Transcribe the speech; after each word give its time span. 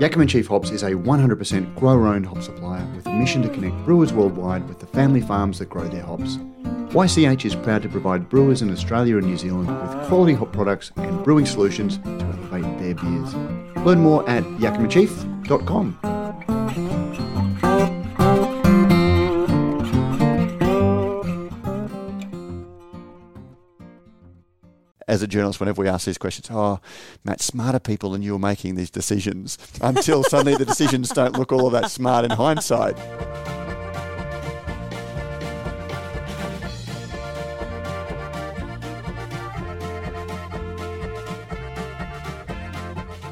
Yakima 0.00 0.26
Chief 0.26 0.48
Hops 0.48 0.70
is 0.70 0.82
a 0.82 0.90
100% 0.90 1.74
grower 1.76 2.08
owned 2.08 2.26
hop 2.26 2.42
supplier 2.42 2.84
with 2.96 3.06
a 3.06 3.12
mission 3.12 3.42
to 3.42 3.48
connect 3.48 3.76
brewers 3.84 4.12
worldwide 4.12 4.66
with 4.68 4.80
the 4.80 4.86
family 4.86 5.20
farms 5.20 5.60
that 5.60 5.70
grow 5.70 5.86
their 5.86 6.02
hops. 6.02 6.36
YCH 6.92 7.44
is 7.44 7.54
proud 7.54 7.82
to 7.82 7.88
provide 7.88 8.28
brewers 8.28 8.60
in 8.60 8.72
Australia 8.72 9.18
and 9.18 9.26
New 9.26 9.36
Zealand 9.36 9.68
with 9.68 10.08
quality 10.08 10.34
hop 10.34 10.52
products 10.52 10.90
and 10.96 11.22
brewing 11.22 11.46
solutions 11.46 11.98
to 11.98 12.10
elevate 12.10 12.78
their 12.80 12.94
beers. 12.96 13.34
Learn 13.86 14.00
more 14.00 14.28
at 14.28 14.42
yakimachief.com. 14.42 16.13
as 25.14 25.22
a 25.22 25.28
journalist, 25.28 25.60
whenever 25.60 25.80
we 25.80 25.88
ask 25.88 26.06
these 26.06 26.18
questions, 26.18 26.48
oh, 26.50 26.80
Matt, 27.22 27.40
smarter 27.40 27.78
people 27.78 28.10
than 28.10 28.22
you 28.22 28.34
are 28.34 28.38
making 28.38 28.74
these 28.74 28.90
decisions 28.90 29.56
until 29.80 30.24
suddenly 30.24 30.56
the 30.56 30.64
decisions 30.64 31.08
don't 31.08 31.38
look 31.38 31.52
all 31.52 31.70
that 31.70 31.90
smart 31.90 32.24
in 32.24 32.32
hindsight. 32.32 32.98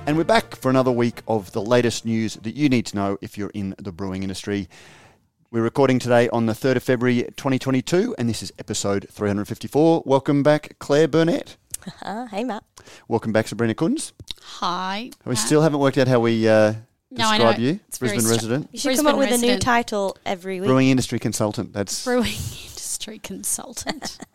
And 0.06 0.16
we're 0.16 0.24
back 0.24 0.54
for 0.54 0.70
another 0.70 0.92
week 0.92 1.22
of 1.26 1.50
the 1.52 1.62
latest 1.62 2.04
news 2.04 2.34
that 2.36 2.54
you 2.54 2.68
need 2.68 2.86
to 2.86 2.96
know 2.96 3.18
if 3.20 3.36
you're 3.36 3.50
in 3.54 3.74
the 3.78 3.90
brewing 3.92 4.22
industry. 4.22 4.68
We're 5.50 5.62
recording 5.62 5.98
today 5.98 6.28
on 6.28 6.46
the 6.46 6.52
3rd 6.52 6.76
of 6.76 6.82
February 6.82 7.24
2022, 7.36 8.14
and 8.18 8.28
this 8.28 8.42
is 8.42 8.52
episode 8.58 9.06
354. 9.10 10.04
Welcome 10.06 10.42
back, 10.42 10.76
Claire 10.78 11.08
Burnett. 11.08 11.56
Uh, 12.02 12.26
hey, 12.26 12.44
Matt. 12.44 12.64
Welcome 13.08 13.32
back, 13.32 13.46
Sabrina 13.48 13.74
Kunz. 13.74 14.12
Hi. 14.42 15.10
We 15.24 15.36
still 15.36 15.62
haven't 15.62 15.80
worked 15.80 15.98
out 15.98 16.08
how 16.08 16.20
we 16.20 16.48
uh, 16.48 16.74
No, 17.10 17.26
I 17.26 17.38
describe 17.38 17.58
know. 17.58 17.64
you. 17.64 17.80
It's 17.88 17.98
very 17.98 18.12
Brisbane 18.12 18.26
str- 18.28 18.34
resident. 18.34 18.68
You 18.72 18.78
should 18.78 18.88
Brisbane 18.88 19.06
come 19.06 19.14
up 19.14 19.18
with 19.18 19.32
a 19.32 19.38
new 19.38 19.58
title 19.58 20.16
every 20.26 20.60
week. 20.60 20.68
Brewing 20.68 20.88
industry 20.88 21.18
consultant. 21.18 21.72
That's 21.72 22.04
Brewing 22.04 22.32
industry 22.32 23.18
consultant. 23.18 24.18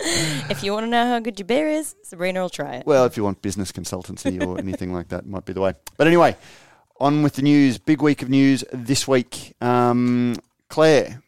If 0.00 0.64
you 0.64 0.72
want 0.72 0.84
to 0.84 0.90
know 0.90 1.06
how 1.06 1.20
good 1.20 1.38
your 1.38 1.46
beer 1.46 1.68
is, 1.68 1.94
Sabrina 2.02 2.40
will 2.42 2.50
try 2.50 2.74
it. 2.74 2.86
well, 2.86 3.04
if 3.06 3.16
you 3.16 3.22
want 3.22 3.40
business 3.42 3.70
consultancy 3.70 4.44
or 4.44 4.58
anything 4.66 4.92
like 4.92 5.08
that, 5.08 5.24
might 5.24 5.44
be 5.44 5.52
the 5.52 5.60
way. 5.60 5.72
But 5.96 6.08
anyway, 6.08 6.36
on 7.00 7.22
with 7.22 7.34
the 7.34 7.42
news. 7.42 7.78
Big 7.78 8.02
week 8.02 8.20
of 8.20 8.28
news 8.28 8.64
this 8.72 9.06
week. 9.06 9.54
Um, 9.60 10.36
Claire, 10.68 11.22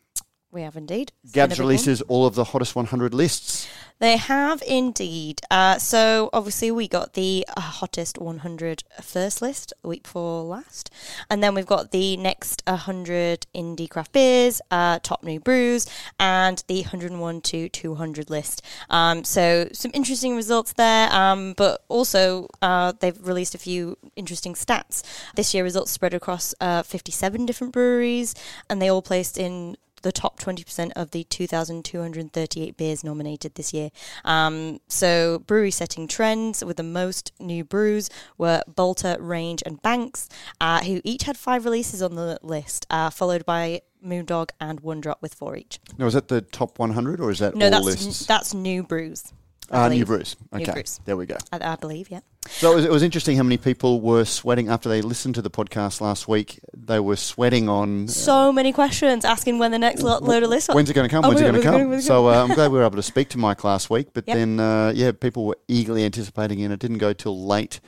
We 0.56 0.62
have 0.62 0.74
indeed. 0.74 1.12
It's 1.22 1.32
been 1.34 1.42
a 1.44 1.48
Gabs 1.48 1.60
releases 1.60 2.00
all 2.00 2.24
of 2.24 2.34
the 2.34 2.44
hottest 2.44 2.74
100 2.74 3.12
lists. 3.12 3.68
They 3.98 4.16
have 4.16 4.62
indeed. 4.66 5.42
Uh, 5.50 5.76
so 5.76 6.30
obviously 6.32 6.70
we 6.70 6.88
got 6.88 7.12
the 7.12 7.46
uh, 7.54 7.60
hottest 7.60 8.16
100 8.16 8.82
first 9.02 9.42
list 9.42 9.74
a 9.84 9.88
week 9.88 10.04
before 10.04 10.44
last, 10.44 10.90
and 11.28 11.42
then 11.42 11.54
we've 11.54 11.66
got 11.66 11.92
the 11.92 12.16
next 12.16 12.62
100 12.66 13.46
indie 13.54 13.88
craft 13.88 14.12
beers, 14.12 14.62
uh, 14.70 14.98
top 15.02 15.22
new 15.22 15.38
brews, 15.38 15.86
and 16.18 16.64
the 16.68 16.80
101 16.80 17.42
to 17.42 17.68
200 17.68 18.30
list. 18.30 18.62
Um, 18.88 19.24
so 19.24 19.68
some 19.72 19.90
interesting 19.92 20.36
results 20.36 20.72
there, 20.72 21.12
um, 21.12 21.52
but 21.54 21.84
also 21.88 22.48
uh, 22.62 22.94
they've 23.00 23.27
released 23.27 23.54
a 23.54 23.58
few 23.58 23.98
interesting 24.16 24.54
stats. 24.54 25.02
This 25.34 25.52
year 25.52 25.64
results 25.64 25.90
spread 25.90 26.14
across 26.14 26.54
uh, 26.62 26.82
57 26.82 27.44
different 27.44 27.74
breweries, 27.74 28.34
and 28.70 28.80
they 28.80 28.88
all 28.88 29.02
placed 29.02 29.36
in 29.36 29.77
the 30.06 30.12
top 30.12 30.38
20% 30.40 30.92
of 30.94 31.10
the 31.10 31.24
2,238 31.24 32.76
beers 32.76 33.02
nominated 33.04 33.54
this 33.56 33.72
year. 33.74 33.90
Um, 34.24 34.80
so, 34.88 35.40
brewery 35.40 35.70
setting 35.72 36.06
trends 36.06 36.64
with 36.64 36.76
the 36.76 36.82
most 36.82 37.32
new 37.40 37.64
brews 37.64 38.08
were 38.38 38.62
Balter, 38.72 39.16
Range, 39.18 39.62
and 39.66 39.82
Banks, 39.82 40.28
uh, 40.60 40.82
who 40.84 41.00
each 41.04 41.24
had 41.24 41.36
five 41.36 41.64
releases 41.64 42.02
on 42.02 42.14
the 42.14 42.38
list, 42.42 42.86
uh, 42.88 43.10
followed 43.10 43.44
by 43.44 43.82
Moondog 44.04 44.50
and 44.60 44.80
One 44.80 45.00
Drop 45.00 45.20
with 45.20 45.34
four 45.34 45.56
each. 45.56 45.80
Now, 45.98 46.06
is 46.06 46.14
that 46.14 46.28
the 46.28 46.40
top 46.40 46.78
100 46.78 47.20
or 47.20 47.30
is 47.30 47.40
that 47.40 47.56
No, 47.56 47.66
all 47.66 47.70
that's 47.72 47.84
lists? 47.84 48.27
that's 48.27 48.55
new 48.55 48.83
brews. 48.84 49.33
Ah, 49.70 49.88
new 49.88 50.04
Bruce. 50.04 50.34
brews. 50.34 50.66
New 50.66 50.72
Okay, 50.72 50.82
there 51.04 51.16
we 51.16 51.27
go. 51.27 51.36
I, 51.52 51.72
I 51.72 51.77
believe, 51.77 52.10
yeah. 52.10 52.20
So 52.48 52.72
it 52.72 52.77
was, 52.77 52.84
it 52.84 52.90
was 52.90 53.02
interesting 53.02 53.36
how 53.36 53.42
many 53.42 53.56
people 53.56 54.00
were 54.00 54.24
sweating 54.24 54.68
after 54.68 54.88
they 54.88 55.02
listened 55.02 55.34
to 55.34 55.42
the 55.42 55.50
podcast 55.50 56.00
last 56.00 56.28
week. 56.28 56.60
They 56.77 57.00
were 57.00 57.16
sweating 57.16 57.68
on. 57.68 58.06
So 58.06 58.52
many 58.52 58.72
questions 58.72 59.24
asking 59.24 59.58
when 59.58 59.72
the 59.72 59.78
next 59.78 60.02
lo- 60.02 60.18
load 60.20 60.44
of 60.44 60.50
lists. 60.50 60.72
When's 60.72 60.88
it 60.88 60.94
going 60.94 61.08
to 61.08 61.12
come? 61.12 61.24
Oh 61.24 61.28
When's 61.28 61.40
it 61.40 61.44
going 61.44 61.56
to 61.56 61.62
come? 61.62 61.82
gonna- 61.82 62.00
So 62.02 62.28
uh, 62.28 62.44
I'm 62.44 62.54
glad 62.54 62.70
we 62.70 62.78
were 62.78 62.84
able 62.84 62.96
to 62.96 63.02
speak 63.02 63.30
to 63.30 63.38
Mike 63.38 63.64
last 63.64 63.90
week. 63.90 64.08
But 64.12 64.24
Yep. 64.28 64.36
then, 64.36 64.60
uh, 64.60 64.92
yeah, 64.94 65.10
people 65.12 65.44
were 65.46 65.56
eagerly 65.66 66.04
anticipating, 66.04 66.62
and 66.62 66.72
it 66.72 66.78
didn't 66.78 66.98
go 66.98 67.12
till 67.12 67.44
late 67.46 67.80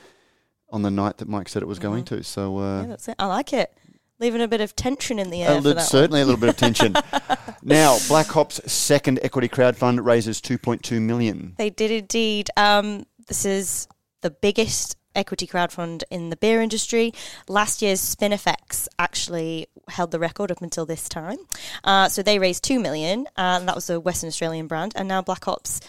on 0.71 0.81
the 0.81 0.91
night 0.91 1.17
that 1.17 1.27
Mike 1.29 1.47
said 1.49 1.61
it 1.61 1.67
was 1.67 1.79
going 1.79 2.03
to. 2.05 2.23
So 2.23 2.57
uh, 2.59 2.81
Yeah, 2.81 2.87
that's 2.87 3.07
it. 3.07 3.15
I 3.17 3.25
like 3.27 3.53
it. 3.53 3.73
Leaving 4.19 4.41
a 4.41 4.47
bit 4.47 4.61
of 4.61 4.75
tension 4.75 5.17
in 5.19 5.29
the 5.29 5.41
a 5.43 5.47
air 5.47 5.55
lit- 5.55 5.63
that 5.63 5.75
one. 5.77 5.85
certainly 5.85 6.21
a 6.21 6.25
little 6.25 6.39
bit 6.39 6.49
of 6.49 6.57
tension. 6.57 6.93
now, 7.63 7.97
Black 8.07 8.27
Hop's 8.27 8.59
second 8.71 9.19
equity 9.23 9.47
crowdfund 9.47 10.03
raises 10.03 10.41
2.2 10.41 11.01
million. 11.01 11.55
They 11.57 11.69
did 11.69 11.89
indeed. 11.91 12.49
Um, 12.57 13.05
this 13.27 13.45
is 13.45 13.87
the 14.21 14.29
biggest 14.31 14.97
equity 15.15 15.47
crowdfund 15.47 16.03
in 16.11 16.29
the 16.29 16.37
beer 16.37 16.61
industry. 16.61 17.13
Last 17.47 17.81
year's 17.81 18.01
Spinifex 18.01 18.87
actually 18.97 19.67
held 19.87 20.11
the 20.11 20.19
record 20.19 20.51
up 20.51 20.61
until 20.61 20.85
this 20.85 21.09
time. 21.09 21.37
Uh, 21.83 22.09
so 22.09 22.21
they 22.21 22.39
raised 22.39 22.63
two 22.63 22.79
million, 22.79 23.27
uh, 23.37 23.57
and 23.59 23.67
that 23.67 23.75
was 23.75 23.89
a 23.89 23.99
Western 23.99 24.27
Australian 24.27 24.67
brand. 24.67 24.93
And 24.95 25.07
now 25.07 25.21
Black 25.21 25.43
Hops. 25.45 25.81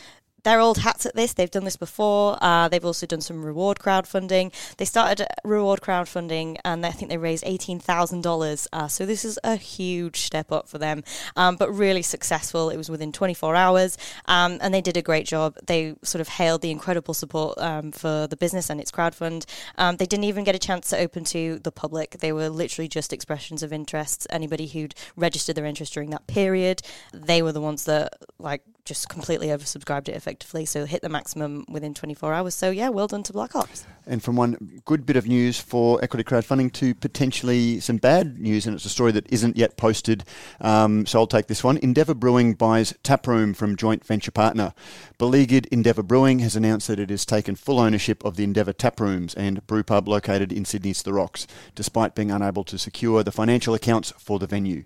They're 0.43 0.61
old 0.61 0.79
hats 0.79 1.07
at 1.07 1.15
this. 1.15 1.33
They've 1.35 1.51
done 1.51 1.65
this 1.65 1.77
before. 1.77 2.39
Uh, 2.41 2.69
they've 2.69 2.85
also 2.85 3.07
done 3.07 3.21
some 3.21 3.45
reward 3.45 3.79
crowdfunding. 3.79 4.53
They 4.77 4.85
started 4.85 5.27
reward 5.45 5.81
crowdfunding, 5.81 6.57
and 6.65 6.85
I 6.85 6.91
think 6.91 7.11
they 7.11 7.19
raised 7.19 7.45
eighteen 7.47 7.79
thousand 7.79 8.23
dollars. 8.23 8.69
Uh, 8.73 8.89
so 8.89 9.07
this 9.07 9.25
is 9.25 9.39
a 9.45 9.57
huge 9.57 10.21
step 10.21 10.53
up 10.53 10.69
for 10.69 10.79
them, 10.79 11.05
um, 11.37 11.57
but 11.57 11.71
really 11.71 12.03
successful. 12.03 12.71
It 12.71 12.77
was 12.77 12.91
within 12.91 13.13
twenty 13.13 13.35
four 13.35 13.55
hours, 13.55 13.99
um, 14.27 14.59
and 14.61 14.73
they 14.73 14.81
did 14.81 14.97
a 14.97 15.03
great 15.03 15.27
job. 15.27 15.57
They 15.67 15.95
sort 16.03 16.21
of 16.21 16.29
hailed 16.29 16.63
the 16.63 16.71
incredible 16.71 17.15
support 17.15 17.59
um, 17.59 17.93
for 17.93 18.27
the 18.27 18.37
business 18.37 18.71
and 18.71 18.81
its 18.81 18.91
crowdfund. 18.91 19.45
Um, 19.79 19.97
they 19.97 20.07
didn't 20.07 20.25
even 20.25 20.45
get 20.45 20.55
a 20.55 20.59
chance 20.59 20.89
to 20.91 20.99
open 20.99 21.25
to 21.25 21.59
the 21.59 21.73
public. 21.73 22.19
They 22.21 22.33
were 22.33 22.49
literally 22.49 22.89
just 22.89 23.13
expressions 23.13 23.63
of 23.63 23.73
interest. 23.73 24.27
Anybody 24.31 24.67
who'd 24.67 24.95
registered 25.17 25.57
their 25.57 25.67
interest 25.67 25.95
during 25.95 26.11
that 26.11 26.27
period, 26.27 26.83
they 27.13 27.43
were 27.43 27.53
the 27.53 27.61
ones 27.61 27.85
that 27.85 28.15
like 28.39 28.63
just 28.85 29.09
completely 29.09 29.49
oversubscribed 29.49 30.09
it 30.09 30.17
effectively. 30.17 30.65
So 30.65 30.85
hit 30.85 31.03
the 31.03 31.09
maximum 31.09 31.65
within 31.69 31.95
24 31.95 32.33
hours. 32.33 32.55
So 32.55 32.71
yeah, 32.71 32.89
well 32.89 33.07
done 33.07 33.23
to 33.25 33.33
Black 33.33 33.53
Hops. 33.53 33.87
And 34.07 34.23
from 34.23 34.37
one 34.37 34.81
good 34.85 35.07
bit 35.07 35.17
of 35.17 35.27
news 35.27 35.61
for 35.61 36.03
equity 36.03 36.25
crowdfunding 36.25 36.73
to 36.75 36.95
potentially 36.95 37.81
some 37.81 37.99
bad 37.99 38.39
news, 38.39 38.67
and 38.67 38.75
it's 38.75 38.85
a 38.85 38.91
story 38.91 39.13
that 39.13 39.31
isn't 39.33 39.57
yet 39.57 39.77
posted. 39.77 40.25
Um, 40.61 41.07
so 41.07 41.21
I'll 41.21 41.27
take 41.27 41.47
this 41.47 41.63
one. 41.63 41.77
Endeavour 41.79 42.15
Brewing 42.15 42.55
buys 42.55 42.95
Taproom 43.03 43.55
from 43.55 43.77
joint 43.77 44.05
venture 44.05 44.31
partner. 44.31 44.75
Beleaguered 45.19 45.67
Endeavour 45.67 46.03
Brewing 46.03 46.41
has 46.41 46.57
announced 46.57 46.89
that 46.89 46.99
it 46.99 47.11
has 47.11 47.25
taken 47.25 47.55
full 47.55 47.79
ownership 47.79 48.25
of 48.25 48.37
the 48.37 48.45
Endeavour 48.45 48.73
Taprooms 48.73 49.35
and 49.35 49.67
brewpub 49.67 50.09
located 50.09 50.53
in 50.53 50.65
Sydney's 50.65 51.03
The 51.03 51.13
Rocks, 51.13 51.47
despite 51.75 52.15
being 52.15 52.31
unable 52.31 52.65
to 52.65 52.79
secure 52.79 53.23
the 53.23 53.33
financial 53.33 53.75
accounts 53.75 54.13
for 54.19 54.39
the 54.39 54.47
venue. 54.47 54.85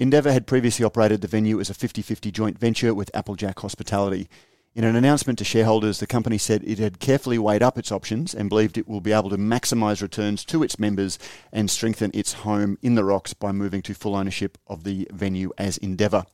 Endeavour 0.00 0.32
had 0.32 0.46
previously 0.46 0.82
operated 0.82 1.20
the 1.20 1.28
venue 1.28 1.60
as 1.60 1.68
a 1.68 1.74
50 1.74 2.00
50 2.00 2.30
joint 2.30 2.58
venture 2.58 2.94
with 2.94 3.14
Applejack 3.14 3.58
Hospitality. 3.58 4.30
In 4.74 4.82
an 4.82 4.96
announcement 4.96 5.38
to 5.40 5.44
shareholders, 5.44 6.00
the 6.00 6.06
company 6.06 6.38
said 6.38 6.64
it 6.64 6.78
had 6.78 7.00
carefully 7.00 7.36
weighed 7.38 7.62
up 7.62 7.76
its 7.76 7.92
options 7.92 8.34
and 8.34 8.48
believed 8.48 8.78
it 8.78 8.88
will 8.88 9.02
be 9.02 9.12
able 9.12 9.28
to 9.28 9.36
maximise 9.36 10.00
returns 10.00 10.42
to 10.46 10.62
its 10.62 10.78
members 10.78 11.18
and 11.52 11.70
strengthen 11.70 12.10
its 12.14 12.32
home 12.32 12.78
in 12.80 12.94
the 12.94 13.04
Rocks 13.04 13.34
by 13.34 13.52
moving 13.52 13.82
to 13.82 13.92
full 13.92 14.16
ownership 14.16 14.56
of 14.66 14.84
the 14.84 15.06
venue 15.12 15.52
as 15.58 15.76
Endeavour. 15.76 16.24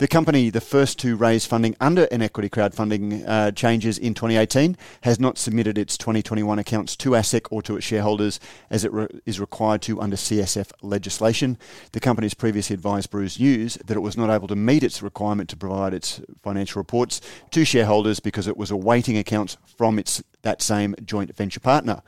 The 0.00 0.08
company, 0.08 0.48
the 0.48 0.62
first 0.62 0.98
to 1.00 1.14
raise 1.14 1.44
funding 1.44 1.76
under 1.78 2.04
an 2.04 2.22
equity 2.22 2.48
crowdfunding 2.48 3.22
uh, 3.28 3.52
changes 3.52 3.98
in 3.98 4.14
2018, 4.14 4.78
has 5.02 5.20
not 5.20 5.36
submitted 5.36 5.76
its 5.76 5.98
2021 5.98 6.58
accounts 6.58 6.96
to 6.96 7.10
ASIC 7.10 7.46
or 7.50 7.60
to 7.60 7.76
its 7.76 7.84
shareholders 7.84 8.40
as 8.70 8.82
it 8.82 8.94
re- 8.94 9.08
is 9.26 9.38
required 9.38 9.82
to 9.82 10.00
under 10.00 10.16
CSF 10.16 10.72
legislation. 10.80 11.58
The 11.92 12.00
company 12.00 12.24
has 12.24 12.32
previously 12.32 12.72
advised 12.72 13.10
Brews 13.10 13.38
News 13.38 13.74
that 13.84 13.94
it 13.94 14.00
was 14.00 14.16
not 14.16 14.30
able 14.30 14.48
to 14.48 14.56
meet 14.56 14.82
its 14.82 15.02
requirement 15.02 15.50
to 15.50 15.56
provide 15.58 15.92
its 15.92 16.22
financial 16.42 16.80
reports 16.80 17.20
to 17.50 17.66
shareholders 17.66 18.20
because 18.20 18.48
it 18.48 18.56
was 18.56 18.70
awaiting 18.70 19.18
accounts 19.18 19.58
from 19.76 19.98
its 19.98 20.22
that 20.40 20.62
same 20.62 20.94
joint 21.04 21.36
venture 21.36 21.60
partner. 21.60 22.00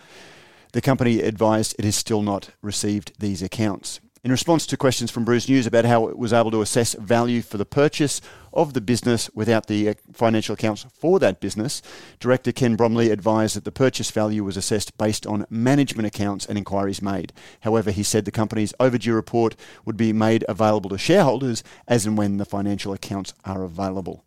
The 0.72 0.80
company 0.80 1.20
advised 1.20 1.76
it 1.78 1.84
has 1.84 1.96
still 1.96 2.22
not 2.22 2.52
received 2.62 3.12
these 3.18 3.42
accounts. 3.42 4.00
In 4.24 4.30
response 4.30 4.66
to 4.66 4.76
questions 4.76 5.10
from 5.10 5.24
Brews 5.24 5.48
News 5.48 5.66
about 5.66 5.84
how 5.84 6.06
it 6.06 6.16
was 6.16 6.32
able 6.32 6.52
to 6.52 6.62
assess 6.62 6.94
value 6.94 7.42
for 7.42 7.56
the 7.56 7.64
purchase 7.64 8.20
of 8.52 8.72
the 8.72 8.80
business 8.80 9.28
without 9.34 9.66
the 9.66 9.88
uh, 9.88 9.94
financial 10.12 10.52
accounts 10.52 10.86
for 10.94 11.19
that 11.19 11.40
business, 11.40 11.82
Director 12.20 12.52
Ken 12.52 12.76
Bromley 12.76 13.10
advised 13.10 13.56
that 13.56 13.64
the 13.64 13.72
purchase 13.72 14.12
value 14.12 14.44
was 14.44 14.56
assessed 14.56 14.96
based 14.96 15.26
on 15.26 15.44
management 15.50 16.06
accounts 16.06 16.46
and 16.46 16.56
inquiries 16.56 17.02
made. 17.02 17.32
However, 17.62 17.90
he 17.90 18.04
said 18.04 18.24
the 18.24 18.30
company's 18.30 18.72
overdue 18.78 19.12
report 19.12 19.56
would 19.84 19.96
be 19.96 20.12
made 20.12 20.44
available 20.48 20.90
to 20.90 20.98
shareholders 20.98 21.64
as 21.88 22.06
and 22.06 22.16
when 22.16 22.36
the 22.36 22.44
financial 22.44 22.92
accounts 22.92 23.34
are 23.44 23.64
available. 23.64 24.24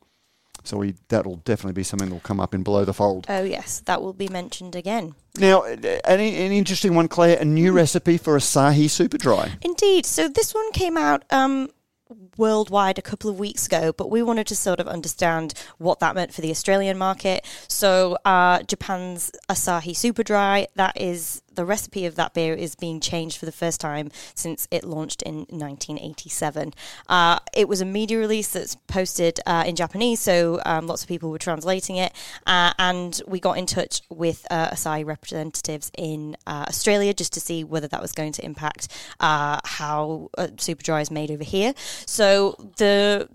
So 0.65 0.77
we 0.77 0.95
that'll 1.09 1.37
definitely 1.37 1.73
be 1.73 1.83
something 1.83 2.09
that'll 2.09 2.21
come 2.21 2.39
up 2.39 2.53
in 2.53 2.63
below 2.63 2.85
the 2.85 2.93
fold. 2.93 3.25
Oh 3.29 3.43
yes, 3.43 3.81
that 3.85 4.01
will 4.01 4.13
be 4.13 4.27
mentioned 4.27 4.75
again. 4.75 5.15
Now, 5.37 5.63
an, 5.63 5.83
an 5.83 6.19
interesting 6.19 6.95
one, 6.95 7.07
Claire. 7.07 7.37
A 7.39 7.45
new 7.45 7.71
recipe 7.71 8.17
for 8.17 8.37
Asahi 8.37 8.89
Super 8.89 9.17
Dry. 9.17 9.51
Indeed. 9.61 10.05
So 10.05 10.27
this 10.29 10.53
one 10.53 10.71
came 10.71 10.97
out 10.97 11.23
um, 11.29 11.69
worldwide 12.37 12.97
a 12.97 13.01
couple 13.01 13.29
of 13.29 13.39
weeks 13.39 13.65
ago, 13.65 13.91
but 13.91 14.09
we 14.09 14.21
wanted 14.23 14.47
to 14.47 14.55
sort 14.55 14.79
of 14.79 14.87
understand 14.87 15.53
what 15.77 15.99
that 15.99 16.15
meant 16.15 16.33
for 16.33 16.41
the 16.41 16.51
Australian 16.51 16.97
market. 16.97 17.45
So 17.67 18.17
uh, 18.25 18.63
Japan's 18.63 19.31
Asahi 19.49 19.95
Super 19.95 20.23
Dry, 20.23 20.67
that 20.75 20.99
is 20.99 21.41
the 21.55 21.65
recipe 21.65 22.05
of 22.05 22.15
that 22.15 22.33
beer 22.33 22.53
is 22.53 22.75
being 22.75 22.99
changed 22.99 23.37
for 23.37 23.45
the 23.45 23.51
first 23.51 23.81
time 23.81 24.11
since 24.33 24.67
it 24.71 24.83
launched 24.83 25.21
in 25.21 25.45
1987. 25.49 26.73
Uh, 27.07 27.39
it 27.53 27.67
was 27.67 27.81
a 27.81 27.85
media 27.85 28.17
release 28.17 28.51
that's 28.51 28.75
posted 28.87 29.39
uh, 29.45 29.63
in 29.65 29.75
Japanese, 29.75 30.19
so 30.19 30.59
um, 30.65 30.87
lots 30.87 31.03
of 31.03 31.09
people 31.09 31.29
were 31.31 31.39
translating 31.39 31.97
it, 31.97 32.13
uh, 32.45 32.73
and 32.79 33.21
we 33.27 33.39
got 33.39 33.57
in 33.57 33.65
touch 33.65 34.01
with 34.09 34.45
uh, 34.51 34.69
Asahi 34.69 35.05
representatives 35.05 35.91
in 35.97 36.35
uh, 36.45 36.65
Australia 36.67 37.13
just 37.13 37.33
to 37.33 37.39
see 37.39 37.63
whether 37.63 37.87
that 37.87 38.01
was 38.01 38.11
going 38.11 38.31
to 38.33 38.45
impact 38.45 38.87
uh, 39.19 39.59
how 39.63 40.29
Super 40.57 40.83
Dry 40.83 41.01
is 41.01 41.11
made 41.11 41.31
over 41.31 41.43
here. 41.43 41.73
So 42.05 42.55
the 42.77 43.29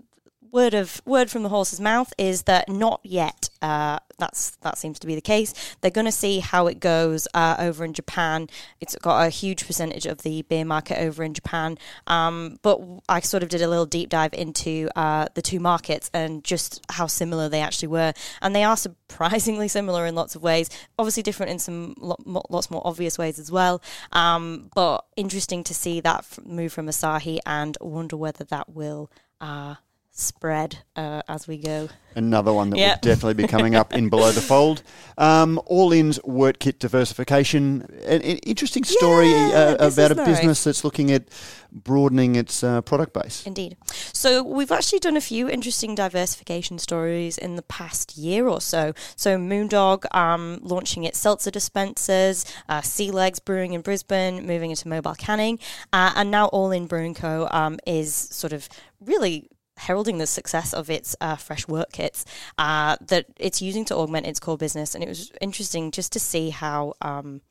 word 0.51 0.73
of 0.73 1.01
word 1.05 1.29
from 1.29 1.43
the 1.43 1.49
horse's 1.49 1.79
mouth 1.79 2.13
is 2.17 2.43
that 2.43 2.69
not 2.69 2.99
yet. 3.03 3.49
Uh, 3.61 3.99
that's 4.17 4.51
that 4.57 4.77
seems 4.77 4.99
to 4.99 5.07
be 5.07 5.15
the 5.15 5.21
case. 5.21 5.53
They're 5.81 5.91
going 5.91 6.05
to 6.05 6.11
see 6.11 6.39
how 6.39 6.67
it 6.67 6.79
goes 6.79 7.27
uh, 7.33 7.55
over 7.59 7.83
in 7.83 7.93
Japan. 7.93 8.49
It's 8.79 8.95
got 8.95 9.25
a 9.25 9.29
huge 9.29 9.65
percentage 9.65 10.05
of 10.05 10.21
the 10.21 10.43
beer 10.43 10.65
market 10.65 10.99
over 10.99 11.23
in 11.23 11.33
Japan. 11.33 11.77
Um, 12.07 12.59
but 12.61 12.79
I 13.09 13.19
sort 13.21 13.43
of 13.43 13.49
did 13.49 13.61
a 13.61 13.67
little 13.67 13.85
deep 13.85 14.09
dive 14.09 14.33
into 14.33 14.89
uh, 14.95 15.27
the 15.33 15.41
two 15.41 15.59
markets 15.59 16.09
and 16.13 16.43
just 16.43 16.81
how 16.89 17.07
similar 17.07 17.49
they 17.49 17.61
actually 17.61 17.89
were, 17.89 18.13
and 18.41 18.55
they 18.55 18.63
are 18.63 18.77
surprisingly 19.11 19.67
similar 19.67 20.05
in 20.05 20.15
lots 20.15 20.35
of 20.35 20.43
ways. 20.43 20.69
Obviously 20.97 21.23
different 21.23 21.51
in 21.51 21.59
some 21.59 21.95
lots 21.97 22.71
more 22.71 22.81
obvious 22.85 23.17
ways 23.17 23.39
as 23.39 23.51
well. 23.51 23.81
Um, 24.11 24.69
but 24.75 25.05
interesting 25.15 25.63
to 25.65 25.73
see 25.73 25.99
that 26.01 26.25
move 26.45 26.71
from 26.71 26.87
Asahi, 26.87 27.39
and 27.45 27.77
wonder 27.81 28.17
whether 28.17 28.43
that 28.45 28.69
will. 28.69 29.11
Uh, 29.39 29.75
spread 30.21 30.79
uh, 30.95 31.21
as 31.27 31.47
we 31.47 31.57
go. 31.57 31.89
Another 32.15 32.51
one 32.51 32.69
that 32.71 32.77
yep. 32.77 33.03
will 33.03 33.09
definitely 33.11 33.35
be 33.35 33.47
coming 33.47 33.75
up 33.75 33.93
in 33.93 34.09
below 34.09 34.31
the 34.31 34.41
fold. 34.41 34.83
Um, 35.17 35.61
All 35.65 35.93
In's 35.93 36.21
wort 36.23 36.59
kit 36.59 36.79
diversification. 36.79 37.81
An, 38.05 38.21
an 38.21 38.37
interesting 38.37 38.83
story 38.83 39.31
yeah, 39.31 39.75
uh, 39.79 39.87
about 39.87 40.11
a 40.11 40.15
nice. 40.15 40.27
business 40.27 40.63
that's 40.63 40.83
looking 40.83 41.11
at 41.11 41.29
broadening 41.71 42.35
its 42.35 42.63
uh, 42.63 42.81
product 42.81 43.13
base. 43.13 43.45
Indeed. 43.45 43.77
So 44.13 44.43
we've 44.43 44.71
actually 44.71 44.99
done 44.99 45.15
a 45.15 45.21
few 45.21 45.49
interesting 45.49 45.95
diversification 45.95 46.79
stories 46.79 47.37
in 47.37 47.55
the 47.55 47.61
past 47.61 48.17
year 48.17 48.47
or 48.47 48.59
so. 48.59 48.93
So 49.15 49.37
Moondog 49.37 50.13
um, 50.13 50.59
launching 50.61 51.05
its 51.05 51.17
seltzer 51.17 51.51
dispensers, 51.51 52.45
uh, 52.67 52.81
Sea 52.81 53.11
Legs 53.11 53.39
Brewing 53.39 53.73
in 53.73 53.81
Brisbane 53.81 54.45
moving 54.45 54.71
into 54.71 54.87
mobile 54.87 55.15
canning, 55.15 55.59
uh, 55.93 56.11
and 56.15 56.29
now 56.29 56.47
All 56.47 56.71
In 56.71 56.87
Brewing 56.87 57.13
Co. 57.13 57.47
Um, 57.51 57.79
is 57.87 58.13
sort 58.13 58.53
of 58.53 58.67
really 58.99 59.47
heralding 59.81 60.17
the 60.17 60.27
success 60.27 60.73
of 60.73 60.89
its 60.89 61.15
uh, 61.21 61.35
fresh 61.35 61.67
wort 61.67 61.91
kits 61.91 62.25
uh, 62.57 62.97
that 63.01 63.25
it's 63.37 63.61
using 63.61 63.85
to 63.85 63.95
augment 63.95 64.27
its 64.27 64.39
core 64.39 64.57
business. 64.57 64.95
And 64.95 65.03
it 65.03 65.07
was 65.07 65.31
interesting 65.41 65.91
just 65.91 66.11
to 66.13 66.19
see 66.19 66.49
how. 66.49 66.93
Um, 67.01 67.41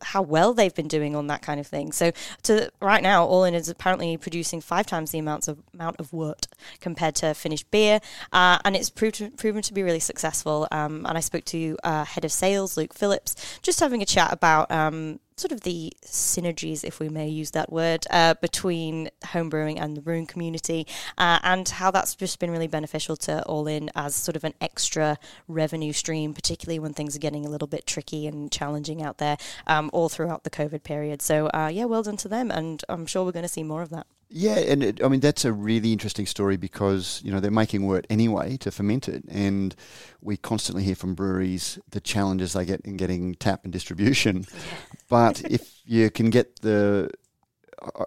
how 0.00 0.22
well 0.22 0.54
they've 0.54 0.74
been 0.74 0.88
doing 0.88 1.14
on 1.14 1.26
that 1.26 1.42
kind 1.42 1.60
of 1.60 1.66
thing. 1.66 1.92
So, 1.92 2.10
to 2.44 2.70
right 2.80 3.02
now, 3.02 3.26
All 3.26 3.44
In 3.44 3.54
is 3.54 3.68
apparently 3.68 4.16
producing 4.16 4.62
five 4.62 4.86
times 4.86 5.10
the 5.10 5.18
amounts 5.18 5.46
of 5.46 5.58
amount 5.74 6.00
of 6.00 6.10
wort 6.10 6.46
compared 6.80 7.14
to 7.16 7.34
finished 7.34 7.70
beer, 7.70 8.00
uh, 8.32 8.58
and 8.64 8.74
it's 8.74 8.88
proved 8.88 9.36
proven 9.36 9.60
to 9.62 9.74
be 9.74 9.82
really 9.82 10.00
successful. 10.00 10.66
Um, 10.72 11.04
and 11.06 11.18
I 11.18 11.20
spoke 11.20 11.44
to 11.46 11.76
uh, 11.84 12.04
head 12.06 12.24
of 12.24 12.32
sales 12.32 12.78
Luke 12.78 12.94
Phillips, 12.94 13.36
just 13.60 13.78
having 13.80 14.00
a 14.00 14.06
chat 14.06 14.32
about 14.32 14.70
um, 14.70 15.20
sort 15.38 15.52
of 15.52 15.62
the 15.62 15.92
synergies, 16.04 16.84
if 16.84 17.00
we 17.00 17.08
may 17.08 17.28
use 17.28 17.52
that 17.52 17.72
word, 17.72 18.06
uh, 18.10 18.34
between 18.40 19.10
homebrewing 19.24 19.80
and 19.80 19.96
the 19.96 20.00
brewing 20.00 20.26
community, 20.26 20.86
uh, 21.16 21.38
and 21.42 21.68
how 21.68 21.90
that's 21.90 22.14
just 22.14 22.38
been 22.38 22.50
really 22.50 22.66
beneficial 22.66 23.16
to 23.16 23.42
All 23.44 23.66
In 23.66 23.90
as 23.94 24.14
sort 24.14 24.36
of 24.36 24.44
an 24.44 24.54
extra 24.60 25.18
revenue 25.46 25.92
stream, 25.92 26.34
particularly 26.34 26.78
when 26.78 26.92
things 26.92 27.16
are 27.16 27.20
getting 27.20 27.46
a 27.46 27.50
little 27.50 27.68
bit 27.68 27.86
tricky 27.86 28.26
and 28.26 28.50
challenging 28.50 29.02
out 29.02 29.18
there 29.18 29.36
um, 29.66 29.90
all 29.92 30.08
throughout 30.08 30.44
the 30.44 30.50
COVID 30.50 30.82
period. 30.82 31.22
So, 31.22 31.46
uh, 31.48 31.70
yeah, 31.72 31.84
well 31.84 32.02
done 32.02 32.16
to 32.18 32.28
them, 32.28 32.50
and 32.50 32.82
I'm 32.88 33.06
sure 33.06 33.24
we're 33.24 33.32
going 33.32 33.42
to 33.42 33.48
see 33.48 33.62
more 33.62 33.82
of 33.82 33.90
that. 33.90 34.06
Yeah, 34.30 34.58
and 34.58 34.84
it, 34.84 35.02
I 35.02 35.08
mean 35.08 35.20
that's 35.20 35.46
a 35.46 35.52
really 35.52 35.92
interesting 35.92 36.26
story 36.26 36.58
because 36.58 37.22
you 37.24 37.32
know 37.32 37.40
they're 37.40 37.50
making 37.50 37.86
wort 37.86 38.06
anyway 38.10 38.58
to 38.58 38.70
ferment 38.70 39.08
it, 39.08 39.24
and 39.28 39.74
we 40.20 40.36
constantly 40.36 40.84
hear 40.84 40.94
from 40.94 41.14
breweries 41.14 41.78
the 41.90 42.00
challenges 42.00 42.52
they 42.52 42.66
get 42.66 42.82
in 42.82 42.98
getting 42.98 43.34
tap 43.36 43.64
and 43.64 43.72
distribution. 43.72 44.44
but 45.08 45.40
if 45.50 45.80
you 45.86 46.10
can 46.10 46.28
get 46.28 46.60
the, 46.60 47.10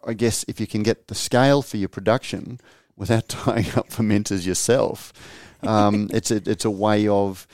I 0.06 0.14
guess 0.14 0.46
if 0.48 0.60
you 0.60 0.68
can 0.68 0.84
get 0.84 1.08
the 1.08 1.16
scale 1.16 1.64
for 1.64 1.78
your 1.78 1.90
production 1.90 2.60
without 2.96 3.28
tying 3.28 3.70
up 3.76 3.90
fermenters 3.90 4.46
yourself, 4.46 5.12
um, 5.64 6.08
it's 6.14 6.30
a 6.30 6.36
it's 6.48 6.66
a 6.66 6.72
way 6.72 7.08
of 7.08 7.48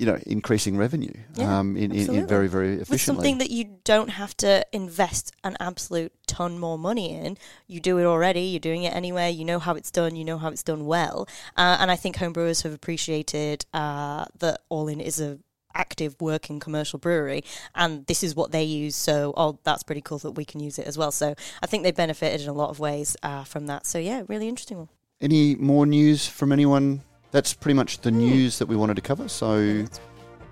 you 0.00 0.06
know, 0.06 0.18
increasing 0.26 0.78
revenue 0.78 1.12
yeah, 1.34 1.58
um, 1.58 1.76
in, 1.76 1.92
in, 1.92 2.14
in, 2.14 2.26
very, 2.26 2.48
very 2.48 2.68
efficiently. 2.68 2.94
With 2.94 3.02
something 3.02 3.38
that 3.38 3.50
you 3.50 3.80
don't 3.84 4.08
have 4.08 4.34
to 4.38 4.64
invest 4.72 5.30
an 5.44 5.58
absolute 5.60 6.10
ton 6.26 6.58
more 6.58 6.78
money 6.78 7.12
in. 7.12 7.36
You 7.66 7.80
do 7.80 7.98
it 7.98 8.04
already. 8.04 8.40
You're 8.40 8.60
doing 8.60 8.84
it 8.84 8.94
anyway. 8.94 9.30
You 9.30 9.44
know 9.44 9.58
how 9.58 9.74
it's 9.74 9.90
done. 9.90 10.16
You 10.16 10.24
know 10.24 10.38
how 10.38 10.48
it's 10.48 10.62
done 10.62 10.86
well. 10.86 11.28
Uh, 11.54 11.76
and 11.78 11.90
I 11.90 11.96
think 11.96 12.16
homebrewers 12.16 12.62
have 12.62 12.72
appreciated 12.72 13.66
uh, 13.74 14.24
that 14.38 14.62
All 14.70 14.88
In 14.88 15.00
is 15.00 15.20
a 15.20 15.38
active 15.74 16.16
working 16.18 16.58
commercial 16.58 16.98
brewery 16.98 17.44
and 17.76 18.04
this 18.06 18.24
is 18.24 18.34
what 18.34 18.50
they 18.50 18.64
use 18.64 18.96
so 18.96 19.32
oh 19.36 19.56
that's 19.62 19.84
pretty 19.84 20.00
cool 20.00 20.18
that 20.18 20.32
we 20.32 20.44
can 20.44 20.58
use 20.58 20.80
it 20.80 20.84
as 20.84 20.98
well 20.98 21.12
so 21.12 21.32
i 21.62 21.66
think 21.66 21.84
they 21.84 21.92
benefited 21.92 22.40
in 22.40 22.48
a 22.48 22.52
lot 22.52 22.70
of 22.70 22.80
ways 22.80 23.16
uh, 23.22 23.44
from 23.44 23.68
that 23.68 23.86
so 23.86 23.96
yeah 23.96 24.24
really 24.26 24.48
interesting 24.48 24.78
one 24.78 24.88
any 25.20 25.54
more 25.54 25.86
news 25.86 26.26
from 26.26 26.50
anyone 26.50 27.04
that's 27.30 27.54
pretty 27.54 27.74
much 27.74 28.00
the 28.00 28.10
news 28.10 28.58
that 28.58 28.66
we 28.66 28.76
wanted 28.76 28.96
to 28.96 29.02
cover. 29.02 29.28
So 29.28 29.84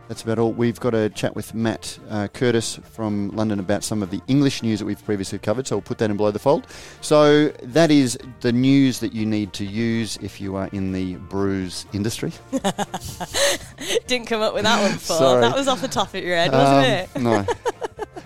that's 0.08 0.22
about 0.22 0.38
all. 0.38 0.52
We've 0.52 0.80
got 0.80 0.94
a 0.94 1.10
chat 1.10 1.36
with 1.36 1.54
Matt 1.54 1.98
uh, 2.08 2.28
Curtis 2.28 2.80
from 2.92 3.30
London 3.30 3.60
about 3.60 3.84
some 3.84 4.02
of 4.02 4.10
the 4.10 4.22
English 4.26 4.62
news 4.62 4.78
that 4.78 4.86
we've 4.86 5.04
previously 5.04 5.38
covered. 5.38 5.66
So 5.66 5.76
we'll 5.76 5.82
put 5.82 5.98
that 5.98 6.10
in 6.10 6.16
below 6.16 6.30
the 6.30 6.38
fold. 6.38 6.66
So 7.02 7.48
that 7.48 7.90
is 7.90 8.18
the 8.40 8.52
news 8.52 9.00
that 9.00 9.12
you 9.12 9.26
need 9.26 9.52
to 9.54 9.66
use 9.66 10.16
if 10.22 10.40
you 10.40 10.56
are 10.56 10.68
in 10.72 10.92
the 10.92 11.16
brews 11.16 11.84
industry. 11.92 12.32
Didn't 14.06 14.26
come 14.26 14.40
up 14.40 14.54
with 14.54 14.64
that 14.64 14.80
one 14.80 14.92
before. 14.92 15.16
Sorry. 15.18 15.40
That 15.42 15.54
was 15.54 15.68
off 15.68 15.82
the 15.82 15.88
top 15.88 16.14
of 16.14 16.24
your 16.24 16.36
head, 16.36 16.52
wasn't 16.52 17.26
um, 17.26 17.36
it? 17.36 17.46
no. 17.46 17.54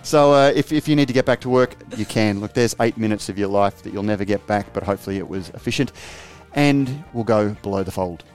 So 0.03 0.33
uh, 0.33 0.51
if, 0.53 0.73
if 0.73 0.89
you 0.89 0.97
need 0.97 1.07
to 1.07 1.13
get 1.13 1.25
back 1.25 1.39
to 1.41 1.49
work, 1.49 1.75
you 1.95 2.05
can. 2.05 2.41
Look, 2.41 2.53
there's 2.53 2.75
eight 2.81 2.97
minutes 2.97 3.29
of 3.29 3.37
your 3.37 3.47
life 3.47 3.83
that 3.83 3.93
you'll 3.93 4.03
never 4.03 4.25
get 4.25 4.45
back, 4.47 4.73
but 4.73 4.83
hopefully 4.83 5.17
it 5.17 5.27
was 5.27 5.47
efficient. 5.51 5.93
And 6.55 7.05
we'll 7.13 7.23
go 7.23 7.51
below 7.63 7.83
the 7.83 7.91
fold. 7.91 8.25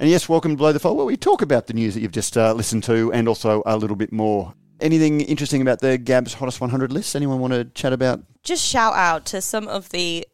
And 0.00 0.08
yes, 0.08 0.28
welcome 0.28 0.52
to 0.52 0.56
Below 0.56 0.70
the 0.72 0.78
Fold, 0.78 0.96
where 0.96 1.04
we 1.06 1.16
talk 1.16 1.42
about 1.42 1.66
the 1.66 1.72
news 1.72 1.94
that 1.94 2.00
you've 2.02 2.12
just 2.12 2.36
uh, 2.38 2.52
listened 2.52 2.84
to 2.84 3.12
and 3.12 3.26
also 3.26 3.64
a 3.66 3.76
little 3.76 3.96
bit 3.96 4.12
more. 4.12 4.54
Anything 4.80 5.22
interesting 5.22 5.60
about 5.60 5.80
the 5.80 5.98
Gabs 5.98 6.34
Hottest 6.34 6.60
100 6.60 6.92
list? 6.92 7.16
Anyone 7.16 7.40
want 7.40 7.52
to 7.52 7.64
chat 7.64 7.92
about? 7.92 8.22
Just 8.44 8.64
shout 8.64 8.94
out 8.94 9.26
to 9.26 9.40
some 9.40 9.66
of 9.66 9.88
the 9.88 10.24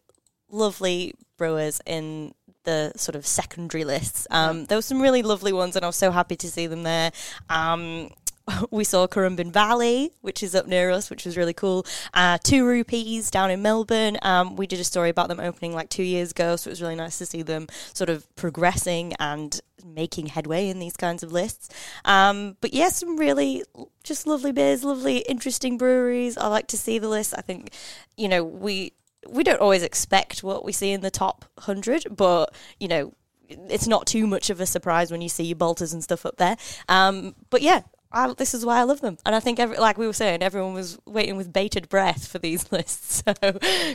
lovely 0.50 1.14
brewers 1.38 1.80
in 1.86 2.34
the 2.64 2.92
sort 2.96 3.16
of 3.16 3.26
secondary 3.26 3.84
lists. 3.84 4.26
Um, 4.30 4.66
there 4.66 4.76
were 4.76 4.82
some 4.82 5.00
really 5.00 5.22
lovely 5.22 5.54
ones, 5.54 5.76
and 5.76 5.84
I 5.84 5.88
was 5.88 5.96
so 5.96 6.10
happy 6.10 6.36
to 6.36 6.50
see 6.50 6.66
them 6.66 6.82
there. 6.82 7.10
Um, 7.48 8.10
we 8.70 8.84
saw 8.84 9.06
Currumbin 9.06 9.52
Valley, 9.52 10.12
which 10.20 10.42
is 10.42 10.54
up 10.54 10.66
near 10.66 10.90
us, 10.90 11.10
which 11.10 11.24
was 11.24 11.36
really 11.36 11.52
cool. 11.52 11.86
Uh, 12.12 12.38
two 12.42 12.66
rupees 12.66 13.30
down 13.30 13.50
in 13.50 13.62
Melbourne. 13.62 14.18
Um, 14.22 14.56
we 14.56 14.66
did 14.66 14.80
a 14.80 14.84
story 14.84 15.10
about 15.10 15.28
them 15.28 15.40
opening 15.40 15.72
like 15.72 15.88
two 15.88 16.02
years 16.02 16.30
ago, 16.30 16.56
so 16.56 16.68
it 16.68 16.72
was 16.72 16.82
really 16.82 16.94
nice 16.94 17.18
to 17.18 17.26
see 17.26 17.42
them 17.42 17.66
sort 17.92 18.10
of 18.10 18.34
progressing 18.36 19.14
and 19.18 19.60
making 19.84 20.26
headway 20.26 20.68
in 20.68 20.78
these 20.78 20.96
kinds 20.96 21.22
of 21.22 21.32
lists. 21.32 21.68
Um, 22.04 22.56
but 22.60 22.72
yeah, 22.72 22.88
some 22.88 23.16
really 23.16 23.62
just 24.02 24.26
lovely 24.26 24.52
beers, 24.52 24.84
lovely, 24.84 25.18
interesting 25.18 25.78
breweries. 25.78 26.36
I 26.36 26.48
like 26.48 26.66
to 26.68 26.78
see 26.78 26.98
the 26.98 27.08
list. 27.08 27.34
I 27.36 27.40
think, 27.40 27.72
you 28.16 28.28
know, 28.28 28.44
we 28.44 28.92
we 29.26 29.42
don't 29.42 29.60
always 29.60 29.82
expect 29.82 30.42
what 30.42 30.66
we 30.66 30.72
see 30.72 30.92
in 30.92 31.00
the 31.00 31.10
top 31.10 31.46
hundred, 31.60 32.04
but 32.14 32.54
you 32.78 32.88
know, 32.88 33.14
it's 33.48 33.86
not 33.86 34.06
too 34.06 34.26
much 34.26 34.50
of 34.50 34.60
a 34.60 34.66
surprise 34.66 35.10
when 35.10 35.20
you 35.20 35.28
see 35.28 35.44
your 35.44 35.56
Balters 35.56 35.92
and 35.92 36.02
stuff 36.02 36.26
up 36.26 36.36
there. 36.36 36.56
Um, 36.88 37.34
but 37.50 37.62
yeah, 37.62 37.82
I, 38.14 38.32
this 38.32 38.54
is 38.54 38.64
why 38.64 38.78
I 38.78 38.84
love 38.84 39.00
them. 39.00 39.18
And 39.26 39.34
I 39.34 39.40
think, 39.40 39.58
every, 39.58 39.76
like 39.76 39.98
we 39.98 40.06
were 40.06 40.12
saying, 40.12 40.42
everyone 40.42 40.72
was 40.72 40.98
waiting 41.04 41.36
with 41.36 41.52
bated 41.52 41.88
breath 41.88 42.28
for 42.28 42.38
these 42.38 42.70
lists. 42.72 43.22
So 43.26 43.34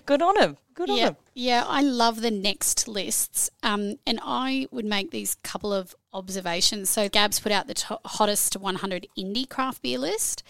good 0.05 0.21
on 0.21 0.35
them. 0.35 0.57
Good 0.73 0.89
on 0.89 0.97
yeah, 0.97 1.05
them. 1.05 1.17
Yeah, 1.33 1.63
I 1.65 1.81
love 1.81 2.21
the 2.21 2.31
next 2.31 2.88
lists. 2.88 3.49
Um, 3.63 3.95
and 4.05 4.19
I 4.21 4.67
would 4.71 4.85
make 4.85 5.11
these 5.11 5.35
couple 5.35 5.71
of 5.71 5.95
observations. 6.13 6.89
So 6.89 7.07
Gabs 7.07 7.39
put 7.39 7.51
out 7.51 7.67
the 7.67 7.99
hottest 8.05 8.57
100 8.57 9.07
indie 9.17 9.49
craft 9.49 9.81
beer 9.81 9.99
list. 9.99 10.43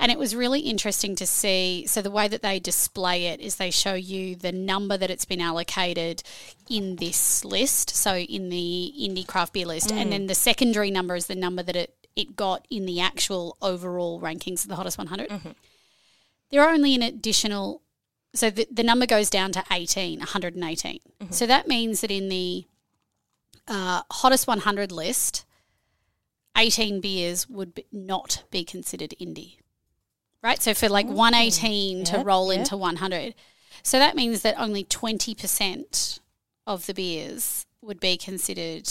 And 0.00 0.10
it 0.10 0.18
was 0.18 0.34
really 0.34 0.60
interesting 0.60 1.14
to 1.16 1.26
see. 1.26 1.86
So, 1.86 2.02
the 2.02 2.10
way 2.10 2.26
that 2.26 2.42
they 2.42 2.58
display 2.58 3.26
it 3.26 3.40
is 3.40 3.56
they 3.56 3.70
show 3.70 3.94
you 3.94 4.34
the 4.34 4.50
number 4.50 4.96
that 4.96 5.08
it's 5.08 5.24
been 5.24 5.40
allocated 5.40 6.24
in 6.68 6.96
this 6.96 7.44
list. 7.44 7.90
So, 7.90 8.16
in 8.16 8.48
the 8.48 8.92
indie 9.00 9.24
craft 9.24 9.52
beer 9.52 9.66
list. 9.66 9.92
And 9.92 10.10
then 10.10 10.26
the 10.26 10.34
secondary 10.34 10.90
number 10.90 11.14
is 11.14 11.28
the 11.28 11.36
number 11.36 11.62
that 11.62 11.76
it, 11.76 12.03
it 12.16 12.36
got 12.36 12.66
in 12.70 12.86
the 12.86 13.00
actual 13.00 13.56
overall 13.60 14.20
rankings 14.20 14.62
of 14.62 14.68
the 14.68 14.76
hottest 14.76 14.98
100. 14.98 15.30
There 16.50 16.62
are 16.62 16.72
only 16.72 16.94
an 16.94 17.02
additional, 17.02 17.82
so 18.34 18.50
the, 18.50 18.66
the 18.70 18.82
number 18.82 19.06
goes 19.06 19.30
down 19.30 19.52
to 19.52 19.64
18, 19.72 20.18
118. 20.20 21.00
So, 21.30 21.46
that 21.46 21.66
means 21.66 22.00
that 22.02 22.10
in 22.10 22.28
the 22.28 22.66
uh, 23.66 24.02
hottest 24.10 24.46
100 24.46 24.92
list, 24.92 25.44
18 26.56 27.00
beers 27.00 27.48
would 27.48 27.74
be, 27.74 27.86
not 27.92 28.44
be 28.50 28.64
considered 28.64 29.14
indie. 29.20 29.56
Right? 30.42 30.62
So 30.62 30.74
for 30.74 30.88
like 30.88 31.06
118 31.06 32.04
to 32.04 32.18
roll 32.18 32.50
into 32.50 32.76
100. 32.76 33.34
So 33.82 33.98
that 33.98 34.14
means 34.14 34.42
that 34.42 34.54
only 34.58 34.84
20% 34.84 36.20
of 36.66 36.86
the 36.86 36.94
beers 36.94 37.66
would 37.80 37.98
be 37.98 38.16
considered 38.16 38.88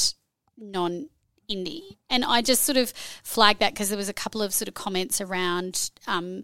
non 0.58 1.10
indie. 1.50 1.82
And 2.10 2.24
I 2.26 2.42
just 2.42 2.64
sort 2.64 2.78
of 2.78 2.90
flagged 3.24 3.60
that 3.60 3.74
because 3.74 3.90
there 3.90 3.98
was 3.98 4.10
a 4.10 4.14
couple 4.14 4.42
of 4.42 4.54
sort 4.54 4.68
of 4.68 4.74
comments 4.74 5.20
around 5.22 5.92
um, 6.08 6.44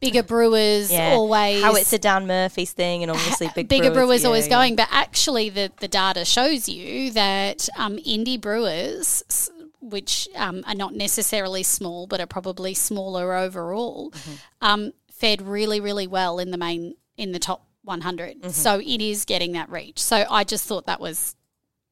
bigger 0.00 0.22
brewers 0.22 0.90
Yeah. 0.92 1.12
always 1.12 1.62
How 1.62 1.74
it's 1.74 1.92
a 1.92 1.98
Dan 1.98 2.26
Murphy's 2.26 2.72
thing, 2.72 3.02
and 3.02 3.10
obviously 3.10 3.50
big 3.54 3.68
bigger 3.68 3.90
brewers 3.90 4.22
yeah, 4.22 4.26
always 4.28 4.46
yeah. 4.46 4.56
going, 4.56 4.76
but 4.76 4.88
actually 4.90 5.48
the, 5.50 5.72
the 5.80 5.88
data 5.88 6.24
shows 6.24 6.68
you 6.68 7.10
that 7.12 7.68
um, 7.78 7.96
indie 7.98 8.40
brewers, 8.40 9.50
which 9.80 10.28
um, 10.34 10.62
are 10.66 10.74
not 10.74 10.94
necessarily 10.94 11.62
small 11.62 12.06
but 12.06 12.20
are 12.20 12.26
probably 12.26 12.74
smaller 12.74 13.34
overall, 13.34 14.10
Mm-hmm. 14.10 14.32
um, 14.60 14.92
fared 15.12 15.40
really 15.40 15.80
really 15.80 16.06
well 16.06 16.38
in 16.38 16.50
the 16.50 16.58
main 16.58 16.94
in 17.16 17.32
the 17.32 17.38
top 17.38 17.64
100. 17.84 18.40
Mm-hmm. 18.42 18.50
So 18.50 18.80
it 18.80 19.00
is 19.00 19.24
getting 19.24 19.52
that 19.52 19.70
reach. 19.70 19.98
So 20.02 20.26
I 20.28 20.44
just 20.44 20.66
thought 20.66 20.84
that 20.86 21.00
was 21.00 21.34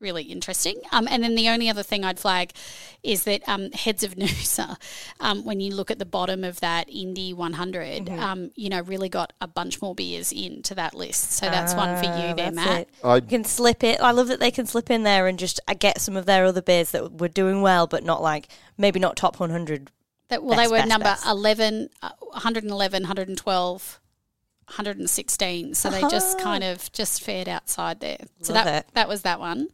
really 0.04 0.23
interesting. 0.23 0.76
Um, 0.92 1.08
and 1.11 1.25
then 1.25 1.34
the 1.34 1.49
only 1.49 1.68
other 1.68 1.82
thing 1.82 2.04
I'd 2.04 2.20
flag 2.20 2.52
is 3.02 3.25
that 3.25 3.42
um, 3.49 3.73
Heads 3.73 4.04
of 4.04 4.14
Noosa, 4.23 4.76
um, 5.18 5.44
when 5.44 5.58
you 5.58 5.75
look 5.75 5.90
at 5.90 5.99
the 5.99 6.04
bottom 6.04 6.44
of 6.44 6.61
that 6.61 6.88
Indie 6.88 7.34
100, 7.34 8.04
Mm-hmm. 8.06 8.18
um, 8.20 8.50
you 8.54 8.68
know, 8.68 8.80
really 8.82 9.08
got 9.08 9.32
a 9.40 9.49
bunch 9.49 9.82
more 9.82 9.94
beers 9.94 10.30
into 10.30 10.75
that 10.76 10.94
list. 10.94 11.32
So 11.32 11.46
that's 11.46 11.75
one 11.75 11.96
for 11.99 12.04
you 12.04 12.28
Ah, 12.30 12.34
there, 12.34 12.52
Matt. 12.52 12.88
I 13.02 13.16
You 13.16 13.23
can 13.23 13.42
slip 13.44 13.82
it. 13.82 14.00
I 14.00 14.12
love 14.12 14.28
that 14.28 14.38
they 14.40 14.50
can 14.52 14.66
slip 14.66 14.90
in 14.90 15.02
there 15.02 15.26
and 15.26 15.38
just 15.38 15.58
uh, 15.66 15.75
get 15.76 16.00
some 16.00 16.16
of 16.16 16.26
their 16.26 16.44
other 16.44 16.62
beers 16.62 16.90
that 16.92 17.18
were 17.18 17.28
doing 17.28 17.62
well, 17.62 17.87
but 17.88 18.04
not 18.04 18.23
like 18.23 18.49
maybe 18.78 19.00
not 19.00 19.16
top 19.16 19.40
100. 19.40 19.90
That, 20.28 20.42
well, 20.42 20.56
Best, 20.56 20.68
they 20.68 20.73
were 20.73 20.78
best, 20.78 20.88
number 20.88 21.04
best. 21.04 21.26
11, 21.26 21.88
uh, 22.02 22.11
111, 22.20 23.02
112. 23.02 24.00
116 24.68 25.75
so 25.75 25.90
they 25.90 26.00
just 26.02 26.40
kind 26.40 26.64
of 26.64 26.90
just 26.92 27.23
fared 27.23 27.50
outside 27.50 28.00
there 28.00 28.16
so 28.40 28.54
Love 28.54 28.64
that 28.64 28.87
it. 28.87 28.90
that 28.94 29.08
was 29.08 29.20
that 29.20 29.38
one 29.38 29.68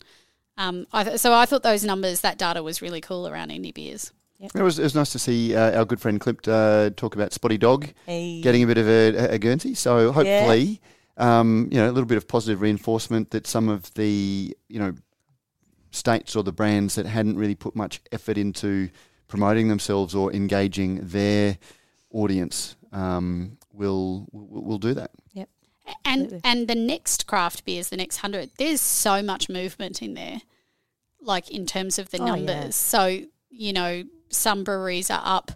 um, 0.60 0.86
I 0.92 1.04
th- 1.04 1.18
so 1.18 1.32
I 1.32 1.46
thought 1.46 1.62
those 1.62 1.84
numbers 1.84 2.20
that 2.20 2.38
data 2.38 2.62
was 2.62 2.80
really 2.82 3.00
cool 3.00 3.26
around 3.26 3.50
indie 3.50 3.72
beers 3.74 4.12
It 4.38 4.62
was, 4.62 4.78
it 4.78 4.82
was 4.82 4.94
nice 4.94 5.10
to 5.12 5.18
see 5.18 5.54
uh, 5.54 5.78
our 5.78 5.84
good 5.84 6.00
friend 6.00 6.20
Clip 6.20 6.40
uh, 6.46 6.90
talk 6.96 7.14
about 7.14 7.32
Spotty 7.32 7.58
Dog 7.58 7.88
Hey. 8.06 8.40
getting 8.42 8.62
a 8.62 8.66
bit 8.66 8.78
of 8.78 8.86
a, 8.88 9.34
a 9.34 9.38
Guernsey. 9.38 9.74
So 9.74 10.12
hopefully, 10.12 10.80
um, 11.16 11.68
you 11.70 11.78
know, 11.78 11.86
a 11.86 11.92
little 11.92 12.06
bit 12.06 12.16
of 12.18 12.26
positive 12.28 12.60
reinforcement 12.60 13.30
that 13.30 13.46
some 13.46 13.68
of 13.68 13.92
the 13.94 14.56
you 14.68 14.78
know 14.78 14.94
states 15.90 16.36
or 16.36 16.42
the 16.44 16.52
brands 16.52 16.94
that 16.94 17.06
hadn't 17.06 17.36
really 17.36 17.54
put 17.56 17.74
much 17.74 18.00
effort 18.12 18.38
into 18.38 18.88
promoting 19.28 19.68
themselves 19.68 20.14
or 20.14 20.32
engaging 20.32 21.00
their 21.02 21.58
audience 22.12 22.76
um, 22.92 23.56
will 23.72 24.26
will 24.32 24.62
will 24.62 24.78
do 24.78 24.94
that. 24.94 25.10
Yep. 25.34 25.48
and 26.04 26.22
Absolutely. 26.22 26.40
and 26.44 26.68
the 26.68 26.74
next 26.74 27.26
craft 27.26 27.64
beers 27.64 27.88
the 27.88 27.96
next 27.96 28.22
100 28.22 28.50
there's 28.58 28.80
so 28.80 29.22
much 29.22 29.48
movement 29.48 30.00
in 30.02 30.14
there 30.14 30.40
like 31.22 31.50
in 31.50 31.66
terms 31.66 31.98
of 31.98 32.10
the 32.10 32.18
Oh, 32.20 32.26
yeah. 32.26 32.34
numbers. 32.34 32.76
So 32.76 33.20
you 33.50 33.72
know 33.72 34.04
some 34.30 34.64
breweries 34.64 35.10
are 35.10 35.22
up 35.24 35.52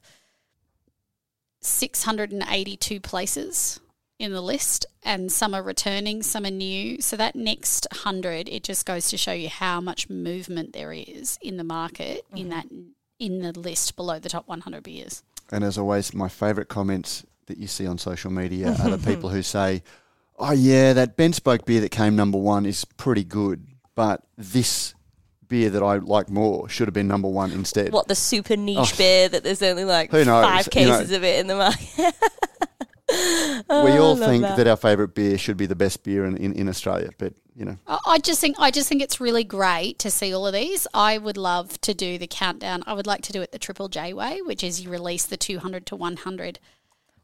682 1.60 3.00
places 3.00 3.80
in 4.18 4.32
the 4.32 4.40
list 4.40 4.86
and 5.02 5.30
some 5.32 5.54
are 5.54 5.62
returning 5.62 6.22
some 6.22 6.44
are 6.44 6.50
new. 6.50 7.00
So 7.00 7.16
that 7.16 7.34
next 7.34 7.86
100 7.92 8.48
it 8.48 8.62
just 8.62 8.86
goes 8.86 9.08
to 9.10 9.16
show 9.16 9.32
you 9.32 9.48
how 9.48 9.80
much 9.80 10.08
movement 10.10 10.72
there 10.72 10.92
is 10.92 11.38
in 11.42 11.56
the 11.56 11.64
market 11.64 12.24
in 12.34 12.48
mm-hmm. 12.48 12.48
that 12.50 12.66
in 13.18 13.40
the 13.40 13.58
list 13.58 13.96
below 13.96 14.18
the 14.18 14.28
top 14.28 14.46
100 14.48 14.82
beers 14.82 15.22
And 15.50 15.64
as 15.64 15.78
always, 15.78 16.12
my 16.14 16.28
favourite 16.28 16.68
comments 16.68 17.24
that 17.46 17.58
you 17.58 17.66
see 17.66 17.86
on 17.86 17.98
social 17.98 18.30
media 18.30 18.74
are 18.82 18.96
the 18.96 18.98
people 19.12 19.30
who 19.30 19.42
say, 19.42 19.82
"Oh 20.38 20.52
yeah, 20.52 20.92
that 20.94 21.16
Bentspoke 21.16 21.64
beer 21.66 21.80
that 21.82 21.90
came 21.90 22.16
number 22.16 22.38
one 22.38 22.64
is 22.66 22.84
pretty 22.84 23.24
good, 23.24 23.66
but 23.94 24.22
this 24.36 24.94
beer 25.48 25.70
that 25.70 25.82
I 25.82 25.96
like 25.98 26.28
more 26.30 26.68
should 26.68 26.86
have 26.88 26.94
been 26.94 27.08
number 27.08 27.28
one 27.28 27.52
instead." 27.52 27.92
What 27.92 28.08
the 28.08 28.14
super 28.14 28.56
niche 28.56 28.92
Oh. 28.94 28.96
beer 28.98 29.28
that 29.28 29.42
there's 29.44 29.62
only 29.62 29.84
like 29.84 30.10
Who 30.10 30.24
knows? 30.24 30.44
five 30.44 30.68
You 30.74 30.86
know- 30.86 30.98
cases 30.98 31.12
of 31.12 31.24
it 31.24 31.40
in 31.40 31.46
the 31.46 31.56
market. 31.56 32.14
we 33.10 33.14
Oh, 33.70 34.02
all 34.02 34.16
think 34.16 34.42
that. 34.42 34.56
that. 34.56 34.66
our 34.66 34.76
favourite 34.76 35.14
beer 35.14 35.36
should 35.38 35.56
be 35.56 35.66
the 35.66 35.74
best 35.76 36.02
beer 36.02 36.24
in, 36.24 36.36
in, 36.36 36.52
in 36.54 36.68
Australia, 36.68 37.10
but 37.18 37.34
you 37.56 37.64
know, 37.64 37.76
I 37.86 37.98
I 38.06 38.18
just 38.18 38.40
think 38.40 38.56
I 38.58 38.70
just 38.72 38.88
think 38.88 39.00
it's 39.02 39.20
really 39.20 39.44
great 39.44 39.98
to 40.00 40.10
see 40.10 40.34
all 40.34 40.46
of 40.46 40.54
these. 40.54 40.86
I 40.92 41.18
would 41.18 41.36
love 41.36 41.80
to 41.82 41.94
do 41.94 42.18
the 42.18 42.26
countdown. 42.26 42.82
I 42.86 42.94
would 42.94 43.06
like 43.06 43.22
to 43.22 43.32
do 43.32 43.42
it 43.42 43.52
the 43.52 43.58
Triple 43.60 43.88
J 43.88 44.12
way, 44.12 44.40
which 44.42 44.64
is 44.64 44.80
you 44.80 44.90
release 44.90 45.24
the 45.26 45.36
200 45.36 45.86
to 45.86 45.96
100. 45.96 46.58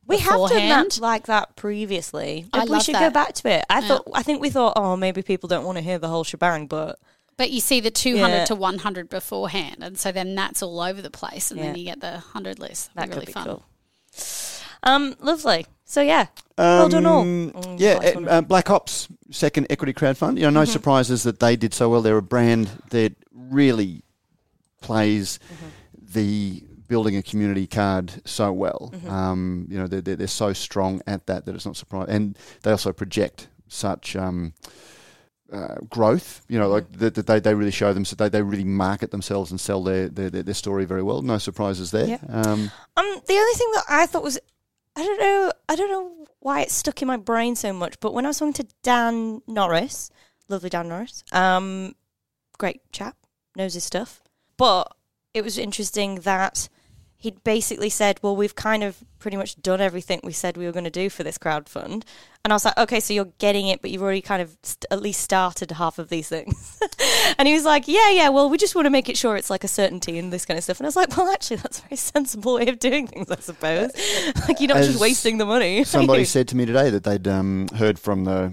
We 0.07 0.19
have 0.19 0.49
done 0.51 0.69
that 0.69 0.99
like 1.01 1.27
that 1.27 1.57
previously. 1.57 2.47
I 2.53 2.65
we 2.65 2.71
love 2.71 2.83
should 2.85 2.95
go 2.97 3.11
back 3.11 3.33
to 3.35 3.49
it. 3.49 3.65
I 3.71 3.81
Yeah. 3.81 3.89
thought. 3.89 4.09
I 4.15 4.23
think 4.23 4.41
we 4.41 4.51
thought, 4.51 4.75
oh, 4.77 4.97
maybe 4.97 5.23
people 5.23 5.49
don't 5.49 5.65
want 5.65 5.79
to 5.79 5.83
hear 5.83 5.99
the 5.99 6.09
whole 6.09 6.25
shebang, 6.25 6.67
but 6.67 6.99
But 7.41 7.51
you 7.51 7.61
see 7.61 7.81
the 7.81 7.91
200 7.91 8.35
Yeah. 8.37 8.45
to 8.45 8.55
100 8.55 9.09
beforehand, 9.09 9.77
and 9.81 9.99
so 9.99 10.13
then 10.13 10.35
that's 10.35 10.63
all 10.63 10.79
over 10.79 11.01
the 11.01 11.09
place, 11.11 11.51
and 11.51 11.59
then 11.59 11.75
you 11.75 11.85
get 11.87 12.01
the 12.03 12.11
100 12.35 12.59
list. 12.59 12.91
that 12.95 13.09
That'd 13.09 13.15
could 13.15 13.21
be 13.21 13.33
be 13.33 13.33
really 13.33 13.47
fun. 13.47 13.57
cool. 13.57 13.65
Um, 14.83 15.15
lovely. 15.21 15.67
So 15.87 16.03
yeah, 16.03 16.27
well 16.59 16.89
done 16.91 17.07
all. 17.07 17.23
Um, 17.23 17.53
Mm, 17.53 17.81
Yeah, 17.81 17.95
nice 17.99 18.17
uh, 18.17 18.21
uh, 18.29 18.41
Black 18.43 18.69
Hops 18.69 19.09
second 19.31 19.67
equity 19.71 19.95
crowdfund. 19.95 20.37
You 20.37 20.43
know, 20.43 20.51
no 20.51 20.63
Mm-hmm. 20.65 20.71
surprises 20.73 21.23
that 21.23 21.41
they 21.41 21.57
did 21.57 21.73
so 21.73 21.89
well. 21.89 22.03
They're 22.03 22.19
a 22.19 22.23
brand 22.23 22.69
that 22.91 23.15
really 23.33 24.03
plays 24.83 25.39
Mm-hmm. 25.53 25.67
the 26.13 26.63
building 26.89 27.17
a 27.17 27.23
community 27.23 27.67
card 27.67 28.21
so 28.27 28.53
well. 28.53 28.91
Mm-hmm. 28.95 29.11
Um, 29.11 29.67
you 29.71 29.79
know, 29.79 29.87
they're, 29.87 30.01
they're, 30.03 30.17
they're 30.17 30.27
so 30.27 30.53
strong 30.53 31.01
at 31.07 31.27
that 31.27 31.47
that 31.47 31.55
it's 31.55 31.65
not 31.65 31.77
surprising. 31.77 32.15
And 32.15 32.39
they 32.65 32.71
also 32.71 32.93
project 32.93 33.49
such. 33.69 34.15
Um, 34.15 34.53
uh, 35.53 35.77
growth, 35.89 36.45
you 36.49 36.59
know, 36.59 36.69
like 36.69 36.91
that, 36.93 37.15
that 37.15 37.27
they, 37.27 37.41
they 37.41 37.55
really 37.55 37.71
show 37.71 37.93
them, 37.93 38.05
so 38.05 38.17
they, 38.17 38.29
they 38.29 38.43
really 38.43 38.65
market 38.65 39.11
themselves 39.11 39.51
and 39.51 39.61
sell 39.61 39.83
their, 39.83 40.09
their, 40.09 40.31
their, 40.31 40.43
their 40.43 40.55
story 40.55 40.85
very 40.85 41.03
well. 41.03 41.23
No 41.23 41.39
surprises 41.39 41.91
there. 41.91 42.07
Yep. 42.07 42.21
Um, 42.29 42.71
Um, 42.97 43.21
the 43.27 43.35
only 43.35 43.55
thing 43.55 43.71
that 43.75 43.85
I 43.89 44.07
thought 44.07 44.23
was, 44.23 44.39
I 44.97 45.05
don't 45.05 45.21
know, 45.21 45.53
I 45.69 45.77
don't 45.77 45.91
know 45.91 46.27
why 46.41 46.61
it 46.63 46.71
stuck 46.71 47.03
in 47.03 47.09
my 47.09 47.17
brain 47.17 47.57
so 47.57 47.73
much, 47.73 47.99
but 48.01 48.15
when 48.15 48.25
I 48.25 48.29
was 48.29 48.39
talking 48.39 48.53
to 48.55 48.67
Dan 48.83 49.43
Norris, 49.47 50.11
lovely 50.49 50.71
Dan 50.71 50.89
Norris, 50.89 51.25
um, 51.33 51.95
great 52.59 52.81
chap, 52.93 53.17
knows 53.57 53.75
his 53.75 53.85
stuff, 53.85 54.23
but 54.57 54.95
it 55.35 55.43
was 55.43 55.59
interesting 55.59 56.17
that 56.21 56.69
he'd 57.21 57.45
basically 57.45 57.89
said, 57.91 58.19
"Well, 58.23 58.35
we've 58.35 58.57
kind 58.57 58.83
of 58.83 58.97
pretty 59.21 59.37
much 59.37 59.61
done 59.63 59.81
everything 59.81 60.21
we 60.25 60.33
said 60.33 60.57
we 60.57 60.65
were 60.65 60.73
going 60.73 60.85
to 60.85 60.91
do 60.91 61.09
for 61.11 61.23
this 61.23 61.39
crowdfund," 61.39 62.03
and 62.45 62.53
I 62.53 62.55
was 62.55 62.65
like, 62.65 62.77
"Okay, 62.77 62.99
so 62.99 63.13
you're 63.15 63.33
getting 63.39 63.69
it, 63.69 63.81
but 63.83 63.91
you've 63.91 64.03
already 64.03 64.21
kind 64.23 64.41
of 64.43 64.57
st- 64.63 64.87
at 64.91 65.01
least 65.03 65.21
started 65.21 65.71
half 65.73 65.99
of 65.99 66.09
these 66.09 66.29
things." 66.29 66.81
and 67.39 67.47
he 67.47 67.55
was 67.55 67.65
like, 67.65 67.87
"Yeah, 67.87 68.11
yeah, 68.11 68.31
well, 68.31 68.49
we 68.51 68.57
just 68.59 68.75
want 68.75 68.87
to 68.87 68.91
make 68.91 69.09
it 69.09 69.17
sure 69.17 69.37
it's 69.37 69.51
like 69.51 69.63
a 69.63 69.69
certainty 69.69 70.19
and 70.19 70.33
this 70.33 70.45
kind 70.47 70.59
of 70.59 70.65
stuff." 70.65 70.81
And 70.81 70.87
I 70.87 70.89
was 70.89 70.97
like, 70.97 71.17
"Well, 71.17 71.29
actually, 71.31 71.57
that's 71.59 71.79
a 71.79 71.83
very 71.83 71.97
sensible 72.15 72.55
way 72.55 72.67
of 72.69 72.79
doing 72.79 73.07
things, 73.07 73.31
I 73.31 73.37
suppose. 73.37 73.91
like 74.49 74.59
you're 74.61 74.69
not 74.69 74.79
As 74.79 74.89
just 74.89 75.01
wasting 75.01 75.39
the 75.39 75.47
money." 75.47 75.85
Somebody 75.85 76.25
said 76.25 76.49
to 76.49 76.57
me 76.57 76.67
today 76.67 76.91
that 76.91 77.05
they'd 77.05 77.29
um, 77.29 77.69
heard 77.77 77.99
from 77.99 78.25
the 78.25 78.53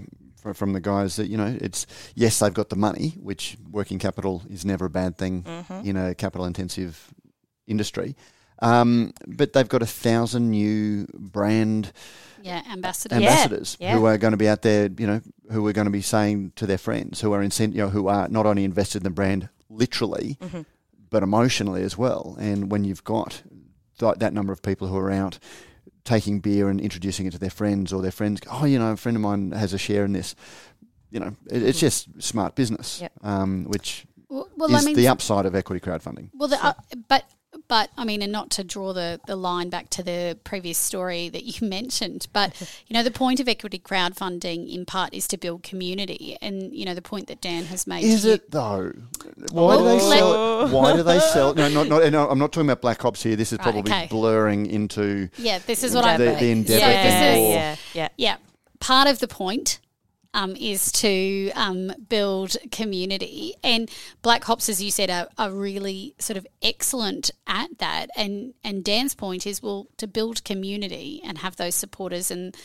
from 0.54 0.72
the 0.72 0.80
guys 0.80 1.16
that 1.16 1.26
you 1.26 1.36
know 1.36 1.58
it's 1.60 1.86
yes 2.14 2.38
they've 2.38 2.54
got 2.54 2.68
the 2.70 2.76
money, 2.76 3.16
which 3.20 3.56
working 3.70 3.98
capital 3.98 4.42
is 4.48 4.64
never 4.64 4.84
a 4.86 4.90
bad 4.90 5.16
thing 5.18 5.42
Mm-hmm. 5.42 5.88
in 5.88 5.96
a 5.96 6.14
capital 6.14 6.46
intensive 6.46 7.12
industry, 7.66 8.16
um, 8.60 9.12
but 9.26 9.52
they've 9.52 9.68
got 9.68 9.82
a 9.82 9.86
thousand 9.86 10.50
new 10.50 11.06
brand 11.14 11.92
Yeah, 12.42 12.62
ambassador. 12.70 13.18
Yeah. 13.20 13.28
ambassadors 13.30 13.76
yeah. 13.80 13.96
who 13.96 14.04
are 14.06 14.18
going 14.18 14.32
to 14.32 14.36
be 14.36 14.48
out 14.48 14.62
there, 14.62 14.88
you 14.98 15.06
know, 15.06 15.20
who 15.50 15.66
are 15.66 15.72
going 15.72 15.86
to 15.86 15.90
be 15.90 16.02
saying 16.02 16.52
to 16.56 16.66
their 16.66 16.78
friends 16.78 17.20
who 17.20 17.32
are 17.32 17.42
in, 17.42 17.50
you 17.58 17.68
know, 17.78 17.88
who 17.90 18.08
are 18.08 18.28
not 18.28 18.46
only 18.46 18.64
invested 18.64 18.98
in 18.98 19.04
the 19.04 19.10
brand 19.10 19.48
literally, 19.70 20.36
Mm-hmm. 20.40 20.62
but 21.10 21.22
emotionally 21.22 21.82
as 21.82 21.96
well. 21.98 22.36
And 22.40 22.70
when 22.70 22.84
you've 22.84 23.04
got 23.04 23.42
th- 23.98 24.16
that 24.18 24.32
number 24.32 24.52
of 24.52 24.60
people 24.62 24.88
who 24.88 24.96
are 24.96 25.10
out 25.10 25.38
taking 26.04 26.40
beer 26.40 26.68
and 26.68 26.80
introducing 26.80 27.26
it 27.26 27.32
to 27.32 27.38
their 27.38 27.50
friends, 27.50 27.92
or 27.92 28.00
their 28.02 28.10
friends, 28.10 28.40
go, 28.40 28.50
oh, 28.52 28.64
you 28.64 28.78
know, 28.78 28.92
a 28.92 28.96
friend 28.96 29.16
of 29.16 29.20
mine 29.22 29.52
has 29.52 29.72
a 29.74 29.78
share 29.78 30.04
in 30.04 30.12
this. 30.12 30.34
You 31.10 31.20
know, 31.20 31.36
it, 31.50 31.62
it's 31.62 31.80
just 31.80 32.08
smart 32.22 32.54
business, 32.54 33.00
Yep. 33.00 33.12
um, 33.22 33.64
which 33.64 34.06
Well, 34.28 34.48
well 34.56 34.74
is 34.74 34.82
I 34.82 34.86
mean, 34.86 34.96
the 34.96 35.08
upside 35.08 35.44
of 35.46 35.54
equity 35.54 35.80
crowdfunding. 35.84 36.30
Well, 36.34 36.48
the, 36.48 36.62
uh, 36.64 36.72
but 37.08 37.24
but 37.68 37.90
I 37.96 38.04
mean, 38.04 38.22
and 38.22 38.32
not 38.32 38.50
to 38.52 38.64
draw 38.64 38.92
the, 38.92 39.20
the 39.26 39.36
line 39.36 39.68
back 39.68 39.90
to 39.90 40.02
the 40.02 40.38
previous 40.42 40.78
story 40.78 41.28
that 41.28 41.44
you 41.44 41.68
mentioned, 41.68 42.26
but 42.32 42.60
you 42.86 42.94
know, 42.94 43.02
the 43.02 43.10
point 43.10 43.40
of 43.40 43.48
equity 43.48 43.78
crowdfunding 43.78 44.72
in 44.74 44.84
part 44.86 45.14
is 45.14 45.28
to 45.28 45.36
build 45.36 45.62
community, 45.62 46.36
and 46.40 46.74
you 46.74 46.84
know, 46.84 46.94
the 46.94 47.02
point 47.02 47.28
that 47.28 47.40
Dan 47.40 47.64
has 47.66 47.86
made. 47.86 48.04
Is 48.04 48.22
to 48.22 48.28
you- 48.28 48.34
it 48.34 48.50
though? 48.50 48.92
Why 49.52 49.76
do 49.76 49.84
they 49.84 49.98
oh. 50.00 50.10
sell? 50.10 50.66
it? 50.66 50.72
Why 50.72 50.96
do 50.96 51.02
they 51.02 51.20
sell? 51.20 51.54
No, 51.54 51.68
not, 51.68 51.88
not, 51.88 52.10
no, 52.10 52.28
I'm 52.28 52.38
not 52.38 52.52
talking 52.52 52.68
about 52.68 52.80
Black 52.80 53.00
Hops 53.02 53.22
here. 53.22 53.36
This 53.36 53.52
is 53.52 53.58
Right, 53.58 53.64
probably 53.64 53.92
okay. 53.92 54.06
blurring 54.08 54.66
into 54.66 55.28
Yeah, 55.36 55.58
this 55.60 55.82
is 55.84 55.94
what 55.94 56.02
the, 56.18 56.36
I. 56.36 56.40
the 56.40 56.50
Endeavour 56.50 56.80
yeah, 56.80 57.02
thing. 57.20 57.46
or- 57.46 57.54
yeah, 57.54 57.76
yeah. 57.94 58.08
Yeah, 58.16 58.36
part 58.80 59.08
of 59.08 59.18
the 59.18 59.28
point 59.28 59.78
um, 60.34 60.54
is 60.56 60.92
to 60.92 61.50
um, 61.54 61.92
build 62.08 62.56
community, 62.70 63.54
and 63.64 63.90
Black 64.22 64.44
Hops, 64.44 64.68
as 64.68 64.82
you 64.82 64.90
said, 64.90 65.10
are, 65.10 65.28
are 65.38 65.50
really 65.50 66.14
sort 66.18 66.36
of 66.36 66.46
excellent 66.62 67.30
at 67.46 67.78
that. 67.78 68.10
And 68.16 68.54
and 68.62 68.84
Dan's 68.84 69.14
point 69.14 69.46
is, 69.46 69.62
well, 69.62 69.86
to 69.96 70.06
build 70.06 70.44
community 70.44 71.20
and 71.24 71.38
have 71.38 71.56
those 71.56 71.74
supporters, 71.74 72.30
and 72.30 72.56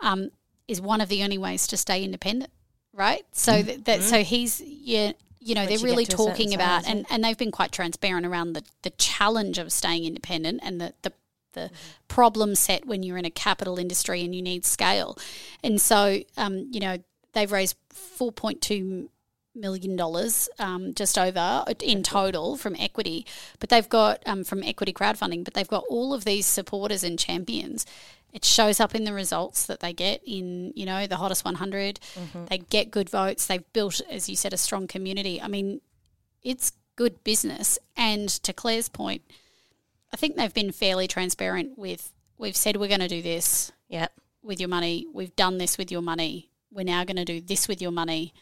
um, 0.00 0.30
is 0.66 0.80
one 0.80 1.00
of 1.00 1.08
the 1.08 1.22
only 1.22 1.38
ways 1.38 1.66
to 1.68 1.76
stay 1.76 2.04
independent, 2.04 2.52
right? 2.92 3.24
So 3.32 3.62
that, 3.62 3.84
that 3.86 4.02
so 4.02 4.22
he's 4.22 4.60
yeah. 4.60 5.12
You 5.40 5.54
know, 5.54 5.66
they're 5.66 5.78
you 5.78 5.84
really 5.84 6.04
get 6.04 6.10
to 6.10 6.16
a 6.16 6.18
certain 6.18 6.32
talking 6.32 6.54
about, 6.54 6.82
size, 6.82 6.92
and, 6.92 7.06
and 7.08 7.24
they've 7.24 7.38
been 7.38 7.52
quite 7.52 7.70
transparent 7.70 8.26
around 8.26 8.54
the, 8.54 8.64
the 8.82 8.90
challenge 8.90 9.58
of 9.58 9.72
staying 9.72 10.04
independent 10.04 10.60
and 10.64 10.80
the, 10.80 10.92
the 11.02 11.12
the 11.58 11.70
problem 12.08 12.54
set 12.54 12.86
when 12.86 13.02
you're 13.02 13.18
in 13.18 13.24
a 13.24 13.30
capital 13.30 13.78
industry 13.78 14.24
and 14.24 14.34
you 14.34 14.42
need 14.42 14.64
scale. 14.64 15.18
And 15.62 15.80
so, 15.80 16.22
um, 16.36 16.68
you 16.70 16.80
know, 16.80 16.98
they've 17.32 17.50
raised 17.50 17.76
four 17.90 18.32
point 18.32 18.60
two 18.60 19.08
million 19.54 19.96
dollars, 19.96 20.48
um, 20.58 20.94
just 20.94 21.18
over 21.18 21.64
in 21.80 22.02
total 22.02 22.56
from 22.56 22.76
equity. 22.78 23.26
But 23.58 23.68
they've 23.70 23.88
got 23.88 24.22
um, 24.26 24.44
from 24.44 24.62
equity 24.62 24.92
crowdfunding, 24.92 25.44
but 25.44 25.54
they've 25.54 25.68
got 25.68 25.84
all 25.88 26.14
of 26.14 26.24
these 26.24 26.46
supporters 26.46 27.02
and 27.04 27.18
champions. 27.18 27.84
It 28.32 28.44
shows 28.44 28.78
up 28.78 28.94
in 28.94 29.04
the 29.04 29.14
results 29.14 29.66
that 29.66 29.80
they 29.80 29.92
get 29.92 30.20
in, 30.26 30.72
you 30.76 30.84
know, 30.84 31.06
the 31.06 31.16
hottest 31.16 31.44
100. 31.44 31.98
They 32.46 32.58
get 32.58 32.90
good 32.90 33.08
votes. 33.08 33.46
They've 33.46 33.72
built, 33.72 34.02
as 34.10 34.28
you 34.28 34.36
said, 34.36 34.52
a 34.52 34.58
strong 34.58 34.86
community. 34.86 35.40
I 35.40 35.48
mean, 35.48 35.80
it's 36.42 36.72
good 36.96 37.24
business. 37.24 37.78
And 37.96 38.28
to 38.28 38.52
Claire's 38.52 38.90
point, 38.90 39.22
I 40.12 40.16
think 40.16 40.36
they've 40.36 40.54
been 40.54 40.72
fairly 40.72 41.06
transparent 41.06 41.78
with 41.78 42.12
we've 42.38 42.56
said 42.56 42.76
we're 42.76 42.88
going 42.88 43.00
to 43.00 43.08
do 43.08 43.22
this 43.22 43.72
yeah. 43.88 44.08
with 44.42 44.60
your 44.60 44.68
money. 44.68 45.06
We've 45.12 45.34
done 45.36 45.58
this 45.58 45.76
with 45.76 45.90
your 45.90 46.02
money. 46.02 46.50
We're 46.70 46.84
now 46.84 47.04
going 47.04 47.16
to 47.16 47.24
do 47.24 47.40
this 47.40 47.68
with 47.68 47.82
your 47.82 47.90
money. 47.90 48.32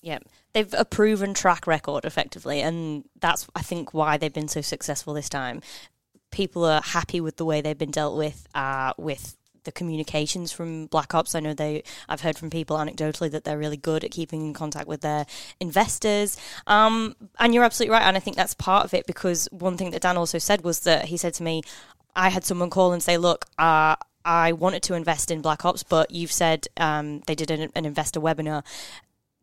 Yeah, 0.00 0.18
they've 0.52 0.72
a 0.74 0.84
proven 0.84 1.34
track 1.34 1.66
record 1.66 2.04
effectively, 2.04 2.60
and 2.60 3.04
that's 3.20 3.48
I 3.56 3.62
think 3.62 3.92
why 3.92 4.16
they've 4.16 4.32
been 4.32 4.48
so 4.48 4.60
successful 4.60 5.12
this 5.12 5.28
time. 5.28 5.60
People 6.30 6.64
are 6.64 6.80
happy 6.80 7.20
with 7.20 7.36
the 7.36 7.44
way 7.44 7.60
they've 7.60 7.76
been 7.76 7.90
dealt 7.90 8.16
with, 8.16 8.46
uh, 8.54 8.92
with 8.96 9.36
the 9.68 9.72
communications 9.72 10.50
from 10.50 10.86
Black 10.86 11.12
Hops. 11.12 11.34
I 11.34 11.40
know 11.40 11.52
they. 11.52 11.82
I've 12.08 12.22
heard 12.22 12.38
from 12.38 12.48
people 12.48 12.78
anecdotally 12.78 13.30
that 13.32 13.44
they're 13.44 13.58
really 13.58 13.76
good 13.76 14.02
at 14.02 14.10
keeping 14.10 14.40
in 14.46 14.54
contact 14.54 14.88
with 14.88 15.02
their 15.02 15.26
investors. 15.60 16.38
Um, 16.66 17.14
and 17.38 17.52
you're 17.52 17.64
absolutely 17.64 17.92
right, 17.92 18.02
and 18.02 18.16
I 18.16 18.20
think 18.20 18.36
that's 18.36 18.54
part 18.54 18.86
of 18.86 18.94
it 18.94 19.06
because 19.06 19.46
one 19.52 19.76
thing 19.76 19.90
that 19.90 20.00
Dan 20.00 20.16
also 20.16 20.38
said 20.38 20.62
was 20.62 20.80
that 20.80 21.06
he 21.06 21.18
said 21.18 21.34
to 21.34 21.42
me, 21.42 21.62
I 22.16 22.30
had 22.30 22.44
someone 22.44 22.70
call 22.70 22.94
and 22.94 23.02
say, 23.02 23.18
"Look, 23.18 23.44
uh, 23.58 23.96
I 24.24 24.52
wanted 24.52 24.82
to 24.84 24.94
invest 24.94 25.30
in 25.30 25.42
Black 25.42 25.60
Hops, 25.60 25.82
but 25.82 26.10
you've 26.10 26.32
said 26.32 26.66
um, 26.78 27.20
they 27.26 27.34
did 27.34 27.50
an, 27.50 27.70
an 27.74 27.84
investor 27.84 28.20
webinar." 28.20 28.64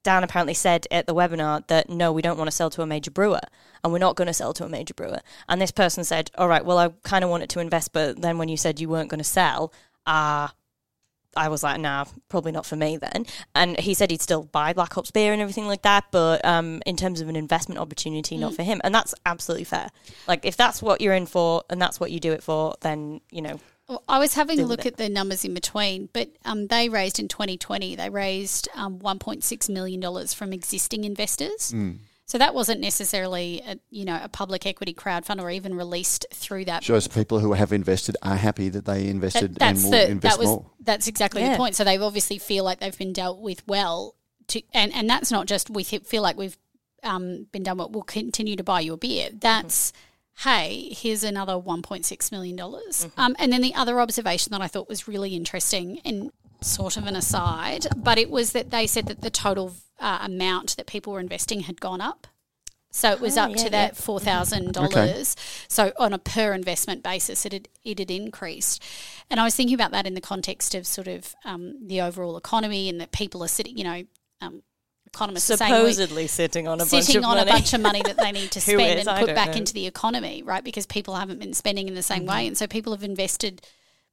Dan 0.01 0.23
apparently 0.23 0.53
said 0.53 0.85
at 0.91 1.07
the 1.07 1.15
webinar 1.15 1.65
that 1.67 1.89
no, 1.89 2.11
we 2.11 2.21
don't 2.21 2.37
want 2.37 2.47
to 2.47 2.55
sell 2.55 2.69
to 2.69 2.83
a 2.83 2.85
major 2.85 3.09
brewer 3.09 3.41
and 3.83 3.91
we're 3.91 3.97
not 3.97 4.15
going 4.15 4.27
to 4.27 4.33
sell 4.33 4.53
to 4.53 4.63
a 4.63 4.69
major 4.69 4.93
brewer. 4.93 5.19
And 5.49 5.59
this 5.59 5.71
person 5.71 6.03
said, 6.03 6.29
All 6.37 6.47
right, 6.47 6.63
well, 6.63 6.77
I 6.77 6.89
kind 7.01 7.23
of 7.23 7.31
wanted 7.31 7.49
to 7.49 7.59
invest, 7.59 7.91
but 7.91 8.21
then 8.21 8.37
when 8.37 8.47
you 8.47 8.55
said 8.55 8.79
you 8.79 8.87
weren't 8.87 9.09
going 9.09 9.19
to 9.19 9.23
sell, 9.23 9.73
uh, 10.05 10.47
I 11.37 11.49
was 11.49 11.63
like, 11.63 11.79
nah, 11.81 12.05
probably 12.29 12.51
not 12.53 12.65
for 12.65 12.75
me 12.77 12.97
then. 12.97 13.25
And 13.53 13.77
he 13.77 13.93
said 13.93 14.09
he'd 14.09 14.21
still 14.21 14.43
buy 14.43 14.71
Black 14.73 14.93
Hops 14.93 15.11
beer 15.11 15.33
and 15.33 15.41
everything 15.41 15.67
like 15.67 15.81
that, 15.81 16.05
but 16.11 16.43
um, 16.45 16.81
in 16.85 16.95
terms 16.95 17.19
of 17.19 17.27
an 17.27 17.35
investment 17.35 17.79
opportunity, 17.79 18.37
not 18.37 18.53
for 18.53 18.63
him. 18.63 18.79
And 18.83 18.95
that's 18.95 19.13
absolutely 19.25 19.65
fair. 19.65 19.89
Like, 20.27 20.45
if 20.45 20.55
that's 20.55 20.81
what 20.81 21.01
you're 21.01 21.13
in 21.13 21.25
for 21.25 21.63
and 21.69 21.81
that's 21.81 21.99
what 21.99 22.11
you 22.11 22.19
do 22.19 22.31
it 22.31 22.41
for, 22.41 22.75
then, 22.81 23.19
you 23.31 23.41
know, 23.41 23.59
Well, 23.89 24.01
I 24.07 24.17
was 24.17 24.33
having 24.33 24.59
a 24.61 24.65
look 24.65 24.85
at 24.85 24.95
the 24.95 25.09
numbers 25.09 25.43
in 25.43 25.53
between, 25.53 26.09
but 26.13 26.29
um, 26.45 26.67
they 26.67 26.87
raised 26.87 27.19
in 27.19 27.27
2020, 27.27 27.95
they 27.95 28.09
raised 28.09 28.69
um, 28.73 28.99
$1.6 28.99 29.69
million 29.69 30.27
from 30.27 30.53
existing 30.53 31.03
investors. 31.03 31.73
So 32.27 32.39
that 32.39 32.55
wasn't 32.55 32.81
necessarily, 32.81 33.61
a, 33.67 33.77
you 33.91 34.03
know, 34.03 34.19
a 34.21 34.27
public 34.27 34.65
equity 34.65 34.93
crowdfund 34.95 35.39
or 35.41 35.51
even 35.51 35.75
released 35.75 36.25
through 36.33 36.65
that. 36.65 36.83
Shows 36.83 37.07
people 37.07 37.39
who 37.39 37.53
have 37.53 37.71
invested 37.71 38.17
are 38.23 38.35
happy 38.35 38.67
that 38.69 38.85
they 38.85 39.07
invested 39.07 39.55
That- 39.55 39.75
and 39.75 39.83
will 39.83 39.91
the 39.91 40.09
invest 40.09 40.33
that 40.35 40.39
was 40.39 40.49
more. 40.49 40.65
that's 40.79 41.07
exactly 41.07 41.41
Yeah. 41.43 41.51
the 41.51 41.57
point. 41.57 41.75
So 41.75 41.83
they 41.83 41.97
obviously 41.97 42.39
feel 42.39 42.63
like 42.63 42.79
they've 42.79 42.97
been 42.97 43.13
dealt 43.13 43.39
with 43.41 43.65
well. 43.67 44.15
To 44.49 44.61
and 44.73 44.93
and 44.93 45.09
that's 45.09 45.31
not 45.31 45.45
just 45.47 45.69
we 45.69 45.83
feel 45.83 46.21
like 46.23 46.37
we've 46.37 46.57
um, 47.03 47.45
been 47.51 47.63
done 47.63 47.77
well. 47.77 47.89
We'll 47.89 48.03
continue 48.03 48.55
to 48.55 48.63
buy 48.63 48.79
your 48.79 48.97
beer. 48.97 49.29
That's 49.31 49.93
hey, 50.39 50.89
here's 50.91 51.23
another 51.23 51.57
one 51.57 51.81
point 51.81 52.05
six 52.05 52.31
million 52.31 52.55
dollars. 52.55 53.07
Um, 53.17 53.35
and 53.39 53.53
then 53.53 53.61
the 53.61 53.73
other 53.75 54.01
observation 54.01 54.51
that 54.51 54.61
I 54.61 54.67
thought 54.67 54.89
was 54.89 55.07
really 55.07 55.35
interesting 55.35 55.99
and 56.03 56.31
sort 56.65 56.97
of 56.97 57.05
an 57.07 57.15
aside, 57.15 57.85
but 57.95 58.17
it 58.17 58.29
was 58.29 58.51
that 58.53 58.71
they 58.71 58.87
said 58.87 59.07
that 59.07 59.21
the 59.21 59.29
total 59.29 59.73
uh, 59.99 60.19
amount 60.23 60.75
that 60.77 60.87
people 60.87 61.13
were 61.13 61.19
investing 61.19 61.61
had 61.61 61.79
gone 61.79 62.01
up. 62.01 62.27
So 62.91 63.11
it 63.11 63.19
was 63.19 63.37
Oh, 63.37 63.41
up 63.43 63.49
yeah, 63.51 63.55
to 63.57 63.63
yeah. 63.63 63.69
that 63.69 63.97
four 63.97 64.19
thousand 64.21 64.73
dollars. 64.73 65.35
So 65.67 65.91
on 65.99 66.13
a 66.13 66.17
per 66.17 66.53
investment 66.53 67.03
basis, 67.03 67.45
it 67.45 67.51
had 67.51 67.67
it 67.83 67.99
had 67.99 68.09
increased. 68.09 68.81
And 69.29 69.39
I 69.39 69.43
was 69.43 69.53
thinking 69.55 69.75
about 69.75 69.91
that 69.91 70.07
in 70.07 70.13
the 70.13 70.21
context 70.21 70.73
of 70.75 70.87
sort 70.87 71.07
of 71.09 71.35
um, 71.43 71.85
the 71.87 71.99
overall 72.01 72.37
economy 72.37 72.87
and 72.87 73.01
that 73.01 73.11
people 73.11 73.43
are 73.43 73.49
sitting, 73.49 73.77
you 73.77 73.83
know, 73.83 74.03
um, 74.39 74.63
economists 75.07 75.51
are 75.51 75.57
saying 75.57 75.71
we- 75.83 75.91
supposedly 75.91 76.27
sitting 76.27 76.67
on 76.69 76.79
a 76.79 76.85
sitting 76.85 77.15
bunch 77.15 77.15
of 77.17 77.23
on 77.25 77.37
money. 77.37 77.49
a 77.49 77.53
bunch 77.53 77.73
of 77.73 77.81
money 77.81 78.01
that 78.01 78.17
they 78.17 78.31
need 78.31 78.51
to 78.57 78.61
spend 78.61 78.81
is? 78.81 78.99
and 79.07 79.09
I 79.09 79.19
put 79.25 79.35
back 79.35 79.49
know. 79.51 79.57
into 79.57 79.73
the 79.73 79.87
economy, 79.87 80.41
right? 80.43 80.63
Because 80.63 80.85
people 80.85 81.15
haven't 81.15 81.39
been 81.39 81.53
spending 81.53 81.87
in 81.89 81.95
the 81.95 82.03
same 82.03 82.19
Mm-hmm. 82.19 82.29
way, 82.29 82.47
and 82.47 82.57
so 82.57 82.65
people 82.65 82.93
have 82.93 83.03
invested 83.03 83.61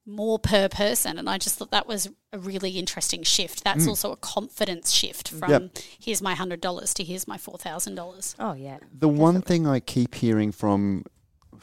more 0.05 0.39
per 0.39 0.69
person. 0.69 1.19
And 1.19 1.29
I 1.31 1.39
just 1.39 1.59
thought 1.59 1.71
that 1.71 1.87
was 1.87 2.09
a 2.33 2.39
really 2.39 2.71
interesting 2.79 3.23
shift. 3.23 3.61
Mm. 3.61 3.63
That's 3.65 3.87
also 3.87 4.13
a 4.13 4.17
confidence 4.17 4.91
shift 4.91 5.29
from 5.29 5.51
Yep. 5.51 5.79
here's 6.01 6.21
my 6.23 6.35
hundred 6.35 6.61
dollars 6.61 6.93
to 6.95 7.05
here's 7.05 7.29
my 7.29 7.39
four 7.39 7.57
thousand 7.59 7.95
dollars. 7.95 8.35
oh, 8.39 8.55
yeah. 8.55 8.79
The 8.93 9.09
one 9.09 9.43
thing 9.43 9.67
I 9.67 9.79
keep 9.81 10.15
hearing 10.17 10.51
from, 10.51 11.05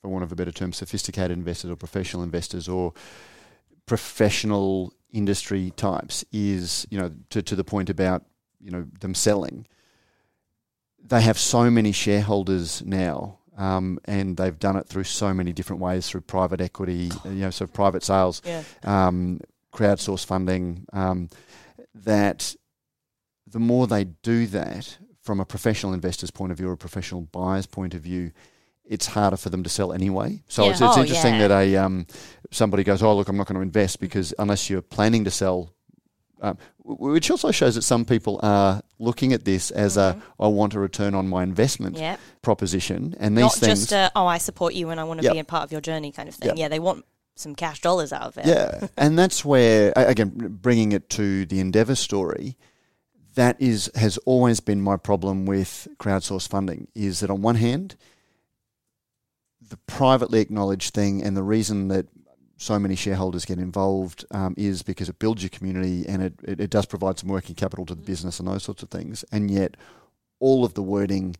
for 0.00 0.08
want 0.08 0.24
of 0.24 0.32
a 0.32 0.36
better 0.36 0.52
term, 0.52 0.72
sophisticated 0.72 1.32
investors 1.36 1.70
or 1.70 1.76
professional 1.76 2.22
investors 2.22 2.68
or 2.68 2.94
professional 3.86 4.92
industry 5.12 5.72
types 5.76 6.24
is, 6.32 6.86
you 6.90 6.98
know, 6.98 7.10
to, 7.30 7.42
to 7.42 7.56
the 7.56 7.64
point 7.64 7.90
about, 7.90 8.24
you 8.60 8.70
know, 8.70 8.86
them 9.00 9.14
selling. 9.14 9.66
They 11.02 11.20
have 11.22 11.38
so 11.38 11.70
many 11.70 11.92
shareholders 11.92 12.82
now, 12.84 13.39
um, 13.60 13.98
and 14.06 14.36
they've 14.36 14.58
done 14.58 14.76
it 14.76 14.86
through 14.88 15.04
so 15.04 15.34
many 15.34 15.52
different 15.52 15.82
ways 15.82 16.08
through 16.08 16.22
private 16.22 16.60
equity, 16.60 17.10
you 17.24 17.30
know, 17.30 17.50
so 17.50 17.66
private 17.66 18.02
sales, 18.02 18.40
Yeah. 18.44 18.62
um, 18.84 19.40
crowdsource 19.72 20.24
funding, 20.24 20.86
um, 20.92 21.28
that 21.94 22.54
the 23.46 23.58
more 23.58 23.86
they 23.86 24.04
do 24.04 24.46
that 24.48 24.98
from 25.22 25.40
a 25.40 25.44
professional 25.44 25.92
investor's 25.92 26.30
point 26.30 26.52
of 26.52 26.58
view 26.58 26.68
or 26.68 26.72
a 26.72 26.76
professional 26.76 27.22
buyer's 27.22 27.66
point 27.66 27.94
of 27.94 28.00
view, 28.02 28.32
it's 28.84 29.06
harder 29.06 29.36
for 29.36 29.50
them 29.50 29.62
to 29.62 29.68
sell 29.68 29.92
anyway. 29.92 30.42
So 30.48 30.64
Yeah. 30.64 30.70
it's, 30.70 30.80
it's 30.80 30.96
Oh, 30.96 31.00
interesting 31.00 31.34
yeah. 31.34 31.48
that 31.48 31.60
a 31.62 31.76
um, 31.76 32.06
somebody 32.50 32.82
goes, 32.82 33.02
"Oh, 33.02 33.14
look, 33.16 33.28
I'm 33.28 33.36
not 33.36 33.46
going 33.46 33.56
to 33.56 33.62
invest 33.62 34.00
because 34.00 34.32
unless 34.38 34.68
you're 34.70 34.82
planning 34.82 35.24
to 35.24 35.30
sell." 35.30 35.74
Um, 36.42 36.56
which 36.82 37.30
also 37.30 37.50
shows 37.50 37.74
that 37.74 37.82
some 37.82 38.04
people 38.04 38.40
are 38.42 38.82
looking 38.98 39.32
at 39.34 39.44
this 39.44 39.70
as 39.70 39.96
a 39.98 40.20
"I 40.38 40.46
want 40.48 40.74
a 40.74 40.80
return 40.80 41.14
on 41.14 41.28
my 41.28 41.42
investment" 41.42 41.98
Yeah. 41.98 42.16
proposition, 42.42 43.14
and 43.20 43.36
these 43.36 43.42
Not 43.42 43.54
things. 43.54 43.80
just 43.80 43.92
a, 43.92 44.10
oh, 44.16 44.26
I 44.26 44.38
support 44.38 44.72
you 44.74 44.88
and 44.90 44.98
I 44.98 45.04
want 45.04 45.20
to 45.20 45.24
Yep. 45.24 45.32
be 45.34 45.38
a 45.38 45.44
part 45.44 45.64
of 45.64 45.72
your 45.72 45.80
journey 45.82 46.12
kind 46.12 46.28
of 46.28 46.34
thing. 46.34 46.48
Yep. 46.48 46.56
Yeah, 46.58 46.68
they 46.68 46.78
want 46.78 47.04
some 47.36 47.54
cash 47.54 47.80
dollars 47.82 48.12
out 48.12 48.22
of 48.22 48.38
it. 48.38 48.46
Yeah, 48.46 48.88
and 48.96 49.18
that's 49.18 49.44
where 49.44 49.92
again 49.96 50.58
bringing 50.62 50.92
it 50.92 51.10
to 51.10 51.44
the 51.46 51.60
Endeavour 51.60 51.94
story. 51.94 52.56
That 53.34 53.60
is 53.60 53.90
has 53.94 54.16
always 54.26 54.60
been 54.60 54.80
my 54.80 54.96
problem 54.96 55.44
with 55.46 55.88
crowdsource 55.98 56.48
funding. 56.48 56.88
Is 56.94 57.20
that 57.20 57.30
on 57.30 57.42
one 57.42 57.56
hand, 57.56 57.96
the 59.60 59.76
privately 59.86 60.40
acknowledged 60.40 60.94
thing, 60.94 61.22
and 61.22 61.36
the 61.36 61.42
reason 61.42 61.88
that 61.88 62.06
so 62.60 62.78
many 62.78 62.94
shareholders 62.94 63.46
get 63.46 63.58
involved 63.58 64.26
um, 64.32 64.54
is 64.58 64.82
because 64.82 65.08
it 65.08 65.18
builds 65.18 65.42
your 65.42 65.48
community 65.48 66.04
and 66.06 66.22
it, 66.22 66.34
it, 66.42 66.60
it 66.60 66.68
does 66.68 66.84
provide 66.84 67.18
some 67.18 67.30
working 67.30 67.54
capital 67.54 67.86
to 67.86 67.94
the 67.94 68.02
business 68.02 68.38
and 68.38 68.46
those 68.46 68.62
sorts 68.62 68.82
of 68.82 68.90
things. 68.90 69.24
And 69.32 69.50
yet, 69.50 69.78
all 70.40 70.62
of 70.62 70.74
the 70.74 70.82
wording 70.82 71.36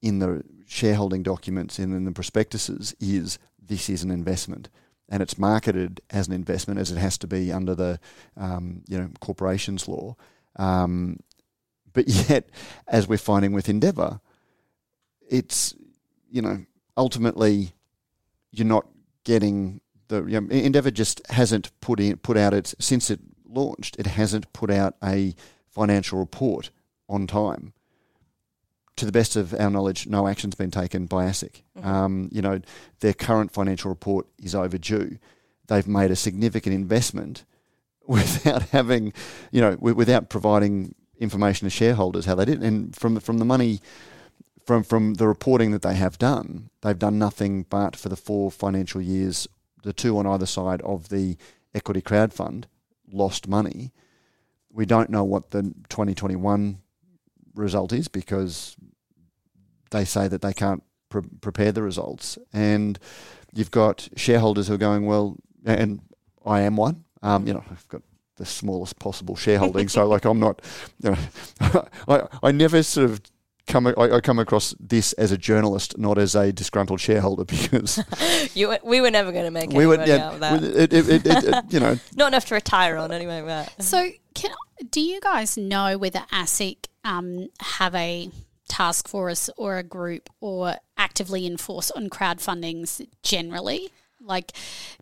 in 0.00 0.18
the 0.18 0.42
shareholding 0.66 1.22
documents 1.22 1.78
and 1.78 1.92
in 1.92 2.06
the 2.06 2.12
prospectuses 2.12 2.96
is 3.00 3.38
this 3.60 3.90
is 3.90 4.02
an 4.02 4.10
investment 4.10 4.70
and 5.10 5.22
it's 5.22 5.36
marketed 5.36 6.00
as 6.08 6.26
an 6.26 6.32
investment 6.32 6.80
as 6.80 6.90
it 6.90 6.96
has 6.96 7.18
to 7.18 7.26
be 7.26 7.52
under 7.52 7.74
the 7.74 8.00
um, 8.38 8.82
you 8.88 8.96
know 8.96 9.10
corporations 9.20 9.86
law. 9.86 10.16
Um, 10.56 11.20
but 11.92 12.08
yet, 12.30 12.48
as 12.88 13.06
we're 13.06 13.18
finding 13.18 13.52
with 13.52 13.68
Endeavour, 13.68 14.20
it's 15.28 15.74
you 16.30 16.40
know 16.40 16.64
ultimately 16.96 17.72
you're 18.52 18.66
not 18.66 18.86
getting 19.24 19.82
the 20.12 20.24
you 20.26 20.40
know, 20.40 20.48
Endeavour 20.50 20.90
just 20.90 21.26
hasn't 21.30 21.70
put 21.80 21.98
in 21.98 22.18
put 22.18 22.36
out 22.36 22.54
its 22.54 22.74
since 22.78 23.10
it 23.10 23.20
launched. 23.48 23.96
It 23.98 24.06
hasn't 24.06 24.52
put 24.52 24.70
out 24.70 24.94
a 25.02 25.34
financial 25.68 26.18
report 26.18 26.70
on 27.08 27.26
time. 27.26 27.72
To 28.96 29.06
the 29.06 29.12
best 29.12 29.36
of 29.36 29.54
our 29.54 29.70
knowledge, 29.70 30.06
no 30.06 30.28
action's 30.28 30.54
been 30.54 30.70
taken 30.70 31.06
by 31.06 31.24
ASIC. 31.24 31.62
Mm-hmm. 31.78 31.88
Um, 31.88 32.28
you 32.30 32.42
know, 32.42 32.60
their 33.00 33.14
current 33.14 33.50
financial 33.50 33.88
report 33.88 34.26
is 34.38 34.54
overdue. 34.54 35.18
They've 35.66 35.88
made 35.88 36.10
a 36.10 36.16
significant 36.16 36.74
investment 36.74 37.44
without 38.06 38.62
having, 38.64 39.14
you 39.50 39.62
know, 39.62 39.72
wi- 39.72 39.96
without 39.96 40.28
providing 40.28 40.94
information 41.18 41.66
to 41.66 41.70
shareholders 41.70 42.26
how 42.26 42.34
they 42.34 42.44
did. 42.44 42.62
And 42.62 42.94
from 42.94 43.18
from 43.20 43.38
the 43.38 43.46
money, 43.46 43.80
from 44.66 44.82
from 44.82 45.14
the 45.14 45.26
reporting 45.26 45.70
that 45.70 45.82
they 45.82 45.94
have 45.94 46.18
done, 46.18 46.68
they've 46.82 46.98
done 46.98 47.18
nothing 47.18 47.64
but 47.70 47.96
for 47.96 48.10
the 48.10 48.16
four 48.16 48.50
financial 48.50 49.00
years, 49.00 49.48
the 49.82 49.92
two 49.92 50.18
on 50.18 50.26
either 50.26 50.46
side 50.46 50.80
of 50.82 51.08
the 51.08 51.36
equity 51.74 52.00
crowd 52.00 52.32
fund, 52.32 52.66
lost 53.10 53.48
money. 53.48 53.92
We 54.70 54.86
don't 54.86 55.10
know 55.10 55.24
what 55.24 55.50
the 55.50 55.62
2021 55.88 56.78
result 57.54 57.92
is 57.92 58.08
because 58.08 58.76
they 59.90 60.04
say 60.04 60.28
that 60.28 60.42
they 60.42 60.52
can't 60.52 60.82
pre- 61.08 61.22
prepare 61.40 61.72
the 61.72 61.82
results. 61.82 62.38
And 62.52 62.98
you've 63.52 63.70
got 63.70 64.08
shareholders 64.16 64.68
who 64.68 64.74
are 64.74 64.78
going, 64.78 65.06
well, 65.06 65.36
and 65.64 66.00
I 66.44 66.62
am 66.62 66.76
one. 66.76 67.04
Um, 67.22 67.46
you 67.46 67.54
know, 67.54 67.64
I've 67.70 67.86
got 67.88 68.02
the 68.36 68.46
smallest 68.46 68.98
possible 68.98 69.36
shareholding, 69.36 69.88
so 69.88 70.08
like 70.08 70.24
I'm 70.24 70.40
not, 70.40 70.62
you 71.02 71.10
know, 71.10 71.18
I 72.08 72.26
I 72.42 72.50
never 72.50 72.82
sort 72.82 73.10
of 73.10 73.20
come 73.66 73.86
I, 73.86 73.92
I 73.96 74.20
come 74.20 74.38
across 74.38 74.74
this 74.80 75.12
as 75.14 75.32
a 75.32 75.38
journalist, 75.38 75.96
not 75.98 76.18
as 76.18 76.34
a 76.34 76.52
disgruntled 76.52 77.00
shareholder, 77.00 77.44
because 77.56 78.02
You, 78.54 78.76
we 78.84 79.00
were 79.00 79.10
never 79.10 79.32
going 79.32 79.44
to 79.44 79.50
make 79.50 79.70
we 79.70 79.76
any 79.76 79.86
would, 79.86 80.00
money 80.00 80.10
yeah, 80.12 80.26
out 80.26 80.34
of 80.34 80.40
that. 80.40 80.62
it, 80.62 80.92
it, 80.92 81.08
it, 81.08 81.26
it, 81.26 81.44
it- 81.44 81.64
you 81.72 81.80
know, 81.80 81.96
Not 82.16 82.28
enough 82.28 82.46
to 82.46 82.54
retire 82.54 82.96
on, 82.96 83.12
anyway. 83.12 83.42
But 83.44 83.72
So, 83.82 84.10
can 84.34 84.50
do 84.90 85.00
you 85.00 85.20
guys 85.20 85.56
know 85.56 85.96
whether 85.98 86.20
ASIC 86.32 86.86
um, 87.04 87.48
have 87.60 87.94
a 87.94 88.30
task 88.68 89.06
force 89.08 89.48
or 89.56 89.78
a 89.78 89.82
group 89.82 90.28
or 90.40 90.74
actively 90.96 91.46
enforce 91.46 91.90
on 91.92 92.08
crowdfundings 92.10 93.06
generally? 93.22 93.90
Like, 94.24 94.52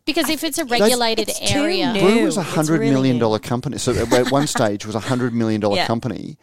because 0.07 0.29
if 0.31 0.43
it's 0.45 0.59
a 0.59 0.65
regulated 0.65 1.29
it's 1.29 1.39
too 1.53 1.59
area, 1.61 1.93
new. 1.93 2.01
Broo 2.01 2.25
was 2.25 2.37
a 2.39 2.41
It's 2.41 2.51
hundred 2.51 2.81
really 2.81 2.91
million 2.93 3.17
new. 3.17 3.21
dollar 3.21 3.39
company. 3.39 3.77
So 3.79 3.93
at 3.93 4.11
at 4.13 4.31
one 4.31 4.47
stage 4.47 4.87
was 4.87 4.95
a 4.95 5.01
hundred 5.01 5.35
million 5.35 5.61
dollar 5.61 5.77
Yeah. 5.77 5.87
company, 5.87 6.39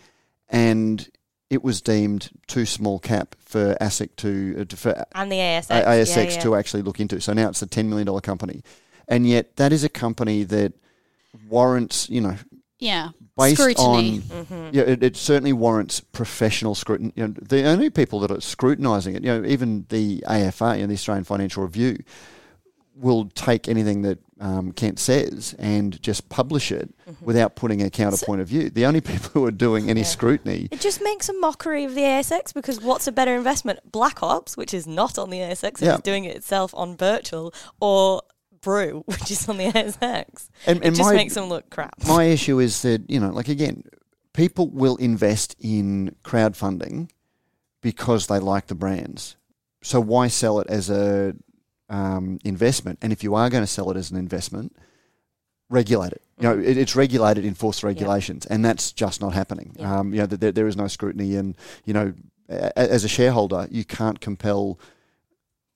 and 0.50 1.08
it 1.50 1.64
was 1.64 1.82
deemed 1.82 2.30
too 2.48 2.66
small 2.66 3.00
cap 3.00 3.36
for 3.40 3.76
ASIC 3.80 4.16
to 4.18 4.68
uh, 4.72 4.76
for 4.76 5.06
and 5.14 5.32
the 5.32 5.38
ASX, 5.38 5.84
ASX 5.84 6.16
yeah, 6.16 6.24
yeah. 6.24 6.40
to 6.42 6.56
actually 6.56 6.82
look 6.84 7.00
into. 7.00 7.22
So 7.22 7.34
now 7.34 7.50
it's 7.50 7.62
a 7.62 7.68
ten 7.68 7.90
million 7.90 8.08
dollar 8.08 8.22
company, 8.22 8.64
and 9.08 9.28
yet 9.28 9.56
that 9.58 9.72
is 9.72 9.84
a 9.84 9.90
company 9.90 10.44
that 10.44 10.74
warrants, 11.48 12.10
you 12.10 12.22
know, 12.22 12.36
yeah, 12.80 13.10
based 13.38 13.62
scrutiny. 13.62 13.86
on 13.86 14.22
Mm-hmm. 14.22 14.70
yeah, 14.74 14.84
it, 14.84 15.04
it 15.04 15.16
certainly 15.16 15.54
warrants 15.54 16.00
professional 16.00 16.76
scrutiny. 16.76 17.14
You 17.16 17.28
know, 17.28 17.34
the 17.42 17.64
only 17.66 17.90
people 17.90 18.20
that 18.22 18.32
are 18.32 18.42
scrutinising 18.42 19.16
it, 19.16 19.24
you 19.24 19.30
know, 19.30 19.48
even 19.48 19.86
the 19.90 20.24
AFR 20.28 20.80
and 20.80 20.90
the 20.90 20.96
Australian 20.96 21.24
Financial 21.24 21.64
Review, 21.64 21.98
will 22.96 23.30
take 23.30 23.68
anything 23.68 24.02
that 24.02 24.20
um, 24.40 24.72
Kent 24.72 25.00
says 25.00 25.56
and 25.60 26.02
just 26.02 26.30
publish 26.30 26.72
it 26.72 26.90
Mm-hmm. 27.08 27.26
without 27.26 27.56
putting 27.56 27.82
a 27.82 27.90
counterpoint 27.90 28.42
of 28.42 28.48
view. 28.50 28.70
The 28.70 28.86
only 28.86 29.00
people 29.12 29.30
who 29.34 29.46
are 29.46 29.52
doing 29.52 29.90
any 29.90 30.02
Yeah. 30.02 30.06
scrutiny, 30.08 30.68
It 30.72 30.82
just 30.82 31.02
makes 31.02 31.30
a 31.30 31.34
mockery 31.34 31.86
of 31.86 31.96
the 31.96 32.02
ASX 32.02 32.54
because 32.54 32.82
what's 32.82 33.08
a 33.08 33.12
better 33.14 33.34
investment? 33.36 33.80
Black 33.92 34.20
Hops, 34.20 34.58
which 34.58 34.74
is 34.74 34.86
not 34.86 35.18
on 35.18 35.30
the 35.30 35.38
ASX 35.40 35.80
and 35.80 35.88
Yeah. 35.88 35.96
is 35.96 36.02
doing 36.02 36.26
it 36.26 36.36
itself 36.36 36.74
on 36.76 36.98
virtual, 36.98 37.54
or 37.80 38.22
Broo, 38.62 39.04
which 39.06 39.32
is 39.32 39.48
on 39.48 39.58
the 39.58 39.68
ASX. 39.72 40.50
and, 40.66 40.84
It 40.84 40.90
just 40.96 41.02
my 41.10 41.14
makes 41.16 41.34
them 41.36 41.46
look 41.46 41.70
crap. 41.70 41.96
my 42.06 42.26
issue 42.26 42.60
is 42.60 42.82
that 42.82 43.10
you 43.10 43.20
know, 43.22 43.30
like 43.30 43.48
again, 43.48 43.84
people 44.34 44.70
will 44.70 44.98
invest 44.98 45.56
in 45.60 46.14
crowdfunding 46.24 47.10
because 47.82 48.28
they 48.28 48.40
like 48.40 48.68
the 48.68 48.76
brands. 48.76 49.36
So 49.82 50.02
why 50.02 50.28
sell 50.28 50.60
it 50.60 50.68
as 50.70 50.90
a 50.90 51.36
um, 51.90 52.40
investment? 52.44 53.00
And 53.02 53.12
if 53.12 53.24
you 53.24 53.36
are 53.36 53.50
going 53.50 53.64
to 53.64 53.68
sell 53.68 53.90
it 53.92 53.98
as 53.98 54.12
an 54.12 54.18
investment, 54.18 54.76
regulate 55.70 56.14
it. 56.14 56.22
You 56.40 56.44
know, 56.44 56.60
it, 56.60 56.78
it's 56.78 56.96
regulated, 56.96 57.46
enforce 57.46 57.84
regulations, 57.84 58.46
and 58.46 58.64
that's 58.64 58.92
just 58.92 59.22
not 59.22 59.34
happening. 59.34 59.76
Um, 59.80 60.14
you 60.14 60.20
know, 60.20 60.26
there, 60.26 60.52
there 60.52 60.68
is 60.68 60.78
no 60.78 60.88
scrutiny, 60.88 61.36
and 61.36 61.56
you 61.86 61.94
know, 61.94 62.14
a, 62.50 62.78
as 62.78 63.04
a 63.04 63.10
shareholder, 63.10 63.68
you 63.72 63.84
can't 63.84 64.20
compel 64.20 64.80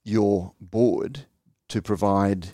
your 0.03 0.53
board 0.59 1.25
to 1.69 1.81
provide 1.81 2.49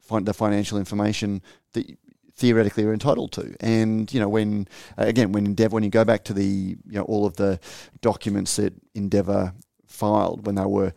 fin- 0.00 0.24
the 0.24 0.34
financial 0.34 0.78
information 0.78 1.42
that 1.72 1.96
theoretically 2.34 2.84
are 2.84 2.92
entitled 2.92 3.32
to. 3.32 3.54
And 3.60 4.12
you 4.12 4.20
know, 4.20 4.28
when 4.28 4.68
again, 4.96 5.32
when 5.32 5.46
Endeavour, 5.46 5.74
when 5.74 5.82
you 5.82 5.90
go 5.90 6.04
back 6.04 6.24
to 6.24 6.34
the 6.34 6.44
you 6.44 6.78
know 6.86 7.02
all 7.02 7.26
of 7.26 7.36
the 7.36 7.58
documents 8.00 8.56
that 8.56 8.74
Endeavour 8.94 9.54
filed 9.86 10.46
when 10.46 10.56
they 10.56 10.66
were 10.66 10.92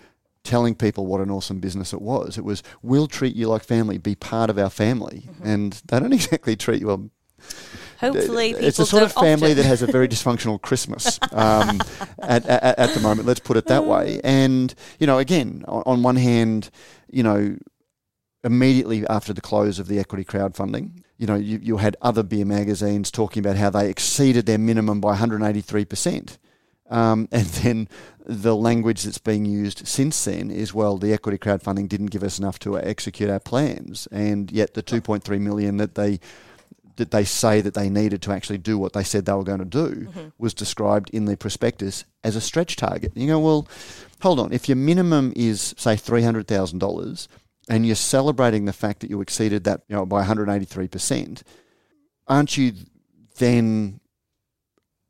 telling 0.50 0.74
people 0.74 1.06
what 1.06 1.22
an 1.22 1.30
awesome 1.30 1.60
business 1.60 1.94
it 1.94 2.02
was, 2.02 2.38
it 2.38 2.44
was 2.44 2.64
we'll 2.82 3.08
treat 3.08 3.36
you 3.36 3.48
like 3.48 3.64
family, 3.64 3.98
be 4.00 4.16
part 4.16 4.50
of 4.50 4.58
our 4.58 4.70
family, 4.70 5.30
and 5.44 5.74
they 5.86 6.00
don't 6.00 6.12
exactly 6.22 6.56
treat 6.56 6.82
you 6.82 6.88
well. 6.88 7.10
Hopefully, 8.00 8.54
people 8.54 8.66
it's 8.66 8.80
a 8.80 8.86
sort 8.86 9.04
of 9.04 9.14
family 9.14 9.54
that 9.54 9.66
has 9.66 9.82
a 9.82 9.88
very 9.88 10.08
dysfunctional 10.16 10.60
Christmas 10.60 11.20
um, 11.32 11.80
at, 12.20 12.46
at, 12.48 12.80
at 12.80 12.94
the 12.96 13.00
moment. 13.02 13.28
Let's 13.28 13.42
put 13.42 13.58
it 13.58 13.66
that 13.68 13.86
way. 13.86 14.20
And 14.24 14.74
you 15.00 15.06
know, 15.06 15.20
again, 15.20 15.64
on, 15.68 15.84
on 15.86 16.04
one 16.04 16.16
hand, 16.16 16.72
you 17.12 17.24
know, 17.24 17.58
immediately 18.44 19.06
after 19.08 19.34
the 19.34 19.42
close 19.42 19.78
of 19.80 19.88
the 19.88 20.00
equity 20.00 20.24
crowdfunding, 20.24 21.04
you 21.18 21.28
know, 21.28 21.36
you, 21.36 21.60
you 21.62 21.78
had 21.78 21.96
other 22.02 22.24
beer 22.24 22.46
magazines 22.46 23.12
talking 23.12 23.46
about 23.46 23.58
how 23.58 23.70
they 23.70 23.90
exceeded 23.90 24.46
their 24.46 24.58
minimum 24.58 25.00
by 25.00 25.10
183 25.10 25.86
percent. 25.86 26.38
Um, 26.90 27.28
and 27.32 27.46
then 27.46 27.88
the 28.30 28.56
language 28.56 29.04
that's 29.04 29.18
being 29.18 29.44
used 29.44 29.88
since 29.88 30.24
then 30.24 30.52
is 30.52 30.72
well, 30.72 30.98
the 30.98 31.12
equity 31.12 31.39
crowdfunding 31.39 31.89
didn't 31.89 32.08
give 32.08 32.22
us 32.22 32.38
enough 32.38 32.60
to 32.60 32.78
execute 32.78 33.28
our 33.28 33.39
plans, 33.39 34.08
and 34.12 34.52
yet 34.52 34.76
the 34.76 34.84
2.3 34.84 35.42
million 35.42 35.78
that 35.78 35.96
they 35.96 36.20
that 36.98 37.10
they 37.12 37.24
say 37.24 37.62
that 37.62 37.74
they 37.74 37.89
needed 37.89 38.22
to 38.22 38.32
actually 38.32 38.58
do 38.58 38.78
what 38.78 38.94
they 38.94 39.04
said 39.04 39.26
they 39.26 39.34
were 39.34 39.44
going 39.44 39.60
to 39.60 39.65
do 39.65 40.06
mm-hmm. 40.06 40.28
was 40.38 40.54
described 40.54 41.10
in 41.12 41.26
the 41.26 41.38
prospectus 41.38 42.04
as 42.26 42.36
a 42.36 42.42
stretch 42.42 42.76
target. 42.76 43.13
You 43.15 43.26
go, 43.26 43.39
well, 43.39 43.68
hold 44.22 44.38
on. 44.38 44.52
If 44.52 44.68
your 44.68 44.76
minimum 44.76 45.34
is 45.36 45.74
say 45.78 45.96
three 45.96 46.22
hundred 46.22 46.48
thousand 46.48 46.80
dollars, 46.80 47.28
and 47.68 47.84
you're 47.84 47.96
celebrating 47.96 48.65
the 48.65 48.74
fact 48.74 49.00
that 49.00 49.10
you 49.10 49.22
exceeded 49.22 49.63
that 49.63 49.82
you 49.88 49.96
know, 49.96 50.06
by 50.06 50.18
one 50.18 50.28
hundred 50.28 50.50
eighty 50.50 50.65
three 50.65 50.88
percent, 50.88 51.42
aren't 52.28 52.58
you 52.58 52.74
then, 53.39 54.00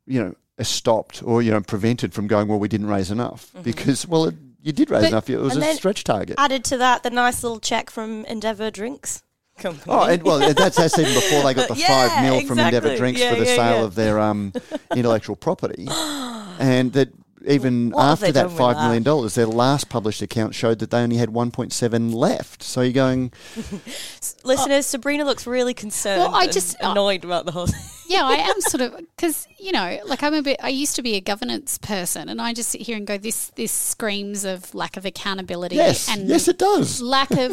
you 0.06 0.22
know, 0.22 0.34
stopped 0.62 1.22
or 1.22 1.42
you 1.42 1.50
know 1.50 1.60
prevented 1.60 2.12
from 2.14 2.26
going? 2.26 2.48
Well, 2.48 2.58
we 2.58 2.68
didn't 2.68 2.88
raise 2.88 3.10
enough 3.10 3.50
because 3.62 4.06
well, 4.06 4.26
it, 4.26 4.34
you 4.62 4.72
did 4.72 4.90
raise 4.90 5.02
But- 5.02 5.08
enough. 5.08 5.30
It 5.30 5.38
was 5.38 5.56
a 5.56 5.74
stretch 5.74 6.04
target. 6.04 6.36
Added 6.38 6.64
to 6.64 6.76
that, 6.78 7.02
the 7.02 7.10
nice 7.10 7.42
little 7.42 7.60
check 7.60 7.90
from 7.90 8.24
Endeavour 8.26 8.70
Drinks 8.70 9.22
Company. 9.58 9.84
Oh, 9.88 10.04
and, 10.04 10.22
well, 10.22 10.38
that's, 10.54 10.76
that's 10.76 10.98
even 10.98 11.14
before 11.14 11.42
they 11.42 11.54
got 11.54 11.68
the 11.68 11.74
Yeah, 11.78 12.08
five 12.08 12.22
mil 12.22 12.46
from 12.46 12.58
Endeavour. 12.58 12.96
Drinks 12.96 13.20
Yeah, 13.20 13.34
for 13.34 13.40
the 13.40 13.46
yeah, 13.46 13.56
sale 13.56 13.84
of 13.84 13.94
their 13.94 14.18
um, 14.18 14.52
intellectual 14.96 15.36
property, 15.36 15.86
and 16.58 16.92
that 16.94 17.10
even 17.46 17.90
What 17.90 18.04
after 18.04 18.26
that 18.26 18.34
done 18.34 18.44
with 18.46 18.58
five 18.58 18.76
that? 18.76 18.84
million 18.84 19.02
dollars, 19.02 19.34
their 19.34 19.46
last 19.46 19.88
published 19.88 20.22
account 20.22 20.54
showed 20.54 20.78
that 20.80 20.90
they 20.90 20.98
only 21.00 21.16
had 21.16 21.30
one 21.30 21.50
point 21.50 21.72
seven 21.72 22.12
left. 22.12 22.62
So 22.62 22.80
you're 22.82 22.92
going, 22.92 23.32
Listeners, 24.44 24.86
Sabrina 24.86 25.24
looks 25.24 25.46
really 25.46 25.74
concerned. 25.74 26.20
Well, 26.20 26.34
I 26.34 26.44
and 26.44 26.52
just- 26.52 26.76
annoyed 26.80 27.24
about 27.24 27.46
the 27.46 27.52
whole. 27.52 27.66
Thing. 27.66 27.80
yeah, 28.08 28.24
I 28.24 28.34
am 28.34 28.60
sort 28.60 28.80
of 28.82 28.96
because 29.16 29.46
you 29.58 29.72
know, 29.72 29.98
like 30.06 30.22
I'm 30.22 30.34
a 30.34 30.42
bit. 30.42 30.58
I 30.62 30.68
used 30.68 30.96
to 30.96 31.02
be 31.02 31.14
a 31.16 31.20
governance 31.20 31.78
person, 31.78 32.28
and 32.28 32.40
I 32.40 32.52
just 32.52 32.70
sit 32.70 32.80
here 32.82 32.96
and 32.96 33.06
go, 33.06 33.18
this 33.18 33.50
this 33.56 33.72
screams 33.72 34.44
of 34.44 34.74
lack 34.74 34.96
of 34.96 35.04
accountability 35.04 35.76
yes, 35.76 36.08
and 36.08 36.28
yes, 36.28 36.48
it 36.48 36.58
does. 36.58 37.00
lack 37.00 37.30
of 37.30 37.52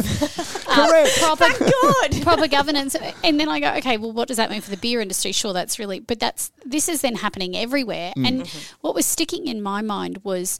uh, 0.68 1.08
proper 1.20 1.48
God. 1.60 2.22
proper 2.22 2.48
governance. 2.48 2.96
And 3.24 3.40
then 3.40 3.50
I 3.50 3.60
go, 3.60 3.74
okay, 3.76 3.98
well, 3.98 4.12
what 4.12 4.28
does 4.28 4.38
that 4.38 4.50
mean 4.50 4.62
for 4.62 4.72
the 4.72 4.78
beer 4.78 5.02
industry? 5.02 5.32
Sure, 5.32 5.54
that's 5.54 5.80
really, 5.80 6.00
but 6.00 6.20
that's 6.20 6.52
this 6.66 6.90
is 6.90 7.02
then 7.02 7.16
happening 7.16 7.56
everywhere. 7.56 8.14
Mm. 8.18 8.28
And 8.28 8.48
what 8.82 8.96
was 8.96 9.06
sticking 9.06 9.48
in 9.48 9.62
my 9.62 9.77
mind 9.82 10.22
was 10.24 10.60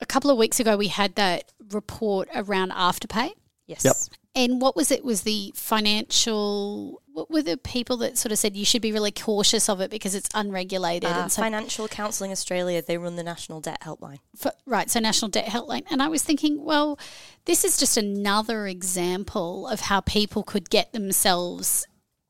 a 0.00 0.06
couple 0.06 0.30
of 0.30 0.38
weeks 0.38 0.60
ago 0.60 0.76
we 0.76 0.88
had 0.88 1.14
that 1.16 1.52
report 1.70 2.28
around 2.34 2.72
afterpay. 2.72 3.30
Yes. 3.66 3.84
Yep. 3.84 3.96
And 4.36 4.60
what 4.60 4.74
was 4.74 4.90
it? 4.90 5.04
Was 5.04 5.22
the 5.22 5.52
financial? 5.54 7.00
What 7.12 7.30
were 7.30 7.42
the 7.42 7.56
people 7.56 7.98
that 7.98 8.18
sort 8.18 8.32
of 8.32 8.38
said 8.38 8.56
you 8.56 8.64
should 8.64 8.82
be 8.82 8.90
really 8.90 9.12
cautious 9.12 9.68
of 9.68 9.80
it 9.80 9.92
because 9.92 10.16
it's 10.16 10.28
unregulated? 10.34 11.08
Uh, 11.08 11.20
and 11.22 11.32
so, 11.32 11.40
Financial 11.40 11.86
Counselling 11.86 12.32
Australia, 12.32 12.82
they 12.82 12.98
run 12.98 13.14
the 13.14 13.22
National 13.22 13.60
Debt 13.60 13.80
Helpline. 13.82 14.18
for, 14.36 14.50
right, 14.66 14.90
so 14.90 14.98
National 14.98 15.28
Debt 15.28 15.46
Helpline. 15.46 15.84
And 15.88 16.02
I 16.02 16.08
was 16.08 16.24
thinking, 16.24 16.64
well, 16.64 16.98
this 17.44 17.64
is 17.64 17.76
just 17.76 17.96
another 17.96 18.66
example 18.66 19.68
of 19.68 19.78
how 19.82 20.00
people 20.00 20.42
could 20.42 20.68
get 20.68 20.92
themselves, 20.92 21.86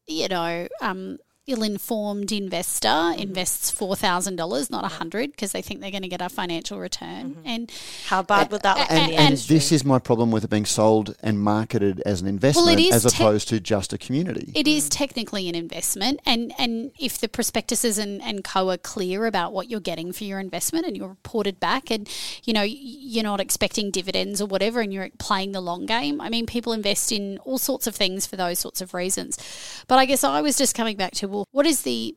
you 0.07 0.29
know, 0.29 0.69
um, 0.83 1.17
ill-informed 1.47 2.33
investor 2.33 2.89
mm-hmm. 2.89 3.21
invests 3.21 3.71
four 3.71 3.95
thousand 3.95 4.37
dollars, 4.37 4.71
not 4.71 4.85
a 4.85 4.89
hundred, 4.89 5.31
because 5.31 5.53
they 5.53 5.61
think 5.61 5.81
they're 5.81 5.91
going 5.91 6.03
to 6.03 6.09
get 6.09 6.23
a 6.23 6.29
financial 6.29 6.79
return. 6.79 7.31
Mm-hmm. 7.31 7.47
And 7.47 7.73
how 8.07 8.23
bad 8.23 8.51
would 8.51 8.63
that 8.63 8.79
look? 8.79 8.91
And, 8.91 9.13
and 9.13 9.37
this 9.37 9.71
is 9.71 9.85
my 9.85 9.99
problem 9.99 10.31
with 10.31 10.45
it 10.45 10.51
being 10.51 10.65
sold 10.65 11.15
and 11.23 11.39
marketed 11.39 12.03
as 12.07 12.23
an 12.23 12.27
investment, 12.27 12.79
well, 12.79 12.95
as 12.95 13.05
te- 13.05 13.23
opposed 13.23 13.49
to 13.49 13.61
just 13.61 13.93
a 13.93 13.99
community. 13.99 14.53
It 14.55 14.67
is 14.67 14.89
technically 14.89 15.49
an 15.49 15.55
investment, 15.55 16.21
and 16.25 16.53
and 16.59 16.93
if 16.99 17.19
the 17.19 17.29
prospectuses 17.29 17.99
and, 17.99 18.23
and 18.23 18.43
co 18.43 18.71
are 18.71 18.79
clear 18.79 19.27
about 19.27 19.53
what 19.53 19.69
you're 19.69 19.81
getting 19.81 20.13
for 20.13 20.25
your 20.25 20.41
investment, 20.41 20.87
and 20.87 20.97
you're 20.97 21.09
reported 21.09 21.61
back, 21.61 21.91
and 21.91 22.09
you 22.45 22.55
know 22.55 22.63
you're 22.63 23.23
not 23.23 23.41
expecting 23.41 23.91
dividends 23.91 24.41
or 24.41 24.47
whatever, 24.47 24.81
and 24.81 24.95
you're 24.95 25.11
playing 25.19 25.53
the 25.53 25.61
long 25.61 25.85
game. 25.85 26.21
I 26.21 26.31
mean, 26.31 26.47
people 26.47 26.73
invest 26.73 27.13
in 27.13 27.39
all 27.45 27.59
sorts 27.59 27.87
of 27.87 27.95
things 27.95 28.27
for 28.27 28.37
those 28.37 28.59
sorts 28.59 28.81
of 28.81 28.95
reasons. 28.95 29.39
But 29.89 29.99
I 29.99 30.07
guess 30.07 30.25
I 30.25 30.41
was 30.41 30.57
just 30.57 30.75
coming 30.75 30.97
back 30.97 31.13
to 31.13 31.34
well, 31.35 31.49
what 31.53 31.67
is 31.67 31.83
the 31.83 32.17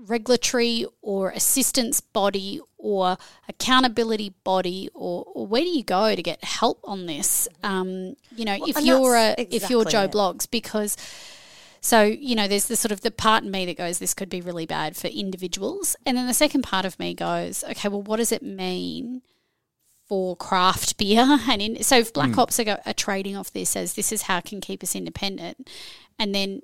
regulatory 0.00 0.86
or 1.02 1.30
assistance 1.30 2.00
body 2.00 2.60
or 2.78 3.18
accountability 3.48 4.32
body 4.44 4.88
or, 4.94 5.24
or, 5.34 5.46
where 5.46 5.62
do 5.62 5.68
you 5.68 5.84
go 5.84 6.14
to 6.14 6.22
get 6.22 6.42
help 6.42 6.80
on 6.84 7.06
this 7.06 7.46
um, 7.62 8.14
you 8.34 8.44
know 8.44 8.56
well, 8.58 8.70
if 8.70 8.80
you're 8.80 9.16
a, 9.16 9.32
exactly 9.32 9.56
if 9.56 9.70
you're 9.70 9.84
joe 9.84 10.04
it. 10.04 10.12
blogs 10.12 10.50
because 10.50 10.96
so 11.82 12.02
you 12.02 12.34
know 12.34 12.48
there's 12.48 12.66
the 12.66 12.76
sort 12.76 12.92
of 12.92 13.02
the 13.02 13.10
part 13.10 13.44
in 13.44 13.50
me 13.50 13.66
that 13.66 13.76
goes 13.76 13.98
this 13.98 14.14
could 14.14 14.30
be 14.30 14.40
really 14.40 14.66
bad 14.66 14.96
for 14.96 15.08
individuals 15.08 15.96
and 16.06 16.16
then 16.16 16.26
the 16.26 16.34
second 16.34 16.62
part 16.62 16.86
of 16.86 16.98
me 16.98 17.12
goes 17.12 17.62
okay 17.68 17.88
well 17.88 18.02
what 18.02 18.16
does 18.16 18.32
it 18.32 18.42
mean 18.42 19.20
for 20.08 20.34
craft 20.34 20.96
beer 20.96 21.38
and 21.48 21.60
in, 21.60 21.82
so 21.82 21.98
if 21.98 22.12
black 22.12 22.30
mm. 22.30 22.38
ops 22.38 22.58
are, 22.58 22.80
are 22.86 22.94
trading 22.94 23.36
off 23.36 23.52
this 23.52 23.76
as 23.76 23.94
this 23.94 24.12
is 24.12 24.22
how 24.22 24.38
it 24.38 24.44
can 24.44 24.60
keep 24.62 24.82
us 24.82 24.96
independent 24.96 25.68
and 26.18 26.34
then 26.34 26.62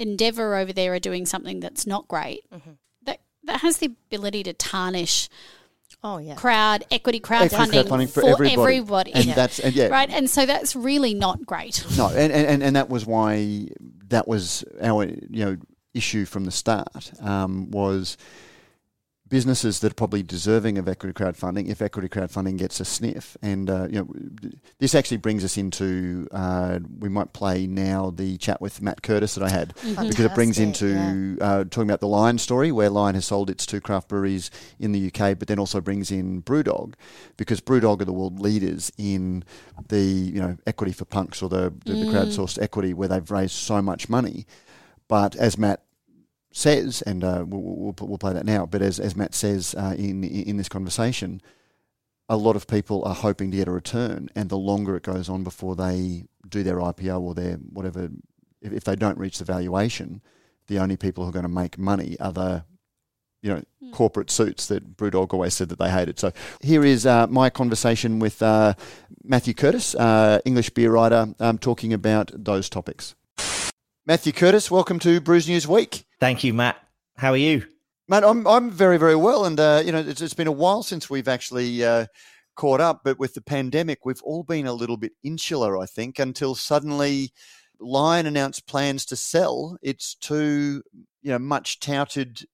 Endeavour 0.00 0.56
over 0.56 0.72
there 0.72 0.94
are 0.94 0.98
doing 0.98 1.26
something 1.26 1.60
that's 1.60 1.86
not 1.86 2.08
great, 2.08 2.42
mm-hmm. 2.52 2.70
that 3.04 3.20
that 3.44 3.60
has 3.60 3.78
the 3.78 3.86
ability 3.86 4.42
to 4.44 4.52
tarnish. 4.52 5.28
Oh 6.02 6.18
yeah, 6.18 6.34
crowd 6.34 6.84
equity 6.90 7.20
crowdfunding 7.20 7.84
crowdfunding 7.84 8.10
for, 8.10 8.22
for 8.22 8.28
everybody. 8.28 8.52
everybody. 8.62 9.12
and 9.12 9.24
yeah. 9.26 9.34
that's 9.34 9.58
and 9.58 9.74
yeah, 9.74 9.88
right. 9.88 10.08
And 10.08 10.30
so 10.30 10.46
that's 10.46 10.74
really 10.74 11.14
not 11.14 11.44
great. 11.44 11.84
No, 11.96 12.08
and, 12.08 12.32
and 12.32 12.62
and 12.62 12.76
that 12.76 12.88
was 12.88 13.04
why 13.04 13.68
that 14.08 14.26
was 14.26 14.64
our 14.82 15.04
you 15.04 15.44
know 15.44 15.56
issue 15.92 16.24
from 16.24 16.44
the 16.44 16.50
start 16.50 17.12
um, 17.20 17.70
was 17.70 18.16
businesses 19.30 19.78
that 19.80 19.92
are 19.92 19.94
probably 19.94 20.22
deserving 20.22 20.76
of 20.76 20.88
equity 20.88 21.14
crowdfunding 21.14 21.68
if 21.68 21.80
equity 21.80 22.08
crowdfunding 22.08 22.58
gets 22.58 22.80
a 22.80 22.84
sniff. 22.84 23.36
And 23.40 23.70
uh, 23.70 23.86
you 23.88 24.00
know, 24.00 24.52
this 24.78 24.94
actually 24.94 25.18
brings 25.18 25.44
us 25.44 25.56
into 25.56 26.28
uh, 26.32 26.80
we 26.98 27.08
might 27.08 27.32
play 27.32 27.66
now 27.66 28.10
the 28.10 28.36
chat 28.36 28.60
with 28.60 28.82
Matt 28.82 29.02
Curtis 29.02 29.36
that 29.36 29.44
I 29.44 29.48
had 29.48 29.74
mm-hmm. 29.76 30.08
because 30.08 30.24
it 30.24 30.34
brings 30.34 30.58
into 30.58 30.88
yeah. 31.38 31.46
uh, 31.46 31.64
talking 31.64 31.88
about 31.88 32.00
the 32.00 32.08
Lion 32.08 32.38
story 32.38 32.72
where 32.72 32.90
Lion 32.90 33.14
has 33.14 33.24
sold 33.24 33.48
its 33.48 33.64
two 33.64 33.80
craft 33.80 34.08
breweries 34.08 34.50
in 34.78 34.92
the 34.92 35.06
UK, 35.06 35.38
but 35.38 35.48
then 35.48 35.58
also 35.58 35.80
brings 35.80 36.10
in 36.10 36.42
BrewDog 36.42 36.94
because 37.36 37.60
BrewDog 37.60 38.02
are 38.02 38.04
the 38.04 38.12
world 38.12 38.40
leaders 38.40 38.92
in 38.98 39.44
the 39.88 40.02
you 40.02 40.40
know 40.40 40.58
equity 40.66 40.92
for 40.92 41.04
punks 41.04 41.40
or 41.40 41.48
the, 41.48 41.72
the, 41.84 41.92
mm. 41.92 42.04
the 42.04 42.12
crowdsourced 42.12 42.60
equity 42.60 42.92
where 42.92 43.08
they've 43.08 43.30
raised 43.30 43.54
so 43.54 43.80
much 43.80 44.08
money. 44.08 44.44
But 45.06 45.36
as 45.36 45.56
Matt 45.56 45.82
says, 46.52 47.02
and 47.02 47.22
uh, 47.22 47.44
we'll, 47.46 47.60
we'll, 47.62 47.94
we'll, 48.00 48.18
play 48.18 48.32
that 48.32 48.44
now, 48.44 48.66
but 48.66 48.82
as, 48.82 48.98
as 48.98 49.16
Matt 49.16 49.34
says 49.34 49.74
uh, 49.78 49.94
in, 49.96 50.24
in 50.24 50.56
this 50.56 50.68
conversation, 50.68 51.40
a 52.28 52.36
lot 52.36 52.56
of 52.56 52.66
people 52.66 53.04
are 53.04 53.14
hoping 53.14 53.50
to 53.50 53.56
get 53.56 53.68
a 53.68 53.72
return, 53.72 54.28
and 54.34 54.48
the 54.48 54.58
longer 54.58 54.96
it 54.96 55.02
goes 55.02 55.28
on 55.28 55.44
before 55.44 55.76
they 55.76 56.24
do 56.48 56.62
their 56.62 56.78
IPO 56.78 57.20
or 57.20 57.34
their 57.34 57.54
whatever, 57.54 58.10
if, 58.60 58.72
if 58.72 58.84
they 58.84 58.96
don't 58.96 59.18
reach 59.18 59.38
the 59.38 59.44
valuation, 59.44 60.20
the 60.66 60.78
only 60.78 60.96
people 60.96 61.24
who 61.24 61.30
are 61.30 61.32
going 61.32 61.42
to 61.44 61.48
make 61.48 61.78
money 61.78 62.16
are 62.20 62.32
the 62.32 62.64
you 63.42 63.50
know, 63.50 63.62
mm. 63.82 63.92
corporate 63.92 64.30
suits 64.30 64.66
that 64.66 64.96
Brewdog 64.96 65.32
always 65.32 65.54
said 65.54 65.68
that 65.70 65.78
they 65.78 65.90
hated. 65.90 66.18
So 66.18 66.32
here 66.60 66.84
is 66.84 67.06
uh, 67.06 67.26
my 67.26 67.50
conversation 67.50 68.18
with 68.18 68.42
uh, 68.42 68.74
Matthew 69.24 69.54
Curtis, 69.54 69.94
uh, 69.94 70.40
English 70.44 70.70
beer 70.70 70.92
writer, 70.92 71.34
um, 71.40 71.58
talking 71.58 71.92
about 71.92 72.30
those 72.34 72.68
topics. 72.68 73.14
Matthew 74.10 74.32
Curtis, 74.32 74.72
welcome 74.72 74.98
to 74.98 75.20
Brews 75.20 75.46
News 75.48 75.68
Week. 75.68 76.04
Thank 76.18 76.42
you, 76.42 76.52
Matt. 76.52 76.76
How 77.16 77.30
are 77.30 77.36
you? 77.36 77.64
Matt, 78.08 78.24
I'm 78.24 78.44
I'm 78.44 78.68
very 78.68 78.98
very 78.98 79.14
well, 79.14 79.44
and 79.44 79.60
uh, 79.60 79.84
you 79.86 79.92
know 79.92 80.00
it's, 80.00 80.20
it's 80.20 80.34
been 80.34 80.48
a 80.48 80.52
while 80.52 80.82
since 80.82 81.08
we've 81.08 81.28
actually 81.28 81.84
uh, 81.84 82.06
caught 82.56 82.80
up. 82.80 83.02
But 83.04 83.20
with 83.20 83.34
the 83.34 83.40
pandemic, 83.40 84.04
we've 84.04 84.20
all 84.24 84.42
been 84.42 84.66
a 84.66 84.72
little 84.72 84.96
bit 84.96 85.12
insular, 85.22 85.78
I 85.78 85.86
think, 85.86 86.18
until 86.18 86.56
suddenly 86.56 87.30
Lion 87.78 88.26
announced 88.26 88.66
plans 88.66 89.06
to 89.06 89.14
sell 89.14 89.78
its 89.80 90.16
two 90.16 90.82
you 91.22 91.30
know 91.30 91.38
much 91.38 91.78
touted 91.78 92.44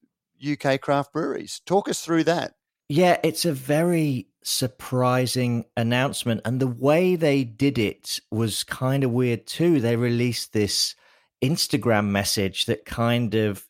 UK 0.46 0.78
craft 0.78 1.14
breweries. 1.14 1.62
Talk 1.64 1.88
us 1.88 2.04
through 2.04 2.24
that. 2.24 2.52
Yeah, 2.90 3.16
it's 3.24 3.46
a 3.46 3.54
very 3.54 4.28
surprising 4.42 5.64
announcement, 5.74 6.42
and 6.44 6.60
the 6.60 6.66
way 6.66 7.16
they 7.16 7.44
did 7.44 7.78
it 7.78 8.20
was 8.30 8.62
kind 8.62 9.04
of 9.04 9.10
weird 9.10 9.46
too. 9.46 9.80
They 9.80 9.96
released 9.96 10.52
this 10.52 10.94
Instagram 11.42 12.08
message 12.08 12.66
that 12.66 12.84
kind 12.84 13.34
of 13.34 13.66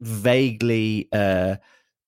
vaguely 0.00 1.08
uh, 1.12 1.56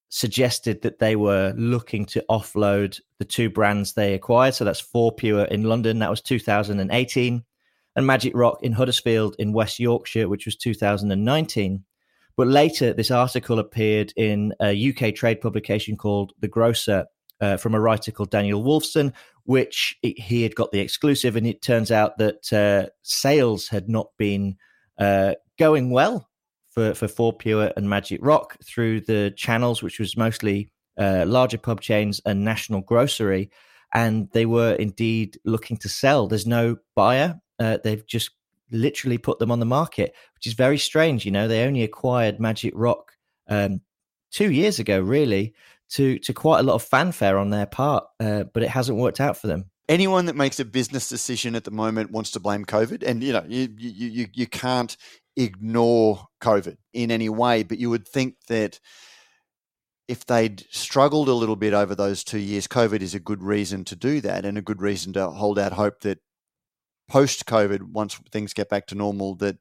suggested 0.08 0.82
that 0.82 0.98
they 0.98 1.16
were 1.16 1.54
looking 1.56 2.06
to 2.06 2.24
offload 2.30 3.00
the 3.18 3.24
two 3.24 3.50
brands 3.50 3.92
they 3.92 4.14
acquired. 4.14 4.54
So 4.54 4.64
that's 4.64 4.82
Fourpure 4.82 5.46
in 5.48 5.64
London, 5.64 5.98
that 6.00 6.10
was 6.10 6.22
2018, 6.22 7.44
and 7.96 8.06
Magic 8.06 8.32
Rock 8.34 8.58
in 8.62 8.72
Huddersfield 8.72 9.36
in 9.38 9.52
West 9.52 9.78
Yorkshire, 9.78 10.28
which 10.28 10.46
was 10.46 10.56
2019. 10.56 11.84
But 12.36 12.46
later, 12.46 12.92
this 12.92 13.10
article 13.10 13.58
appeared 13.58 14.12
in 14.16 14.54
a 14.62 14.90
UK 14.90 15.14
trade 15.14 15.40
publication 15.40 15.96
called 15.96 16.32
The 16.38 16.48
Grocer 16.48 17.06
uh, 17.40 17.56
from 17.56 17.74
a 17.74 17.80
writer 17.80 18.12
called 18.12 18.30
Daniel 18.30 18.62
Woolfson, 18.62 19.12
which 19.44 19.96
he 20.02 20.42
had 20.42 20.54
got 20.54 20.70
the 20.70 20.80
exclusive. 20.80 21.34
And 21.34 21.46
it 21.46 21.62
turns 21.62 21.90
out 21.90 22.18
that 22.18 22.52
uh, 22.52 22.90
sales 23.02 23.68
had 23.68 23.88
not 23.88 24.10
been 24.18 24.56
uh, 24.98 25.34
going 25.58 25.90
well 25.90 26.28
for, 26.68 26.94
for 26.94 27.06
Fourpure 27.06 27.72
and 27.76 27.88
Magic 27.88 28.20
Rock 28.22 28.56
through 28.64 29.00
the 29.02 29.32
channels, 29.36 29.82
which 29.82 29.98
was 29.98 30.16
mostly 30.16 30.70
uh, 30.98 31.24
larger 31.26 31.58
pub 31.58 31.80
chains 31.80 32.20
and 32.26 32.44
national 32.44 32.82
grocery. 32.82 33.50
And 33.94 34.28
they 34.32 34.46
were 34.46 34.74
indeed 34.74 35.38
looking 35.44 35.76
to 35.78 35.88
sell. 35.88 36.28
There's 36.28 36.46
no 36.46 36.76
buyer. 36.94 37.40
Uh, 37.58 37.78
they've 37.82 38.06
just 38.06 38.30
literally 38.70 39.18
put 39.18 39.38
them 39.38 39.50
on 39.50 39.60
the 39.60 39.66
market, 39.66 40.14
which 40.34 40.46
is 40.46 40.52
very 40.52 40.78
strange. 40.78 41.24
You 41.24 41.32
know, 41.32 41.48
they 41.48 41.64
only 41.64 41.82
acquired 41.82 42.38
Magic 42.38 42.74
Rock 42.76 43.12
um, 43.48 43.80
two 44.30 44.50
years 44.50 44.78
ago, 44.78 45.00
really, 45.00 45.54
to 45.90 46.18
to 46.18 46.34
quite 46.34 46.60
a 46.60 46.62
lot 46.62 46.74
of 46.74 46.82
fanfare 46.82 47.38
on 47.38 47.48
their 47.48 47.64
part, 47.64 48.04
uh, 48.20 48.44
but 48.52 48.62
it 48.62 48.68
hasn't 48.68 48.98
worked 48.98 49.20
out 49.20 49.38
for 49.38 49.46
them 49.46 49.70
anyone 49.88 50.26
that 50.26 50.36
makes 50.36 50.60
a 50.60 50.64
business 50.64 51.08
decision 51.08 51.54
at 51.54 51.64
the 51.64 51.70
moment 51.70 52.10
wants 52.10 52.30
to 52.32 52.40
blame 52.40 52.64
COVID, 52.64 53.02
and 53.02 53.22
you 53.22 53.32
know 53.32 53.44
you 53.48 53.68
you 53.76 54.08
you, 54.08 54.26
you 54.32 54.46
can't 54.46 54.96
ignore 55.36 56.26
COVID 56.40 56.76
in 56.92 57.10
any 57.10 57.28
way, 57.28 57.62
but 57.62 57.78
you 57.78 57.90
would 57.90 58.06
think 58.06 58.34
that 58.48 58.80
if 60.08 60.24
they'd 60.26 60.64
struggled 60.70 61.28
a 61.28 61.34
little 61.34 61.56
bit 61.56 61.74
over 61.74 61.94
those 61.94 62.24
two 62.24 62.38
years, 62.38 62.66
COVID 62.66 63.02
is 63.02 63.14
a 63.14 63.20
good 63.20 63.42
reason 63.42 63.84
to 63.84 63.96
do 63.96 64.20
that, 64.22 64.44
and 64.44 64.58
a 64.58 64.62
good 64.62 64.80
reason 64.80 65.12
to 65.14 65.30
hold 65.30 65.58
out 65.58 65.72
hope 65.72 66.00
that 66.00 66.18
post 67.08 67.46
COVID, 67.46 67.82
once 67.82 68.20
things 68.32 68.52
get 68.52 68.68
back 68.68 68.86
to 68.88 68.94
normal, 68.94 69.34
that 69.36 69.58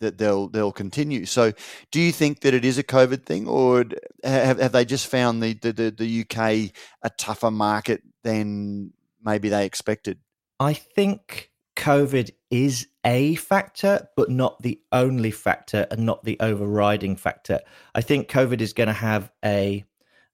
that 0.00 0.18
they'll 0.18 0.48
they'll 0.48 0.72
continue. 0.72 1.26
So, 1.26 1.52
do 1.90 2.00
you 2.00 2.12
think 2.12 2.40
that 2.40 2.54
it 2.54 2.64
is 2.64 2.78
a 2.78 2.84
COVID 2.84 3.24
thing, 3.24 3.48
or 3.48 3.84
have, 4.22 4.60
have 4.60 4.72
they 4.72 4.84
just 4.84 5.06
found 5.06 5.42
the, 5.42 5.54
the 5.54 5.72
the 5.90 6.20
UK 6.22 6.72
a 7.02 7.10
tougher 7.16 7.50
market 7.50 8.02
than 8.22 8.92
maybe 9.22 9.48
they 9.48 9.64
expected? 9.64 10.18
I 10.60 10.72
think 10.72 11.50
COVID 11.76 12.30
is 12.50 12.88
a 13.04 13.36
factor, 13.36 14.08
but 14.16 14.30
not 14.30 14.60
the 14.62 14.80
only 14.90 15.30
factor 15.30 15.86
and 15.90 16.04
not 16.04 16.24
the 16.24 16.36
overriding 16.40 17.16
factor. 17.16 17.60
I 17.94 18.00
think 18.00 18.28
COVID 18.28 18.60
is 18.60 18.72
going 18.72 18.88
to 18.88 18.92
have 18.92 19.30
a 19.44 19.84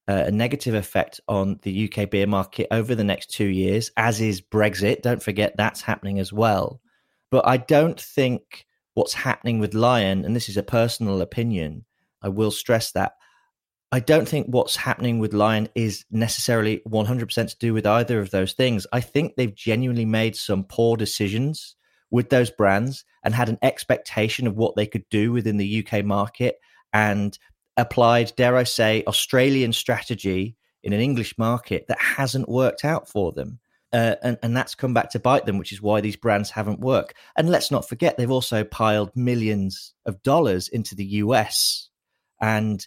uh, 0.07 0.25
a 0.27 0.31
negative 0.31 0.75
effect 0.75 1.19
on 1.29 1.59
the 1.63 1.91
UK 1.91 2.11
beer 2.11 2.27
market 2.27 2.67
over 2.71 2.95
the 2.95 3.05
next 3.05 3.31
two 3.31 3.47
years, 3.47 3.91
as 3.97 4.21
is 4.21 4.43
Brexit. 4.43 5.01
Don't 5.01 5.23
forget 5.23 5.55
that's 5.57 5.81
happening 5.81 6.19
as 6.19 6.31
well. 6.33 6.81
But 7.31 7.47
I 7.47 7.57
don't 7.57 7.99
think 7.99 8.67
what's 8.93 9.15
happening 9.15 9.61
with 9.61 9.75
Lion, 9.75 10.25
and 10.25 10.37
this 10.37 10.49
is 10.49 10.57
a 10.57 10.63
personal 10.63 11.21
opinion, 11.21 11.85
I 12.23 12.29
will 12.29 12.51
stress 12.51 12.93
that 12.93 13.15
I 13.95 14.01
don't 14.01 14.29
think 14.29 14.49
what's 14.49 14.75
happening 14.75 15.21
with 15.21 15.33
Lion 15.33 15.69
is 15.77 16.05
necessarily 16.11 16.83
100% 16.89 17.49
to 17.49 17.59
do 17.61 17.73
with 17.73 17.87
either 17.87 18.19
of 18.19 18.33
those 18.33 18.53
things. 18.53 18.89
I 18.93 19.01
think 19.01 19.37
they've 19.37 19.55
genuinely 19.55 20.05
made 20.05 20.35
some 20.35 20.65
poor 20.65 20.97
decisions 20.97 21.77
with 22.11 22.29
those 22.29 22.51
brands 22.51 23.05
and 23.23 23.33
had 23.33 23.49
an 23.49 23.59
expectation 23.63 24.49
of 24.49 24.57
what 24.57 24.75
they 24.75 24.89
could 24.89 25.09
do 25.11 25.31
within 25.31 25.59
the 25.59 25.87
UK 25.87 26.05
market 26.05 26.57
and 26.93 27.39
applied, 27.77 28.33
dare 28.37 28.57
I 28.57 28.65
say, 28.65 29.05
Australian 29.07 29.73
strategy 29.73 30.57
in 30.83 30.93
an 30.93 31.01
English 31.01 31.39
market 31.39 31.85
that 31.87 32.01
hasn't 32.01 32.49
worked 32.49 32.85
out 32.85 33.09
for 33.09 33.31
them. 33.31 33.61
Uh, 33.93 34.17
and, 34.25 34.39
and 34.43 34.57
that's 34.57 34.75
come 34.75 34.93
back 34.93 35.11
to 35.11 35.21
bite 35.21 35.47
them, 35.47 35.57
which 35.57 35.71
is 35.71 35.81
why 35.81 36.01
these 36.01 36.17
brands 36.17 36.51
haven't 36.51 36.81
worked. 36.81 37.15
And 37.37 37.49
let's 37.49 37.71
not 37.71 37.89
forget, 37.89 38.17
they've 38.17 38.29
also 38.29 38.65
piled 38.65 39.15
millions 39.15 39.95
of 40.05 40.21
dollars 40.25 40.67
into 40.67 40.97
the 40.97 41.05
US. 41.05 41.91
And 42.41 42.85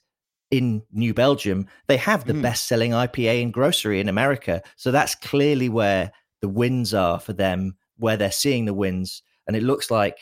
in 0.51 0.83
New 0.91 1.13
Belgium, 1.13 1.67
they 1.87 1.97
have 1.97 2.25
the 2.25 2.33
mm. 2.33 2.41
best 2.41 2.65
selling 2.65 2.91
IPA 2.91 3.41
in 3.41 3.51
grocery 3.51 3.99
in 3.99 4.09
America. 4.09 4.61
So 4.75 4.91
that's 4.91 5.15
clearly 5.15 5.69
where 5.69 6.11
the 6.41 6.49
wins 6.49 6.93
are 6.93 7.19
for 7.19 7.33
them, 7.33 7.75
where 7.97 8.17
they're 8.17 8.31
seeing 8.31 8.65
the 8.65 8.73
wins. 8.73 9.21
And 9.47 9.55
it 9.55 9.63
looks 9.63 9.91
like 9.91 10.17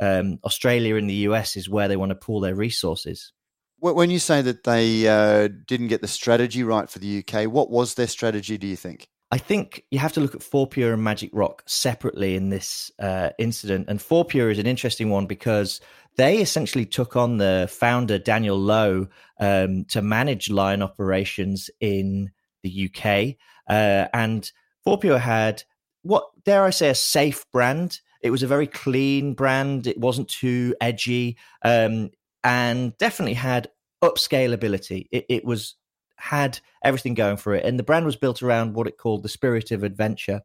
um, 0.00 0.38
Australia 0.44 0.96
and 0.96 1.08
the 1.08 1.14
US 1.14 1.56
is 1.56 1.68
where 1.68 1.88
they 1.88 1.96
want 1.96 2.10
to 2.10 2.16
pool 2.16 2.40
their 2.40 2.54
resources. 2.54 3.32
When 3.80 4.10
you 4.10 4.18
say 4.18 4.42
that 4.42 4.64
they 4.64 5.06
uh, 5.06 5.48
didn't 5.68 5.86
get 5.86 6.00
the 6.00 6.08
strategy 6.08 6.64
right 6.64 6.90
for 6.90 6.98
the 6.98 7.22
UK, 7.22 7.44
what 7.44 7.70
was 7.70 7.94
their 7.94 8.08
strategy, 8.08 8.58
do 8.58 8.66
you 8.66 8.74
think? 8.74 9.08
I 9.30 9.38
think 9.38 9.84
you 9.90 9.98
have 9.98 10.14
to 10.14 10.20
look 10.20 10.34
at 10.34 10.40
Fourpure 10.40 10.94
and 10.94 11.04
Magic 11.04 11.30
Rock 11.32 11.62
separately 11.66 12.34
in 12.34 12.48
this 12.48 12.90
uh, 12.98 13.30
incident. 13.38 13.86
And 13.88 14.00
Fourpure 14.00 14.50
is 14.50 14.58
an 14.58 14.66
interesting 14.66 15.10
one 15.10 15.26
because 15.26 15.80
they 16.18 16.38
essentially 16.38 16.84
took 16.84 17.16
on 17.16 17.38
the 17.38 17.68
founder, 17.70 18.18
Daniel 18.18 18.58
Lowe, 18.58 19.06
um, 19.38 19.84
to 19.86 20.02
manage 20.02 20.50
Lion 20.50 20.82
operations 20.82 21.70
in 21.80 22.32
the 22.64 22.90
UK. 22.90 23.36
Uh, 23.70 24.08
and 24.12 24.50
Fourpure 24.84 25.20
had 25.20 25.62
what, 26.02 26.24
dare 26.44 26.64
I 26.64 26.70
say, 26.70 26.90
a 26.90 26.94
safe 26.94 27.44
brand. 27.52 28.00
It 28.20 28.30
was 28.30 28.42
a 28.42 28.48
very 28.48 28.66
clean 28.66 29.34
brand. 29.34 29.86
It 29.86 29.98
wasn't 29.98 30.28
too 30.28 30.74
edgy. 30.80 31.38
Um, 31.64 32.10
and 32.42 32.98
definitely 32.98 33.34
had 33.34 33.68
upscalability. 34.02 35.06
It, 35.12 35.26
it 35.28 35.44
was 35.44 35.76
had 36.16 36.58
everything 36.82 37.14
going 37.14 37.36
for 37.36 37.54
it, 37.54 37.64
and 37.64 37.78
the 37.78 37.84
brand 37.84 38.06
was 38.06 38.16
built 38.16 38.42
around 38.42 38.74
what 38.74 38.88
it 38.88 38.98
called 38.98 39.22
the 39.22 39.28
spirit 39.28 39.70
of 39.70 39.84
adventure. 39.84 40.42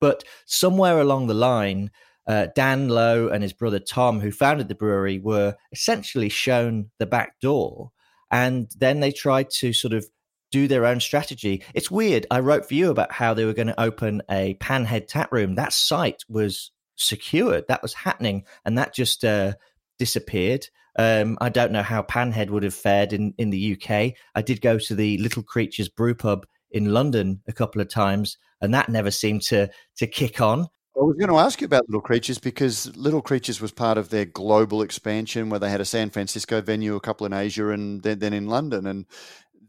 But 0.00 0.22
somewhere 0.46 1.00
along 1.00 1.26
the 1.26 1.34
line, 1.34 1.90
uh, 2.26 2.48
Dan 2.54 2.88
Lowe 2.88 3.28
and 3.28 3.42
his 3.42 3.52
brother 3.52 3.78
Tom, 3.78 4.20
who 4.20 4.30
founded 4.30 4.68
the 4.68 4.74
brewery, 4.74 5.18
were 5.18 5.56
essentially 5.72 6.28
shown 6.28 6.90
the 6.98 7.06
back 7.06 7.38
door, 7.40 7.90
and 8.30 8.70
then 8.78 9.00
they 9.00 9.12
tried 9.12 9.50
to 9.50 9.72
sort 9.72 9.94
of 9.94 10.06
do 10.50 10.68
their 10.68 10.86
own 10.86 11.00
strategy. 11.00 11.62
It's 11.74 11.90
weird. 11.90 12.26
I 12.30 12.40
wrote 12.40 12.66
for 12.66 12.74
you 12.74 12.90
about 12.90 13.12
how 13.12 13.34
they 13.34 13.44
were 13.44 13.54
going 13.54 13.66
to 13.66 13.80
open 13.80 14.22
a 14.30 14.54
Panhead 14.54 15.08
tap 15.08 15.32
room. 15.32 15.56
That 15.56 15.72
site 15.72 16.24
was 16.28 16.70
secured. 16.96 17.64
That 17.68 17.82
was 17.82 17.94
happening, 17.94 18.44
and 18.64 18.78
that 18.78 18.94
just 18.94 19.24
uh, 19.24 19.54
disappeared. 19.98 20.68
Um, 20.96 21.36
I 21.40 21.48
don't 21.48 21.72
know 21.72 21.82
how 21.82 22.02
Panhead 22.02 22.50
would 22.50 22.62
have 22.62 22.74
fared 22.74 23.12
in, 23.12 23.34
in 23.36 23.50
the 23.50 23.72
UK. 23.72 24.12
I 24.34 24.42
did 24.42 24.60
go 24.60 24.78
to 24.78 24.94
the 24.94 25.18
Little 25.18 25.42
Creatures 25.42 25.88
Brew 25.88 26.14
Pub 26.14 26.46
in 26.70 26.92
London 26.92 27.42
a 27.48 27.52
couple 27.52 27.80
of 27.80 27.88
times, 27.88 28.38
and 28.60 28.72
that 28.74 28.88
never 28.88 29.10
seemed 29.10 29.42
to 29.42 29.70
to 29.96 30.06
kick 30.06 30.40
on. 30.40 30.68
I 30.96 31.00
was 31.00 31.16
going 31.16 31.30
to 31.30 31.38
ask 31.38 31.60
you 31.60 31.64
about 31.64 31.88
Little 31.88 32.00
Creatures 32.00 32.38
because 32.38 32.94
Little 32.96 33.22
Creatures 33.22 33.60
was 33.60 33.72
part 33.72 33.98
of 33.98 34.10
their 34.10 34.24
global 34.24 34.80
expansion, 34.80 35.50
where 35.50 35.58
they 35.58 35.70
had 35.70 35.80
a 35.80 35.84
San 35.84 36.10
Francisco 36.10 36.60
venue, 36.60 36.94
a 36.94 37.00
couple 37.00 37.26
in 37.26 37.32
Asia, 37.32 37.70
and 37.70 38.02
then, 38.02 38.20
then 38.20 38.32
in 38.32 38.46
London, 38.46 38.86
and 38.86 39.06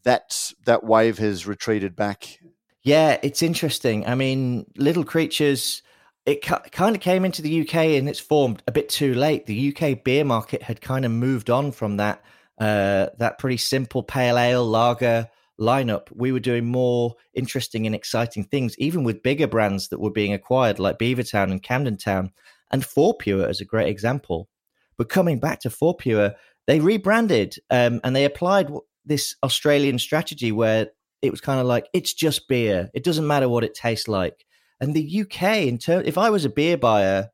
that 0.04 0.54
that 0.66 0.84
wave 0.84 1.18
has 1.18 1.48
retreated 1.48 1.96
back. 1.96 2.40
Yeah, 2.84 3.18
it's 3.24 3.42
interesting. 3.42 4.06
I 4.06 4.14
mean, 4.14 4.68
Little 4.78 5.04
Creatures 5.04 5.82
it 6.26 6.42
kind 6.42 6.96
of 6.96 7.02
came 7.02 7.24
into 7.24 7.42
the 7.42 7.62
UK 7.62 7.76
and 7.76 8.10
it's 8.10 8.20
formed 8.20 8.64
a 8.68 8.72
bit 8.72 8.90
too 8.90 9.14
late. 9.14 9.46
The 9.46 9.76
UK 9.76 10.04
beer 10.04 10.26
market 10.26 10.64
had 10.64 10.82
kind 10.82 11.06
of 11.06 11.12
moved 11.12 11.50
on 11.50 11.72
from 11.72 11.98
that 11.98 12.24
uh, 12.58 13.08
that 13.18 13.38
pretty 13.38 13.58
simple 13.58 14.02
pale 14.02 14.38
ale 14.38 14.66
lager 14.66 15.30
lineup. 15.60 16.08
We 16.12 16.32
were 16.32 16.40
doing 16.40 16.66
more 16.66 17.16
interesting 17.34 17.86
and 17.86 17.96
exciting 17.96 18.44
things, 18.44 18.78
even 18.78 19.04
with 19.04 19.24
bigger 19.24 19.48
brands 19.48 19.90
that 19.90 20.00
were 20.00 20.12
being 20.12 20.34
acquired, 20.34 20.80
like 20.80 21.00
Beavertown 21.00 21.52
and 21.52 21.62
Camden 21.64 21.98
Town, 21.98 22.32
and 22.72 22.84
Fourpure 22.84 23.50
is 23.50 23.62
a 23.62 23.66
great 23.66 23.88
example. 23.88 24.50
But 24.98 25.10
coming 25.10 25.40
back 25.40 25.60
to 25.62 25.70
Fourpure, 25.70 26.36
they 26.68 26.80
rebranded 26.80 27.56
um, 27.70 28.02
and 28.04 28.16
they 28.16 28.26
applied 28.26 28.70
this 29.06 29.36
Australian 29.44 30.00
strategy 30.00 30.52
where 30.52 30.88
it 31.22 31.32
was 31.32 31.42
kind 31.42 31.60
of 31.60 31.66
like 31.66 31.88
it's 31.94 32.14
just 32.14 32.48
beer. 32.48 32.90
It 32.94 33.04
doesn't 33.04 33.28
matter 33.28 33.50
what 33.50 33.64
it 33.64 33.74
tastes 33.74 34.08
like. 34.08 34.46
And 34.80 34.94
the 34.94 35.22
UK, 35.22 35.58
in 35.60 35.78
term, 35.78 36.04
if 36.06 36.18
I 36.18 36.30
was 36.30 36.46
a 36.46 36.50
beer 36.50 36.78
buyer, 36.78 37.30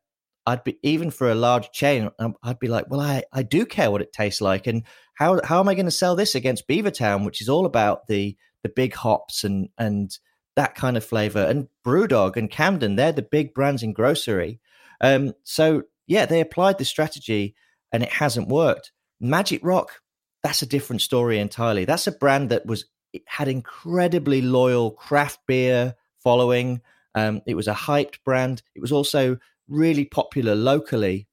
I'd 0.46 0.64
be 0.64 0.78
even 0.82 1.10
for 1.10 1.30
a 1.30 1.34
large 1.34 1.70
chain, 1.72 2.10
um, 2.18 2.34
I'd 2.42 2.58
be 2.58 2.68
like, 2.68 2.90
well, 2.90 3.00
I, 3.00 3.24
I 3.32 3.42
do 3.42 3.64
care 3.64 3.90
what 3.90 4.02
it 4.02 4.12
tastes 4.12 4.40
like, 4.40 4.66
and 4.66 4.84
how 5.22 5.40
how 5.44 5.60
am 5.60 5.68
I 5.68 5.74
going 5.74 5.86
to 5.86 5.92
sell 5.92 6.16
this 6.16 6.34
against 6.34 6.66
Beavertown, 6.68 7.24
which 7.24 7.40
is 7.40 7.48
all 7.48 7.66
about 7.66 8.08
the 8.08 8.36
the 8.62 8.68
big 8.68 8.94
hops 8.94 9.44
and 9.44 9.68
and 9.78 10.16
that 10.56 10.74
kind 10.74 10.96
of 10.96 11.04
flavor, 11.04 11.44
and 11.44 11.68
BrewDog 11.86 12.36
and 12.36 12.50
Camden, 12.50 12.96
they're 12.96 13.12
the 13.12 13.22
big 13.22 13.54
brands 13.54 13.82
in 13.82 13.92
grocery. 13.92 14.60
Um, 15.00 15.32
so 15.44 15.84
yeah, 16.06 16.26
they 16.26 16.40
applied 16.40 16.78
the 16.78 16.84
strategy, 16.84 17.54
and 17.92 18.02
it 18.02 18.10
hasn't 18.10 18.48
worked. 18.48 18.92
Magic 19.20 19.60
Rock, 19.64 20.02
that's 20.42 20.62
a 20.62 20.66
different 20.66 21.02
story 21.02 21.38
entirely. 21.38 21.84
That's 21.84 22.06
a 22.06 22.12
brand 22.12 22.50
that 22.50 22.66
was 22.66 22.86
had 23.26 23.48
incredibly 23.48 24.42
loyal 24.42 24.90
craft 24.90 25.40
beer 25.46 25.94
following. 26.18 26.80
Um, 27.14 27.42
it 27.46 27.54
was 27.54 27.68
a 27.68 27.74
hyped 27.74 28.16
brand. 28.24 28.62
It 28.74 28.80
was 28.80 28.92
also 28.92 29.38
really 29.68 30.04
popular 30.04 30.54
locally 30.54 31.28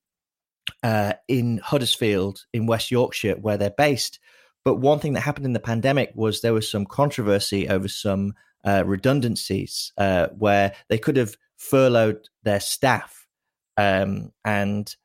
uh, 0.83 1.13
in 1.27 1.59
Huddersfield 1.59 2.45
in 2.53 2.65
West 2.65 2.91
Yorkshire, 2.91 3.35
where 3.35 3.57
they're 3.57 3.69
based. 3.69 4.19
But 4.65 4.75
one 4.75 4.99
thing 4.99 5.13
that 5.13 5.21
happened 5.21 5.45
in 5.45 5.53
the 5.53 5.59
pandemic 5.59 6.11
was 6.15 6.41
there 6.41 6.53
was 6.53 6.69
some 6.69 6.85
controversy 6.85 7.67
over 7.69 7.87
some 7.87 8.33
uh, 8.65 8.83
redundancies 8.85 9.93
uh, 9.97 10.27
where 10.37 10.73
they 10.89 10.97
could 10.97 11.17
have 11.17 11.37
furloughed 11.57 12.27
their 12.43 12.59
staff 12.59 13.27
um, 13.77 14.31
and 14.43 14.95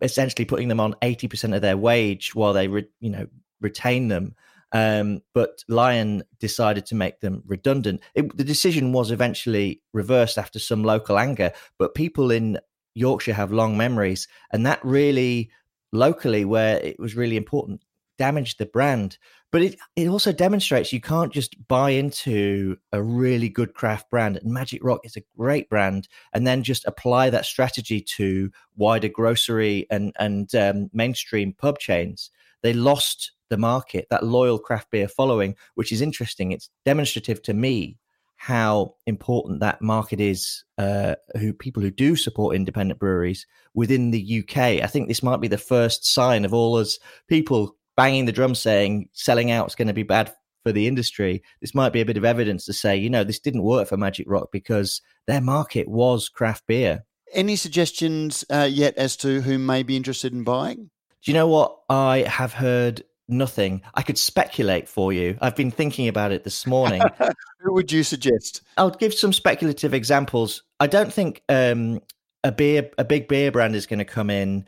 essentially 0.00 0.44
putting 0.44 0.68
them 0.68 0.80
on 0.80 0.94
80% 1.02 1.54
of 1.54 1.62
their 1.62 1.76
wage 1.76 2.34
while 2.34 2.52
they, 2.52 2.68
re- 2.68 2.88
you 3.00 3.10
know, 3.10 3.26
retain 3.60 4.08
them. 4.08 4.34
Um, 4.72 5.20
but 5.34 5.62
Lion 5.68 6.22
decided 6.40 6.86
to 6.86 6.94
make 6.94 7.20
them 7.20 7.42
redundant. 7.46 8.00
It, 8.14 8.34
the 8.36 8.44
decision 8.44 8.92
was 8.92 9.10
eventually 9.10 9.82
reversed 9.92 10.38
after 10.38 10.58
some 10.58 10.82
local 10.82 11.18
anger, 11.18 11.52
but 11.78 11.94
people 11.94 12.30
in 12.30 12.58
Yorkshire 12.94 13.34
have 13.34 13.52
long 13.52 13.76
memories, 13.76 14.28
and 14.52 14.66
that 14.66 14.84
really 14.84 15.50
locally, 15.92 16.44
where 16.44 16.78
it 16.78 16.98
was 16.98 17.16
really 17.16 17.36
important, 17.36 17.82
damaged 18.18 18.58
the 18.58 18.66
brand. 18.66 19.18
But 19.50 19.62
it, 19.62 19.78
it 19.96 20.08
also 20.08 20.32
demonstrates 20.32 20.92
you 20.92 21.00
can't 21.00 21.32
just 21.32 21.56
buy 21.68 21.90
into 21.90 22.76
a 22.92 23.02
really 23.02 23.50
good 23.50 23.74
craft 23.74 24.08
brand. 24.10 24.38
And 24.38 24.50
Magic 24.50 24.82
Rock 24.82 25.00
is 25.04 25.16
a 25.16 25.24
great 25.36 25.68
brand, 25.68 26.08
and 26.32 26.46
then 26.46 26.62
just 26.62 26.86
apply 26.86 27.30
that 27.30 27.44
strategy 27.44 28.00
to 28.16 28.50
wider 28.76 29.08
grocery 29.08 29.86
and 29.90 30.14
and 30.18 30.54
um, 30.54 30.90
mainstream 30.92 31.52
pub 31.52 31.78
chains. 31.78 32.30
They 32.62 32.72
lost 32.72 33.32
the 33.50 33.58
market, 33.58 34.06
that 34.08 34.24
loyal 34.24 34.58
craft 34.58 34.90
beer 34.90 35.08
following, 35.08 35.56
which 35.74 35.92
is 35.92 36.00
interesting. 36.00 36.52
It's 36.52 36.70
demonstrative 36.86 37.42
to 37.42 37.52
me 37.52 37.98
how 38.42 38.92
important 39.06 39.60
that 39.60 39.80
market 39.80 40.20
is, 40.20 40.64
uh, 40.76 41.14
who 41.38 41.52
people 41.52 41.80
who 41.80 41.92
do 41.92 42.16
support 42.16 42.56
independent 42.56 42.98
breweries 42.98 43.46
within 43.72 44.10
the 44.10 44.40
UK. 44.40 44.82
I 44.82 44.88
think 44.88 45.06
this 45.06 45.22
might 45.22 45.40
be 45.40 45.46
the 45.46 45.56
first 45.56 46.04
sign 46.04 46.44
of 46.44 46.52
all 46.52 46.74
us 46.76 46.98
people 47.28 47.76
banging 47.96 48.24
the 48.24 48.32
drum 48.32 48.56
saying 48.56 49.08
selling 49.12 49.52
out 49.52 49.68
is 49.68 49.76
going 49.76 49.86
to 49.86 49.94
be 49.94 50.02
bad 50.02 50.34
for 50.64 50.72
the 50.72 50.88
industry. 50.88 51.40
This 51.60 51.72
might 51.72 51.92
be 51.92 52.00
a 52.00 52.04
bit 52.04 52.16
of 52.16 52.24
evidence 52.24 52.64
to 52.64 52.72
say, 52.72 52.96
you 52.96 53.08
know, 53.08 53.22
this 53.22 53.38
didn't 53.38 53.62
work 53.62 53.86
for 53.86 53.96
Magic 53.96 54.28
Rock 54.28 54.48
because 54.50 55.00
their 55.28 55.40
market 55.40 55.86
was 55.86 56.28
craft 56.28 56.66
beer. 56.66 57.04
Any 57.32 57.54
suggestions 57.54 58.44
uh, 58.50 58.68
yet 58.68 58.96
as 58.96 59.16
to 59.18 59.42
who 59.42 59.56
may 59.56 59.84
be 59.84 59.96
interested 59.96 60.32
in 60.32 60.42
buying? 60.42 60.90
Do 61.22 61.30
you 61.30 61.34
know 61.34 61.46
what? 61.46 61.78
I 61.88 62.24
have 62.26 62.54
heard 62.54 63.04
nothing. 63.32 63.82
I 63.94 64.02
could 64.02 64.18
speculate 64.18 64.88
for 64.88 65.12
you. 65.12 65.36
I've 65.40 65.56
been 65.56 65.70
thinking 65.70 66.08
about 66.08 66.32
it 66.32 66.44
this 66.44 66.66
morning. 66.66 67.02
Who 67.60 67.72
would 67.72 67.90
you 67.90 68.02
suggest? 68.02 68.62
I'll 68.76 68.90
give 68.90 69.14
some 69.14 69.32
speculative 69.32 69.94
examples. 69.94 70.62
I 70.78 70.86
don't 70.86 71.12
think 71.12 71.42
um, 71.48 72.00
a 72.44 72.52
beer, 72.52 72.90
a 72.98 73.04
big 73.04 73.28
beer 73.28 73.50
brand 73.50 73.74
is 73.74 73.86
going 73.86 73.98
to 73.98 74.04
come 74.04 74.30
in 74.30 74.64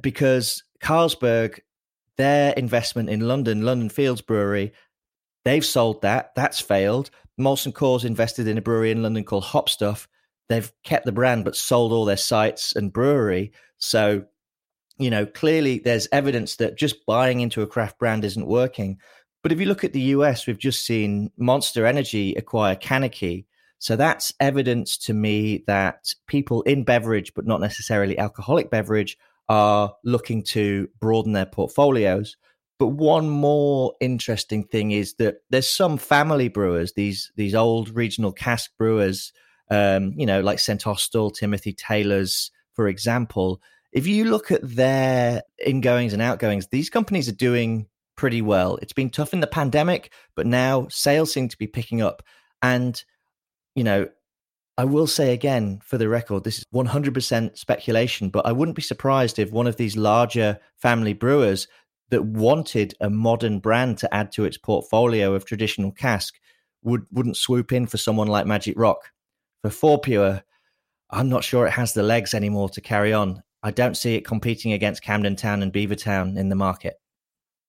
because 0.00 0.62
Carlsberg, 0.80 1.60
their 2.16 2.52
investment 2.52 3.08
in 3.08 3.26
London, 3.26 3.62
London 3.62 3.88
Fields 3.88 4.20
Brewery, 4.20 4.72
they've 5.44 5.64
sold 5.64 6.02
that. 6.02 6.34
That's 6.34 6.60
failed. 6.60 7.10
Molson 7.40 7.72
Coors 7.72 8.04
invested 8.04 8.46
in 8.46 8.58
a 8.58 8.62
brewery 8.62 8.90
in 8.90 9.02
London 9.02 9.24
called 9.24 9.44
Hop 9.44 9.68
Stuff. 9.68 10.08
They've 10.48 10.70
kept 10.84 11.06
the 11.06 11.12
brand 11.12 11.44
but 11.44 11.56
sold 11.56 11.92
all 11.92 12.04
their 12.04 12.16
sites 12.16 12.76
and 12.76 12.92
brewery. 12.92 13.52
So 13.78 14.26
you 15.02 15.10
know, 15.10 15.26
clearly 15.26 15.78
there's 15.78 16.08
evidence 16.12 16.56
that 16.56 16.78
just 16.78 17.04
buying 17.06 17.40
into 17.40 17.62
a 17.62 17.66
craft 17.66 17.98
brand 17.98 18.24
isn't 18.24 18.46
working. 18.46 18.98
But 19.42 19.52
if 19.52 19.60
you 19.60 19.66
look 19.66 19.84
at 19.84 19.92
the 19.92 20.00
US, 20.00 20.46
we've 20.46 20.58
just 20.58 20.86
seen 20.86 21.30
Monster 21.36 21.86
Energy 21.86 22.34
acquire 22.34 22.76
CANarchy. 22.76 23.46
So 23.78 23.96
that's 23.96 24.32
evidence 24.38 24.96
to 24.98 25.14
me 25.14 25.64
that 25.66 26.14
people 26.28 26.62
in 26.62 26.84
beverage, 26.84 27.34
but 27.34 27.46
not 27.46 27.60
necessarily 27.60 28.16
alcoholic 28.16 28.70
beverage, 28.70 29.18
are 29.48 29.94
looking 30.04 30.44
to 30.44 30.88
broaden 31.00 31.32
their 31.32 31.46
portfolios. 31.46 32.36
But 32.78 32.88
one 32.88 33.28
more 33.28 33.94
interesting 34.00 34.64
thing 34.64 34.92
is 34.92 35.14
that 35.14 35.38
there's 35.50 35.70
some 35.70 35.98
family 35.98 36.48
brewers, 36.48 36.92
these 36.94 37.32
these 37.36 37.54
old 37.54 37.90
regional 37.90 38.32
cask 38.32 38.70
brewers, 38.78 39.32
um, 39.70 40.14
you 40.16 40.26
know, 40.26 40.40
like 40.40 40.58
St. 40.58 40.86
Austell, 40.86 41.30
Timothy 41.30 41.72
Taylor's, 41.72 42.50
for 42.74 42.88
example, 42.88 43.60
if 43.92 44.06
you 44.06 44.24
look 44.24 44.50
at 44.50 44.60
their 44.62 45.42
ingoings 45.64 46.12
and 46.12 46.22
outgoings, 46.22 46.68
these 46.68 46.90
companies 46.90 47.28
are 47.28 47.32
doing 47.32 47.86
pretty 48.16 48.42
well. 48.42 48.78
It's 48.82 48.92
been 48.92 49.10
tough 49.10 49.32
in 49.32 49.40
the 49.40 49.46
pandemic, 49.46 50.12
but 50.34 50.46
now 50.46 50.88
sales 50.88 51.32
seem 51.32 51.48
to 51.48 51.58
be 51.58 51.66
picking 51.66 52.00
up. 52.02 52.22
And, 52.62 53.02
you 53.74 53.84
know, 53.84 54.08
I 54.78 54.84
will 54.84 55.06
say 55.06 55.32
again, 55.32 55.80
for 55.84 55.98
the 55.98 56.08
record, 56.08 56.44
this 56.44 56.58
is 56.58 56.64
100% 56.74 57.58
speculation, 57.58 58.30
but 58.30 58.46
I 58.46 58.52
wouldn't 58.52 58.76
be 58.76 58.82
surprised 58.82 59.38
if 59.38 59.52
one 59.52 59.66
of 59.66 59.76
these 59.76 59.96
larger 59.96 60.58
family 60.78 61.12
brewers 61.12 61.68
that 62.10 62.24
wanted 62.24 62.94
a 63.00 63.10
modern 63.10 63.58
brand 63.58 63.98
to 63.98 64.14
add 64.14 64.32
to 64.32 64.44
its 64.44 64.58
portfolio 64.58 65.34
of 65.34 65.44
traditional 65.44 65.92
cask 65.92 66.34
would 66.82 67.06
wouldn't 67.10 67.36
swoop 67.36 67.72
in 67.72 67.86
for 67.86 67.96
someone 67.96 68.28
like 68.28 68.46
Magic 68.46 68.78
Rock. 68.78 69.10
For 69.62 69.70
Fourpure, 69.70 70.42
I'm 71.10 71.28
not 71.28 71.44
sure 71.44 71.66
it 71.66 71.72
has 71.72 71.92
the 71.92 72.02
legs 72.02 72.34
anymore 72.34 72.68
to 72.70 72.80
carry 72.80 73.12
on. 73.12 73.42
I 73.62 73.70
don't 73.70 73.96
see 73.96 74.14
it 74.16 74.26
competing 74.26 74.72
against 74.72 75.02
Camden 75.02 75.36
Town 75.36 75.62
and 75.62 75.72
Beavertown 75.72 76.36
in 76.36 76.48
the 76.48 76.56
market. 76.56 76.94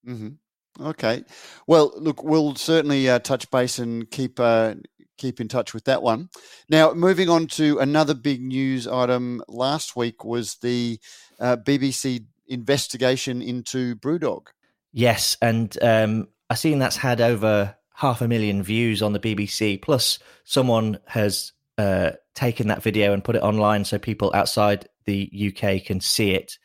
Mm-hmm. 0.06 0.84
Okay. 0.84 1.22
Well, 1.66 1.92
look, 1.96 2.24
we'll 2.24 2.56
certainly 2.56 3.08
uh, 3.08 3.20
touch 3.20 3.50
base 3.50 3.78
and 3.78 4.10
keep 4.10 4.40
uh, 4.40 4.74
keep 5.18 5.40
in 5.40 5.48
touch 5.48 5.72
with 5.72 5.84
that 5.84 6.02
one. 6.02 6.28
Now, 6.68 6.92
moving 6.92 7.28
on 7.28 7.46
to 7.48 7.78
another 7.78 8.14
big 8.14 8.42
news 8.42 8.88
item 8.88 9.42
last 9.48 9.94
week 9.94 10.24
was 10.24 10.56
the 10.56 10.98
uh, 11.38 11.56
BBC 11.56 12.26
investigation 12.48 13.40
into 13.40 13.94
BrewDog. 13.96 14.48
Yes, 14.92 15.36
and 15.40 15.76
um, 15.80 16.28
I've 16.50 16.58
seen 16.58 16.78
that's 16.78 16.96
had 16.96 17.20
over 17.20 17.76
half 17.94 18.20
a 18.20 18.28
million 18.28 18.62
views 18.62 19.02
on 19.02 19.12
the 19.12 19.20
BBC. 19.20 19.80
Plus, 19.80 20.18
someone 20.44 20.98
has 21.06 21.52
uh, 21.78 22.12
taken 22.34 22.68
that 22.68 22.82
video 22.82 23.12
and 23.12 23.24
put 23.24 23.36
it 23.36 23.42
online 23.42 23.84
so 23.84 23.98
people 23.98 24.30
outside 24.34 24.88
the 25.06 25.52
UK 25.52 25.84
can 25.84 26.00
see 26.00 26.32
it. 26.32 26.58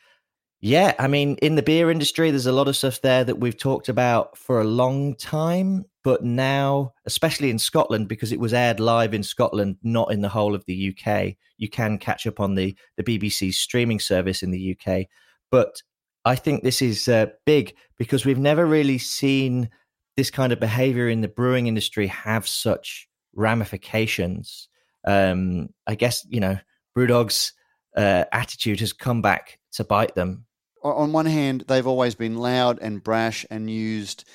Yeah, 0.61 0.93
I 0.99 1.07
mean, 1.07 1.37
in 1.41 1.55
the 1.55 1.63
beer 1.63 1.89
industry, 1.89 2.31
there's 2.31 2.45
a 2.45 2.51
lot 2.51 2.67
of 2.67 2.75
stuff 2.75 2.99
there 3.01 3.23
that 3.23 3.39
we've 3.39 3.57
talked 3.57 3.87
about 3.87 4.37
for 4.37 4.59
a 4.59 4.65
long 4.65 5.15
time, 5.15 5.85
but 6.03 6.23
now, 6.23 6.93
especially 7.05 7.49
in 7.49 7.59
Scotland, 7.59 8.09
because 8.09 8.33
it 8.33 8.41
was 8.41 8.53
aired 8.53 8.81
live 8.81 9.13
in 9.13 9.23
Scotland, 9.23 9.77
not 9.83 10.11
in 10.11 10.21
the 10.21 10.27
whole 10.27 10.53
of 10.53 10.65
the 10.65 10.93
UK, 10.93 11.35
you 11.57 11.69
can 11.69 11.97
catch 11.97 12.27
up 12.27 12.41
on 12.41 12.55
the 12.55 12.75
the 12.97 13.03
BBC 13.03 13.53
streaming 13.53 14.01
service 14.01 14.43
in 14.43 14.51
the 14.51 14.75
UK. 14.75 15.05
But 15.49 15.81
I 16.25 16.35
think 16.35 16.63
this 16.63 16.81
is 16.81 17.07
uh, 17.07 17.27
big 17.45 17.75
because 17.97 18.25
we've 18.25 18.37
never 18.37 18.65
really 18.65 18.97
seen 18.97 19.69
this 20.17 20.29
kind 20.29 20.51
of 20.51 20.59
behavior 20.59 21.07
in 21.07 21.21
the 21.21 21.29
brewing 21.29 21.67
industry 21.67 22.07
have 22.07 22.45
such 22.45 23.07
ramifications. 23.33 24.67
Um, 25.05 25.69
I 25.87 25.95
guess 25.95 26.25
you 26.29 26.41
know, 26.41 26.59
BrewDog's 26.97 27.53
uh, 27.95 28.25
attitude 28.31 28.79
has 28.79 28.93
come 28.93 29.21
back 29.21 29.59
to 29.73 29.83
bite 29.83 30.15
them 30.15 30.45
on 30.81 31.11
one 31.11 31.25
hand, 31.25 31.65
they've 31.67 31.87
always 31.87 32.15
been 32.15 32.37
loud 32.37 32.79
and 32.81 33.03
brash 33.03 33.45
and 33.49 33.69
used 33.69 34.25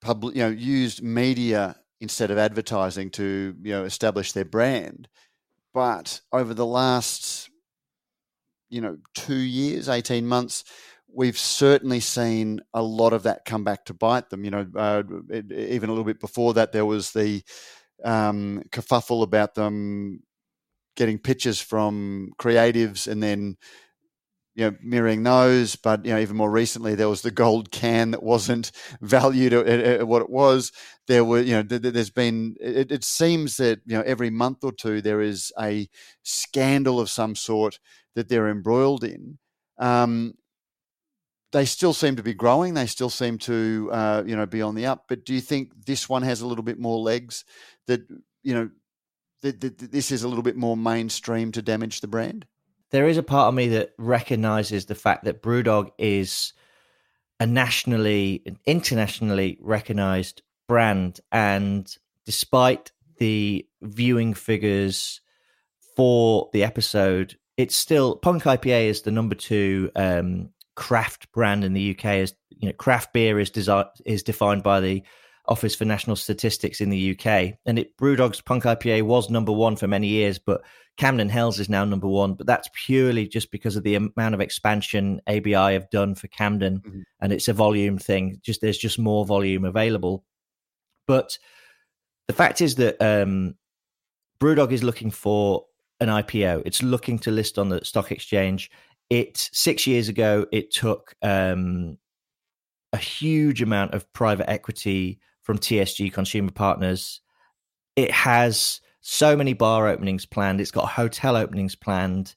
public, 0.00 0.34
you 0.34 0.42
know, 0.42 0.48
used 0.48 1.02
media 1.02 1.76
instead 2.00 2.30
of 2.30 2.38
advertising 2.38 3.10
to, 3.10 3.54
you 3.62 3.72
know, 3.72 3.84
establish 3.84 4.32
their 4.32 4.44
brand. 4.44 5.08
But 5.72 6.20
over 6.32 6.54
the 6.54 6.66
last, 6.66 7.50
you 8.68 8.80
know, 8.80 8.98
two 9.14 9.36
years, 9.36 9.88
eighteen 9.88 10.26
months, 10.26 10.64
we've 11.12 11.38
certainly 11.38 12.00
seen 12.00 12.60
a 12.74 12.82
lot 12.82 13.12
of 13.12 13.22
that 13.24 13.44
come 13.44 13.64
back 13.64 13.84
to 13.86 13.94
bite 13.94 14.30
them. 14.30 14.44
You 14.44 14.50
know, 14.50 14.66
uh, 14.74 15.02
it, 15.30 15.52
even 15.52 15.88
a 15.88 15.92
little 15.92 16.04
bit 16.04 16.20
before 16.20 16.54
that, 16.54 16.72
there 16.72 16.86
was 16.86 17.12
the 17.12 17.42
um, 18.04 18.62
kerfuffle 18.70 19.22
about 19.22 19.54
them 19.54 20.22
getting 20.96 21.18
pictures 21.18 21.60
from 21.60 22.32
creatives 22.38 23.06
and 23.06 23.22
then 23.22 23.56
you 24.56 24.70
know, 24.70 24.76
mirroring 24.82 25.22
those. 25.22 25.76
But 25.76 26.04
you 26.04 26.12
know, 26.12 26.18
even 26.18 26.36
more 26.36 26.50
recently, 26.50 26.94
there 26.94 27.08
was 27.08 27.22
the 27.22 27.30
gold 27.30 27.70
can 27.70 28.10
that 28.10 28.22
wasn't 28.22 28.72
valued 29.00 29.52
at, 29.52 29.66
at 29.66 30.08
what 30.08 30.22
it 30.22 30.30
was. 30.30 30.72
There 31.06 31.24
were, 31.24 31.40
you 31.40 31.52
know, 31.52 31.62
th- 31.62 31.82
th- 31.82 31.94
there's 31.94 32.10
been. 32.10 32.56
It, 32.60 32.90
it, 32.90 33.04
seems 33.04 33.58
that 33.58 33.80
you 33.86 33.96
know, 33.96 34.02
every 34.04 34.30
month 34.30 34.64
or 34.64 34.72
two 34.72 35.00
there 35.00 35.20
is 35.20 35.52
a 35.60 35.88
scandal 36.22 36.98
of 36.98 37.10
some 37.10 37.36
sort 37.36 37.78
that 38.14 38.28
they're 38.28 38.48
embroiled 38.48 39.04
in. 39.04 39.38
Um, 39.78 40.34
they 41.52 41.66
still 41.66 41.92
seem 41.92 42.16
to 42.16 42.22
be 42.22 42.34
growing. 42.34 42.74
They 42.74 42.86
still 42.86 43.10
seem 43.10 43.38
to, 43.38 43.88
uh, 43.92 44.24
you 44.26 44.36
know, 44.36 44.46
be 44.46 44.62
on 44.62 44.74
the 44.74 44.86
up. 44.86 45.04
But 45.08 45.24
do 45.24 45.32
you 45.34 45.40
think 45.40 45.86
this 45.86 46.08
one 46.08 46.22
has 46.22 46.40
a 46.40 46.46
little 46.46 46.64
bit 46.64 46.78
more 46.78 46.98
legs? 46.98 47.44
That 47.86 48.00
you 48.42 48.54
know, 48.54 48.70
this 49.42 50.10
is 50.10 50.22
a 50.22 50.28
little 50.28 50.42
bit 50.42 50.56
more 50.56 50.76
mainstream 50.76 51.52
to 51.52 51.62
damage 51.62 52.00
the 52.00 52.08
brand 52.08 52.46
there 52.90 53.08
is 53.08 53.18
a 53.18 53.22
part 53.22 53.48
of 53.48 53.54
me 53.54 53.68
that 53.68 53.92
recognizes 53.98 54.86
the 54.86 54.94
fact 54.94 55.24
that 55.24 55.42
Brewdog 55.42 55.90
is 55.98 56.52
a 57.40 57.46
nationally 57.46 58.42
and 58.46 58.58
internationally 58.64 59.58
recognized 59.60 60.42
brand. 60.68 61.20
And 61.32 61.92
despite 62.24 62.92
the 63.18 63.66
viewing 63.82 64.34
figures 64.34 65.20
for 65.96 66.48
the 66.52 66.64
episode, 66.64 67.36
it's 67.56 67.76
still 67.76 68.16
Punk 68.16 68.44
IPA 68.44 68.86
is 68.86 69.02
the 69.02 69.10
number 69.10 69.34
two 69.34 69.90
um, 69.96 70.50
craft 70.76 71.30
brand 71.32 71.64
in 71.64 71.72
the 71.72 71.90
UK. 71.90 72.04
As 72.04 72.34
you 72.50 72.68
know, 72.68 72.74
craft 72.74 73.12
beer 73.12 73.38
is 73.40 73.50
desi- 73.50 73.88
is 74.04 74.22
defined 74.22 74.62
by 74.62 74.80
the 74.80 75.02
Office 75.48 75.74
for 75.74 75.84
National 75.84 76.16
Statistics 76.16 76.80
in 76.80 76.90
the 76.90 77.12
UK, 77.12 77.54
and 77.66 77.78
it 77.78 77.96
Brewdog's 77.96 78.40
Punk 78.40 78.64
IPA 78.64 79.02
was 79.02 79.30
number 79.30 79.52
one 79.52 79.76
for 79.76 79.86
many 79.86 80.08
years, 80.08 80.38
but 80.38 80.62
Camden 80.96 81.28
Hells 81.28 81.60
is 81.60 81.68
now 81.68 81.84
number 81.84 82.08
one, 82.08 82.34
but 82.34 82.46
that's 82.46 82.68
purely 82.72 83.28
just 83.28 83.50
because 83.50 83.76
of 83.76 83.82
the 83.82 83.96
amount 83.96 84.34
of 84.34 84.40
expansion 84.40 85.20
ABI 85.26 85.52
have 85.52 85.90
done 85.90 86.14
for 86.14 86.28
Camden, 86.28 86.80
mm-hmm. 86.80 87.00
and 87.20 87.32
it's 87.32 87.48
a 87.48 87.52
volume 87.52 87.98
thing. 87.98 88.40
Just 88.42 88.60
there's 88.60 88.78
just 88.78 88.98
more 88.98 89.26
volume 89.26 89.64
available. 89.64 90.24
But 91.06 91.38
the 92.26 92.34
fact 92.34 92.60
is 92.60 92.76
that 92.76 93.00
um, 93.00 93.54
BrewDog 94.40 94.72
is 94.72 94.82
looking 94.82 95.10
for 95.10 95.66
an 96.00 96.08
IPO. 96.08 96.62
It's 96.64 96.82
looking 96.82 97.18
to 97.20 97.30
list 97.30 97.58
on 97.58 97.68
the 97.68 97.84
stock 97.84 98.10
exchange. 98.10 98.70
It 99.10 99.50
six 99.52 99.86
years 99.86 100.08
ago, 100.08 100.46
it 100.50 100.72
took 100.72 101.14
um, 101.22 101.98
a 102.92 102.98
huge 102.98 103.62
amount 103.62 103.94
of 103.94 104.10
private 104.12 104.50
equity 104.50 105.20
from 105.46 105.58
TSG 105.58 106.12
Consumer 106.12 106.50
Partners. 106.50 107.20
It 107.94 108.10
has 108.10 108.80
so 109.00 109.36
many 109.36 109.52
bar 109.52 109.86
openings 109.86 110.26
planned. 110.26 110.60
It's 110.60 110.72
got 110.72 110.88
hotel 110.88 111.36
openings 111.36 111.76
planned. 111.76 112.34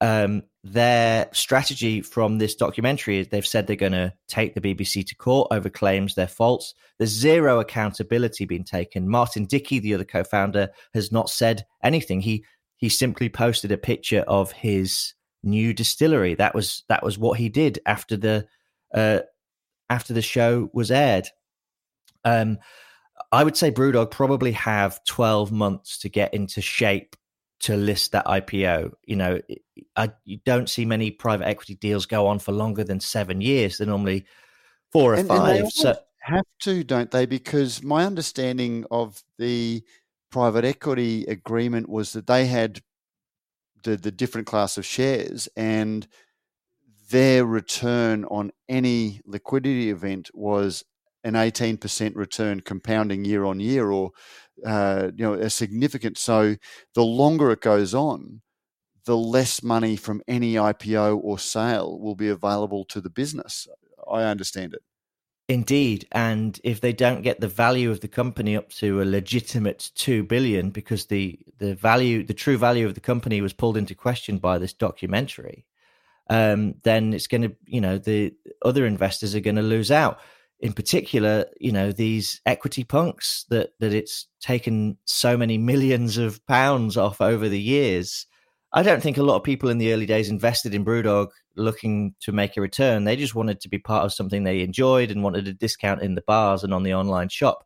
Um, 0.00 0.44
their 0.62 1.28
strategy 1.32 2.00
from 2.00 2.38
this 2.38 2.54
documentary 2.54 3.18
is 3.18 3.28
they've 3.28 3.44
said 3.44 3.66
they're 3.66 3.74
going 3.74 3.90
to 3.90 4.14
take 4.28 4.54
the 4.54 4.60
BBC 4.60 5.04
to 5.08 5.16
court 5.16 5.48
over 5.50 5.68
claims 5.68 6.14
they're 6.14 6.28
false. 6.28 6.74
There's 6.98 7.10
zero 7.10 7.58
accountability 7.58 8.44
being 8.44 8.62
taken. 8.62 9.08
Martin 9.08 9.44
Dickie, 9.44 9.80
the 9.80 9.94
other 9.94 10.04
co-founder, 10.04 10.68
has 10.94 11.10
not 11.10 11.30
said 11.30 11.66
anything. 11.82 12.20
He 12.20 12.44
he 12.76 12.88
simply 12.88 13.28
posted 13.28 13.72
a 13.72 13.76
picture 13.76 14.20
of 14.28 14.52
his 14.52 15.14
new 15.42 15.74
distillery. 15.74 16.36
That 16.36 16.54
was 16.54 16.84
that 16.88 17.02
was 17.02 17.18
what 17.18 17.40
he 17.40 17.48
did 17.48 17.80
after 17.84 18.16
the 18.16 18.46
uh, 18.94 19.20
after 19.90 20.12
the 20.12 20.22
show 20.22 20.70
was 20.72 20.92
aired. 20.92 21.28
Um, 22.24 22.58
I 23.32 23.44
would 23.44 23.56
say 23.56 23.70
Brewdog 23.70 24.10
probably 24.10 24.52
have 24.52 25.04
12 25.04 25.52
months 25.52 25.98
to 25.98 26.08
get 26.08 26.32
into 26.34 26.60
shape 26.60 27.16
to 27.60 27.76
list 27.76 28.12
that 28.12 28.26
IPO. 28.26 28.92
You 29.04 29.16
know, 29.16 29.40
I 29.96 30.10
you 30.24 30.38
don't 30.44 30.68
see 30.68 30.84
many 30.84 31.10
private 31.10 31.46
equity 31.46 31.74
deals 31.74 32.06
go 32.06 32.26
on 32.26 32.38
for 32.38 32.52
longer 32.52 32.84
than 32.84 33.00
seven 33.00 33.40
years. 33.40 33.78
They're 33.78 33.86
normally 33.86 34.26
four 34.92 35.14
or 35.14 35.16
and, 35.16 35.28
five. 35.28 35.60
And 35.60 35.72
so 35.72 35.96
have 36.20 36.44
to, 36.60 36.84
don't 36.84 37.10
they? 37.10 37.26
Because 37.26 37.82
my 37.82 38.04
understanding 38.04 38.84
of 38.90 39.22
the 39.38 39.82
private 40.30 40.64
equity 40.64 41.24
agreement 41.24 41.88
was 41.88 42.12
that 42.12 42.26
they 42.26 42.46
had 42.46 42.80
the, 43.82 43.96
the 43.96 44.10
different 44.10 44.46
class 44.46 44.76
of 44.76 44.84
shares 44.84 45.48
and 45.56 46.06
their 47.10 47.46
return 47.46 48.24
on 48.26 48.52
any 48.68 49.20
liquidity 49.24 49.90
event 49.90 50.30
was 50.34 50.84
an 51.28 51.34
18% 51.34 52.16
return 52.16 52.60
compounding 52.60 53.24
year 53.24 53.44
on 53.44 53.60
year 53.60 53.90
or 53.90 54.10
uh, 54.66 55.10
you 55.14 55.24
know 55.24 55.34
a 55.34 55.48
significant 55.48 56.18
so 56.18 56.56
the 56.94 57.04
longer 57.04 57.52
it 57.52 57.60
goes 57.60 57.94
on 57.94 58.40
the 59.08 59.16
less 59.16 59.62
money 59.62 59.96
from 59.96 60.20
any 60.28 60.52
IPO 60.54 61.18
or 61.24 61.38
sale 61.38 61.98
will 61.98 62.14
be 62.14 62.28
available 62.28 62.84
to 62.84 63.00
the 63.00 63.08
business. 63.08 63.66
I 64.06 64.24
understand 64.24 64.74
it. 64.74 64.82
Indeed, 65.48 66.06
and 66.12 66.60
if 66.62 66.82
they 66.82 66.92
don't 66.92 67.22
get 67.22 67.40
the 67.40 67.48
value 67.48 67.90
of 67.90 68.00
the 68.00 68.08
company 68.08 68.54
up 68.54 68.68
to 68.74 69.00
a 69.00 69.06
legitimate 69.06 69.90
two 69.94 70.24
billion, 70.24 70.68
because 70.68 71.06
the 71.06 71.38
the 71.56 71.74
value, 71.74 72.22
the 72.22 72.34
true 72.34 72.58
value 72.58 72.84
of 72.86 72.94
the 72.94 73.00
company 73.00 73.40
was 73.40 73.54
pulled 73.54 73.78
into 73.78 73.94
question 73.94 74.36
by 74.36 74.58
this 74.58 74.74
documentary, 74.74 75.64
um, 76.28 76.74
then 76.82 77.14
it's 77.14 77.28
going 77.28 77.42
to, 77.48 77.56
you 77.64 77.80
know, 77.80 77.96
the 77.96 78.34
other 78.62 78.84
investors 78.84 79.34
are 79.34 79.40
going 79.40 79.56
to 79.56 79.62
lose 79.62 79.90
out 79.90 80.20
in 80.60 80.72
particular, 80.72 81.46
you 81.60 81.70
know, 81.70 81.92
these 81.92 82.40
equity 82.44 82.84
punks 82.84 83.44
that 83.50 83.70
that 83.80 83.94
it's 83.94 84.26
taken 84.40 84.98
so 85.04 85.36
many 85.36 85.58
millions 85.58 86.18
of 86.18 86.44
pounds 86.46 86.96
off 86.96 87.20
over 87.20 87.48
the 87.48 87.60
years. 87.60 88.26
I 88.72 88.82
don't 88.82 89.02
think 89.02 89.16
a 89.16 89.22
lot 89.22 89.36
of 89.36 89.44
people 89.44 89.70
in 89.70 89.78
the 89.78 89.92
early 89.92 90.04
days 90.04 90.28
invested 90.28 90.74
in 90.74 90.84
Brewdog 90.84 91.28
looking 91.56 92.14
to 92.20 92.32
make 92.32 92.56
a 92.56 92.60
return. 92.60 93.04
They 93.04 93.16
just 93.16 93.34
wanted 93.34 93.60
to 93.60 93.68
be 93.68 93.78
part 93.78 94.04
of 94.04 94.12
something 94.12 94.44
they 94.44 94.60
enjoyed 94.60 95.10
and 95.10 95.22
wanted 95.22 95.48
a 95.48 95.54
discount 95.54 96.02
in 96.02 96.14
the 96.14 96.24
bars 96.26 96.64
and 96.64 96.74
on 96.74 96.82
the 96.82 96.94
online 96.94 97.28
shop. 97.28 97.64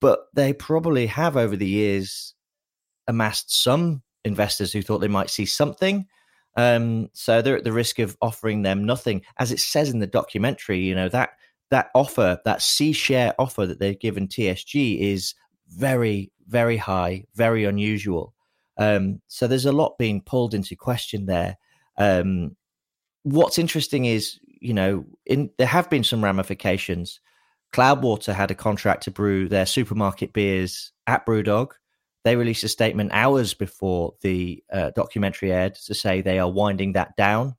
But 0.00 0.26
they 0.34 0.52
probably 0.52 1.06
have 1.06 1.36
over 1.36 1.56
the 1.56 1.66
years 1.66 2.34
amassed 3.08 3.62
some 3.62 4.02
investors 4.24 4.72
who 4.72 4.82
thought 4.82 4.98
they 4.98 5.08
might 5.08 5.30
see 5.30 5.46
something. 5.46 6.06
Um, 6.56 7.08
so 7.12 7.40
they're 7.40 7.56
at 7.56 7.64
the 7.64 7.72
risk 7.72 7.98
of 7.98 8.16
offering 8.20 8.62
them 8.62 8.84
nothing. 8.84 9.22
As 9.38 9.52
it 9.52 9.60
says 9.60 9.90
in 9.90 10.00
the 10.00 10.06
documentary, 10.06 10.80
you 10.80 10.94
know, 10.94 11.08
that 11.08 11.30
that 11.70 11.90
offer, 11.94 12.38
that 12.44 12.62
C 12.62 12.92
share 12.92 13.34
offer 13.38 13.66
that 13.66 13.78
they've 13.78 13.98
given 13.98 14.28
TSG 14.28 15.00
is 15.00 15.34
very, 15.68 16.32
very 16.46 16.76
high, 16.76 17.24
very 17.34 17.64
unusual. 17.64 18.34
Um, 18.78 19.20
so 19.26 19.46
there's 19.46 19.66
a 19.66 19.72
lot 19.72 19.98
being 19.98 20.20
pulled 20.20 20.54
into 20.54 20.76
question 20.76 21.26
there. 21.26 21.56
Um, 21.96 22.56
what's 23.22 23.58
interesting 23.58 24.04
is, 24.04 24.38
you 24.46 24.74
know, 24.74 25.04
in, 25.24 25.50
there 25.58 25.66
have 25.66 25.90
been 25.90 26.04
some 26.04 26.22
ramifications. 26.22 27.20
Cloudwater 27.72 28.34
had 28.34 28.50
a 28.50 28.54
contract 28.54 29.02
to 29.04 29.10
brew 29.10 29.48
their 29.48 29.66
supermarket 29.66 30.32
beers 30.32 30.92
at 31.06 31.26
Brewdog. 31.26 31.72
They 32.24 32.36
released 32.36 32.64
a 32.64 32.68
statement 32.68 33.10
hours 33.12 33.54
before 33.54 34.14
the 34.22 34.62
uh, 34.72 34.90
documentary 34.94 35.52
aired 35.52 35.74
to 35.86 35.94
say 35.94 36.20
they 36.20 36.38
are 36.38 36.50
winding 36.50 36.92
that 36.92 37.16
down. 37.16 37.56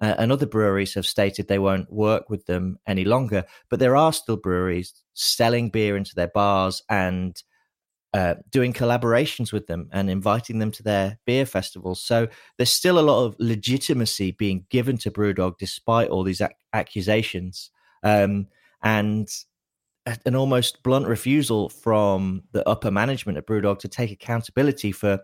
Uh, 0.00 0.14
and 0.18 0.30
other 0.30 0.46
breweries 0.46 0.94
have 0.94 1.06
stated 1.06 1.48
they 1.48 1.58
won't 1.58 1.90
work 1.90 2.28
with 2.28 2.44
them 2.46 2.78
any 2.86 3.04
longer. 3.04 3.44
But 3.70 3.80
there 3.80 3.96
are 3.96 4.12
still 4.12 4.36
breweries 4.36 4.92
selling 5.14 5.70
beer 5.70 5.96
into 5.96 6.14
their 6.14 6.28
bars 6.28 6.82
and 6.90 7.42
uh, 8.12 8.34
doing 8.50 8.72
collaborations 8.72 9.52
with 9.52 9.66
them 9.66 9.88
and 9.92 10.10
inviting 10.10 10.58
them 10.58 10.70
to 10.72 10.82
their 10.82 11.18
beer 11.26 11.46
festivals. 11.46 12.02
So 12.02 12.28
there's 12.56 12.72
still 12.72 12.98
a 12.98 13.00
lot 13.00 13.24
of 13.24 13.36
legitimacy 13.38 14.32
being 14.32 14.66
given 14.70 14.96
to 14.98 15.10
Brewdog 15.10 15.58
despite 15.58 16.08
all 16.08 16.22
these 16.22 16.40
ac- 16.40 16.54
accusations. 16.72 17.70
Um, 18.02 18.48
and 18.82 19.28
an 20.24 20.36
almost 20.36 20.82
blunt 20.82 21.06
refusal 21.08 21.68
from 21.68 22.44
the 22.52 22.66
upper 22.68 22.90
management 22.90 23.38
at 23.38 23.46
Brewdog 23.46 23.80
to 23.80 23.88
take 23.88 24.10
accountability 24.10 24.92
for 24.92 25.20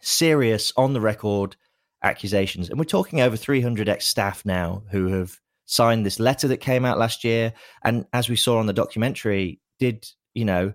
serious, 0.00 0.72
on 0.76 0.92
the 0.92 1.00
record 1.00 1.56
accusations. 2.04 2.70
And 2.70 2.78
we're 2.78 2.84
talking 2.84 3.20
over 3.20 3.36
300 3.36 3.88
ex 3.88 4.06
staff 4.06 4.44
now 4.44 4.82
who 4.90 5.08
have 5.08 5.40
signed 5.66 6.04
this 6.04 6.20
letter 6.20 6.46
that 6.48 6.58
came 6.58 6.84
out 6.84 6.98
last 6.98 7.24
year. 7.24 7.52
And 7.82 8.06
as 8.12 8.28
we 8.28 8.36
saw 8.36 8.58
on 8.58 8.66
the 8.66 8.72
documentary, 8.72 9.60
did, 9.78 10.06
you 10.34 10.44
know, 10.44 10.74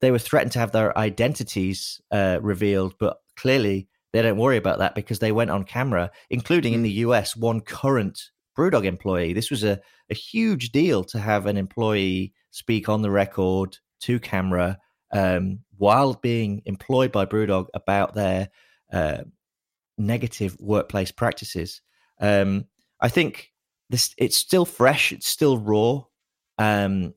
they 0.00 0.10
were 0.10 0.18
threatened 0.18 0.52
to 0.52 0.58
have 0.58 0.72
their 0.72 0.96
identities 0.98 2.00
uh, 2.10 2.38
revealed, 2.42 2.94
but 2.98 3.18
clearly 3.36 3.88
they 4.12 4.22
don't 4.22 4.36
worry 4.36 4.56
about 4.56 4.78
that 4.78 4.94
because 4.94 5.20
they 5.20 5.32
went 5.32 5.50
on 5.50 5.64
camera, 5.64 6.10
including 6.30 6.74
in 6.74 6.82
the 6.82 6.92
hmm. 6.92 7.10
US, 7.10 7.36
one 7.36 7.60
current 7.60 8.30
Brewdog 8.56 8.84
employee. 8.84 9.32
This 9.32 9.50
was 9.50 9.64
a, 9.64 9.80
a 10.10 10.14
huge 10.14 10.70
deal 10.70 11.04
to 11.04 11.18
have 11.18 11.46
an 11.46 11.56
employee 11.56 12.34
speak 12.50 12.88
on 12.88 13.02
the 13.02 13.10
record 13.10 13.78
to 14.02 14.20
camera 14.20 14.78
um, 15.12 15.60
while 15.78 16.14
being 16.14 16.62
employed 16.66 17.10
by 17.10 17.24
Brewdog 17.24 17.66
about 17.74 18.14
their 18.14 18.50
uh, 18.92 19.22
negative 19.98 20.56
workplace 20.60 21.10
practices. 21.10 21.80
Um, 22.20 22.66
I 23.00 23.08
think 23.08 23.52
this 23.90 24.14
it's 24.18 24.36
still 24.36 24.64
fresh, 24.64 25.12
it's 25.12 25.28
still 25.28 25.58
raw, 25.58 26.04
um, 26.58 27.14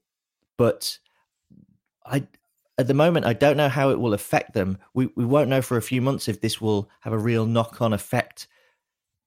but 0.58 0.98
I 2.06 2.28
at 2.78 2.88
the 2.88 2.94
moment 2.94 3.26
I 3.26 3.34
don't 3.34 3.58
know 3.58 3.70
how 3.70 3.90
it 3.90 4.00
will 4.00 4.14
affect 4.14 4.54
them. 4.54 4.78
We 4.94 5.10
we 5.16 5.26
won't 5.26 5.50
know 5.50 5.62
for 5.62 5.78
a 5.78 5.82
few 5.82 6.02
months 6.02 6.28
if 6.28 6.42
this 6.42 6.62
will 6.62 6.90
have 7.02 7.14
a 7.14 7.18
real 7.18 7.46
knock 7.46 7.82
on 7.82 7.94
effect 7.94 8.48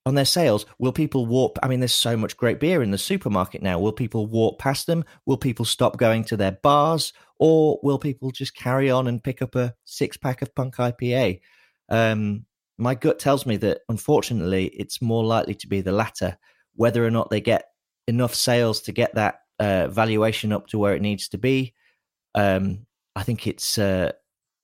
on 0.07 0.14
their 0.14 0.24
sales. 0.24 0.66
Will 0.78 0.92
people 0.92 1.26
walk? 1.26 1.59
I 1.62 1.68
mean, 1.68 1.80
there's 1.80 1.94
so 1.94 2.16
much 2.16 2.36
great 2.36 2.61
beer 2.61 2.82
in 2.82 2.90
the 2.90 2.98
supermarket 2.98 3.62
now. 3.62 3.78
Will 3.78 3.92
people 3.92 4.26
walk 4.26 4.59
past 4.59 4.86
them? 4.86 5.05
Will 5.26 5.36
people 5.36 5.64
stop 5.64 5.98
going 5.98 6.24
to 6.24 6.36
their 6.36 6.53
bars? 6.53 7.12
Or 7.38 7.78
will 7.82 7.98
people 7.98 8.30
just 8.30 8.55
carry 8.55 8.90
on 8.90 9.07
and 9.07 9.22
pick 9.22 9.42
up 9.42 9.55
a 9.55 9.74
six 9.84 10.16
pack 10.16 10.42
of 10.42 10.55
Punk 10.55 10.76
IPA? 10.76 11.40
Um, 11.88 12.46
my 12.81 12.95
gut 12.95 13.18
tells 13.18 13.47
me 13.47 13.57
that 13.59 13.81
unfortunately 13.89 14.66
it's 14.68 15.03
more 15.03 15.24
likely 15.24 15.55
to 15.55 15.66
be 15.66 15.81
the 15.81 15.93
latter. 15.93 16.37
Whether 16.74 17.07
or 17.07 17.11
not 17.11 17.31
they 17.31 17.41
get 17.41 17.66
enough 18.09 18.35
sales 18.35 18.81
to 18.83 18.93
get 18.93 19.14
that 19.14 19.41
uh, 19.59 19.89
valuation 19.89 20.53
up 20.53 20.66
to 20.68 20.78
where 20.78 20.95
it 20.95 21.03
needs 21.03 21.28
to 21.28 21.39
be, 21.39 21.74
um, 22.35 22.87
I 23.14 23.22
think 23.22 23.47
it's 23.47 23.76
uh, 23.78 24.12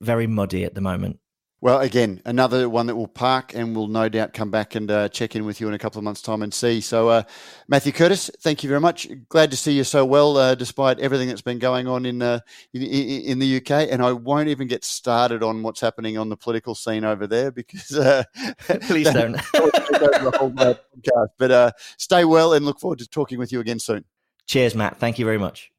very 0.01 0.27
muddy 0.27 0.65
at 0.65 0.75
the 0.75 0.81
moment. 0.81 1.19
Well, 1.63 1.81
again, 1.81 2.21
another 2.27 2.69
one 2.69 2.87
that 2.87 2.97
will 2.97 3.09
park 3.09 3.55
and 3.55 3.75
will 3.75 3.89
no 3.89 4.11
doubt 4.11 4.35
come 4.35 4.51
back 4.51 4.75
and 4.75 4.91
uh, 4.91 5.09
check 5.09 5.35
in 5.35 5.47
with 5.47 5.59
you 5.59 5.69
in 5.69 5.75
a 5.75 5.79
couple 5.79 5.99
of 5.99 6.05
months' 6.05 6.21
time 6.21 6.43
and 6.43 6.53
see. 6.53 6.83
So, 6.83 7.09
uh, 7.09 7.23
Matthew 7.67 7.93
Curtis, 7.93 8.31
thank 8.41 8.63
you 8.63 8.69
very 8.69 8.81
much. 8.81 9.09
Glad 9.31 9.51
to 9.53 9.57
see 9.57 9.73
you 9.73 9.83
so 9.83 10.05
well, 10.05 10.37
uh, 10.37 10.55
despite 10.55 11.01
everything 11.01 11.29
that's 11.29 11.41
been 11.41 11.59
going 11.59 11.89
on 11.89 12.05
in, 12.05 12.21
uh, 12.21 12.41
in, 12.75 12.83
in 12.83 13.39
the 13.39 13.57
UK. 13.57 13.89
And 13.91 14.03
I 14.03 14.13
won't 14.13 14.49
even 14.49 14.69
get 14.69 14.85
started 14.85 15.43
on 15.43 15.63
what's 15.63 15.81
happening 15.81 16.19
on 16.19 16.29
the 16.29 16.37
political 16.37 16.75
scene 16.75 17.05
over 17.05 17.27
there 17.27 17.51
because 17.51 17.97
uh, 17.97 18.25
please 18.83 19.11
don't. 19.11 19.41
but 21.39 21.51
uh, 21.51 21.71
stay 21.97 22.27
well 22.27 22.53
and 22.53 22.67
look 22.67 22.79
forward 22.81 22.99
to 22.99 23.09
talking 23.09 23.39
with 23.39 23.51
you 23.51 23.61
again 23.61 23.79
soon. 23.79 24.05
Cheers, 24.47 24.75
Matt. 24.75 24.99
Thank 24.99 25.19
you 25.19 25.25
very 25.25 25.39
much. 25.39 25.73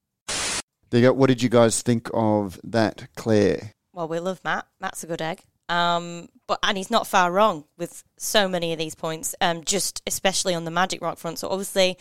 There 0.89 1.01
you 1.01 1.07
go. 1.07 1.13
What 1.13 1.28
did 1.28 1.43
you 1.43 1.49
guys 1.49 1.84
think 1.84 2.09
of 2.15 2.59
that, 2.63 3.09
Claire? 3.15 3.73
Well, 3.93 4.07
we 4.07 4.19
love 4.19 4.41
Matt. 4.43 4.65
Matt's 4.82 5.03
a 5.03 5.07
good 5.07 5.21
egg. 5.21 5.43
Um, 5.70 6.30
but 6.47 6.59
and 6.63 6.78
he's 6.78 6.91
not 6.91 7.07
far 7.07 7.32
wrong 7.32 7.65
with 7.78 8.03
so 8.18 8.47
many 8.47 8.72
of 8.72 8.80
these 8.80 8.95
points. 8.95 9.36
Um, 9.41 9.63
just 9.63 10.01
especially 10.07 10.55
on 10.55 10.65
the 10.65 10.72
Magic 10.72 11.01
Rock 11.01 11.18
front. 11.18 11.39
So 11.39 11.49
obviously, 11.49 11.97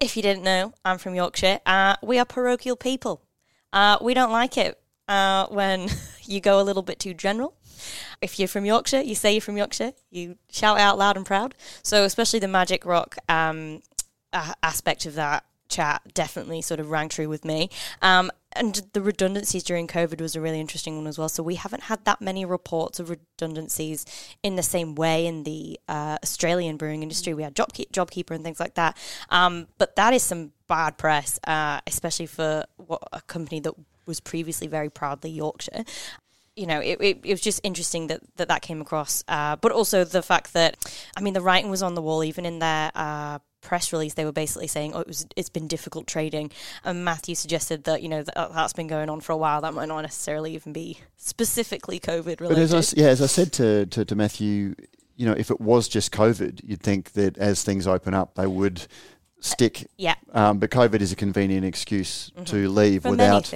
if 0.00 0.16
you 0.16 0.22
didn't 0.22 0.42
know, 0.42 0.74
I'm 0.84 0.98
from 0.98 1.14
Yorkshire. 1.14 1.60
Uh, 1.64 1.96
we 2.02 2.18
are 2.18 2.24
parochial 2.24 2.76
people. 2.76 3.22
Uh, 3.72 3.98
we 4.00 4.14
don't 4.14 4.32
like 4.32 4.58
it 4.58 4.78
uh, 5.08 5.46
when 5.46 5.88
you 6.24 6.40
go 6.40 6.60
a 6.60 6.64
little 6.64 6.82
bit 6.82 6.98
too 6.98 7.14
general. 7.14 7.54
If 8.20 8.38
you're 8.38 8.48
from 8.48 8.64
Yorkshire, 8.64 9.02
you 9.02 9.14
say 9.14 9.32
you're 9.32 9.40
from 9.40 9.56
Yorkshire. 9.56 9.92
You 10.10 10.36
shout 10.50 10.78
out 10.78 10.98
loud 10.98 11.16
and 11.16 11.26
proud. 11.26 11.54
So 11.82 12.04
especially 12.04 12.38
the 12.38 12.48
Magic 12.48 12.84
Rock 12.84 13.16
um, 13.28 13.82
aspect 14.32 15.06
of 15.06 15.14
that 15.14 15.44
chat 15.68 16.02
definitely 16.14 16.62
sort 16.62 16.80
of 16.80 16.90
rang 16.90 17.08
true 17.08 17.28
with 17.28 17.44
me. 17.44 17.70
Um, 18.02 18.30
and 18.58 18.82
the 18.92 19.00
redundancies 19.00 19.62
during 19.62 19.86
COVID 19.86 20.20
was 20.20 20.36
a 20.36 20.40
really 20.40 20.60
interesting 20.60 20.96
one 20.96 21.06
as 21.06 21.18
well. 21.18 21.28
So 21.28 21.42
we 21.42 21.56
haven't 21.56 21.84
had 21.84 22.04
that 22.04 22.20
many 22.20 22.44
reports 22.44 23.00
of 23.00 23.10
redundancies 23.10 24.04
in 24.42 24.56
the 24.56 24.62
same 24.62 24.94
way 24.94 25.26
in 25.26 25.44
the 25.44 25.78
uh, 25.88 26.18
Australian 26.22 26.76
brewing 26.76 27.02
industry. 27.02 27.34
We 27.34 27.42
had 27.42 27.54
JobKeeper, 27.54 27.90
JobKeeper 27.92 28.34
and 28.34 28.44
things 28.44 28.60
like 28.60 28.74
that. 28.74 28.96
Um, 29.30 29.68
but 29.78 29.96
that 29.96 30.14
is 30.14 30.22
some 30.22 30.52
bad 30.66 30.98
press, 30.98 31.38
uh, 31.46 31.80
especially 31.86 32.26
for 32.26 32.64
what, 32.76 33.02
a 33.12 33.20
company 33.22 33.60
that 33.60 33.74
was 34.06 34.20
previously 34.20 34.66
very 34.66 34.90
proudly 34.90 35.30
Yorkshire 35.30 35.84
you 36.56 36.66
know, 36.66 36.80
it, 36.80 36.98
it, 37.00 37.20
it, 37.22 37.30
was 37.32 37.42
just 37.42 37.60
interesting 37.62 38.06
that 38.06 38.22
that, 38.36 38.48
that 38.48 38.62
came 38.62 38.80
across. 38.80 39.22
Uh, 39.28 39.56
but 39.56 39.72
also 39.72 40.04
the 40.04 40.22
fact 40.22 40.54
that, 40.54 40.76
I 41.14 41.20
mean, 41.20 41.34
the 41.34 41.42
writing 41.42 41.70
was 41.70 41.82
on 41.82 41.94
the 41.94 42.00
wall, 42.00 42.24
even 42.24 42.46
in 42.46 42.60
their 42.60 42.90
uh, 42.94 43.38
press 43.66 43.92
release. 43.92 44.14
They 44.14 44.24
were 44.24 44.32
basically 44.32 44.68
saying, 44.68 44.94
"Oh, 44.94 45.00
it 45.00 45.08
was 45.08 45.26
it's 45.36 45.48
been 45.50 45.66
difficult 45.66 46.06
trading." 46.06 46.50
And 46.84 47.04
Matthew 47.04 47.34
suggested 47.34 47.84
that 47.84 48.02
you 48.02 48.08
know 48.08 48.22
that, 48.22 48.34
that's 48.54 48.72
been 48.72 48.86
going 48.86 49.10
on 49.10 49.20
for 49.20 49.32
a 49.32 49.36
while. 49.36 49.60
That 49.60 49.74
might 49.74 49.88
not 49.88 50.00
necessarily 50.02 50.54
even 50.54 50.72
be 50.72 51.00
specifically 51.16 51.98
COVID 51.98 52.40
related. 52.40 52.70
But 52.70 52.76
as 52.76 52.94
I, 52.94 53.00
yeah, 53.00 53.08
as 53.08 53.20
I 53.20 53.26
said 53.26 53.52
to, 53.54 53.86
to, 53.86 54.04
to 54.04 54.14
Matthew, 54.14 54.76
you 55.16 55.26
know, 55.26 55.32
if 55.32 55.50
it 55.50 55.60
was 55.60 55.88
just 55.88 56.12
COVID, 56.12 56.60
you'd 56.64 56.82
think 56.82 57.12
that 57.12 57.36
as 57.38 57.64
things 57.64 57.86
open 57.86 58.14
up, 58.14 58.36
they 58.36 58.46
would 58.46 58.86
stick. 59.40 59.86
Yeah. 59.96 60.14
Um, 60.32 60.58
but 60.58 60.70
COVID 60.70 61.00
is 61.00 61.12
a 61.12 61.16
convenient 61.16 61.64
excuse 61.64 62.30
mm-hmm. 62.30 62.44
to 62.44 62.68
leave 62.68 63.02
For 63.02 63.10
without. 63.10 63.52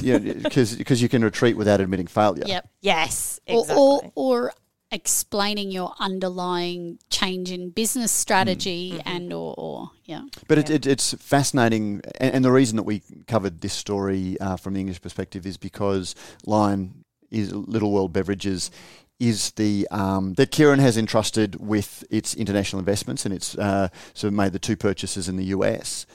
yeah, 0.00 0.18
because 0.18 0.76
because 0.76 1.02
you 1.02 1.08
can 1.08 1.24
retreat 1.24 1.56
without 1.56 1.80
admitting 1.80 2.06
failure. 2.06 2.44
Yep. 2.46 2.68
Yes. 2.80 3.40
Exactly. 3.46 3.76
Or, 3.76 4.12
or, 4.14 4.42
or 4.46 4.52
explaining 4.90 5.70
your 5.70 5.92
underlying 5.98 6.98
change 7.10 7.50
in 7.50 7.70
business 7.70 8.10
strategy 8.10 8.92
mm-hmm. 8.92 9.08
and 9.08 9.32
or, 9.32 9.54
or, 9.58 9.90
yeah 10.04 10.22
but 10.46 10.56
yeah. 10.56 10.64
It, 10.64 10.70
it, 10.70 10.86
it's 10.86 11.12
fascinating 11.14 12.00
and, 12.18 12.36
and, 12.36 12.44
the 12.44 12.50
reason 12.50 12.76
that 12.76 12.84
we 12.84 13.02
covered 13.26 13.60
this 13.60 13.74
story 13.74 14.40
uh, 14.40 14.56
from 14.56 14.72
the 14.72 14.80
english 14.80 15.02
perspective 15.02 15.44
is 15.44 15.58
because 15.58 16.14
lion 16.46 17.04
is 17.30 17.52
little 17.52 17.92
world 17.92 18.14
beverages 18.14 18.70
is 19.18 19.50
the 19.52 19.86
um, 19.90 20.34
that 20.34 20.52
Kirin 20.52 20.78
has 20.78 20.96
entrusted 20.96 21.56
with 21.56 22.04
its 22.08 22.34
international 22.34 22.78
investments, 22.78 23.24
and 23.24 23.34
it's 23.34 23.58
uh, 23.58 23.88
sort 24.14 24.32
of 24.32 24.36
made 24.36 24.52
the 24.52 24.58
two 24.58 24.76
purchases 24.76 25.28
in 25.28 25.36
the 25.36 25.46
US, 25.46 26.06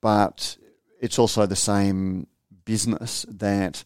but 0.00 0.56
it's 1.00 1.18
also 1.18 1.44
the 1.46 1.56
same 1.56 2.28
business 2.64 3.26
that 3.28 3.82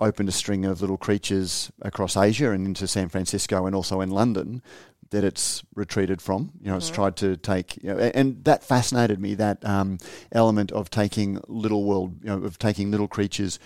opened 0.00 0.28
a 0.28 0.32
string 0.32 0.64
of 0.64 0.80
little 0.80 0.96
creatures 0.96 1.70
across 1.82 2.16
Asia 2.16 2.50
and 2.50 2.66
into 2.66 2.88
San 2.88 3.08
Francisco 3.08 3.66
and 3.66 3.74
also 3.74 4.00
in 4.00 4.10
London 4.10 4.62
that 5.10 5.24
it's 5.24 5.62
retreated 5.74 6.22
from. 6.22 6.52
You 6.60 6.70
know, 6.70 6.76
it's 6.76 6.88
tried 6.88 7.16
to 7.16 7.36
take, 7.36 7.76
you 7.82 7.92
know, 7.92 7.98
and 7.98 8.42
that 8.44 8.64
fascinated 8.64 9.20
me. 9.20 9.34
That 9.34 9.64
um, 9.64 9.98
element 10.32 10.72
of 10.72 10.88
taking 10.88 11.40
little 11.48 11.84
world, 11.84 12.16
you 12.22 12.28
know, 12.28 12.44
of 12.44 12.58
taking 12.58 12.90
little 12.90 13.08
creatures 13.08 13.58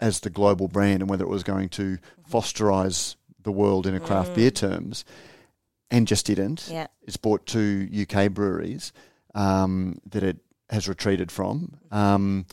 as 0.00 0.20
the 0.20 0.30
global 0.30 0.68
brand, 0.68 1.02
and 1.02 1.10
whether 1.10 1.24
it 1.24 1.30
was 1.30 1.42
going 1.42 1.68
to 1.70 1.98
fosterize 2.30 3.16
the 3.42 3.52
world 3.52 3.86
in 3.86 3.94
a 3.94 4.00
craft 4.00 4.34
beer 4.34 4.50
terms, 4.50 5.04
and 5.90 6.06
just 6.06 6.26
didn't. 6.26 6.68
Yeah. 6.70 6.86
It's 7.02 7.16
bought 7.16 7.46
two 7.46 7.88
UK 8.02 8.30
breweries 8.30 8.92
um, 9.34 10.00
that 10.10 10.22
it 10.22 10.38
has 10.68 10.88
retreated 10.88 11.32
from. 11.32 11.78
Um, 11.90 12.46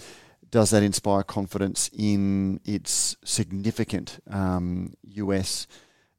does 0.50 0.70
that 0.72 0.84
inspire 0.84 1.24
confidence 1.24 1.90
in 1.94 2.60
its 2.66 3.18
significant 3.24 4.20
um, 4.30 4.94
US 5.04 5.68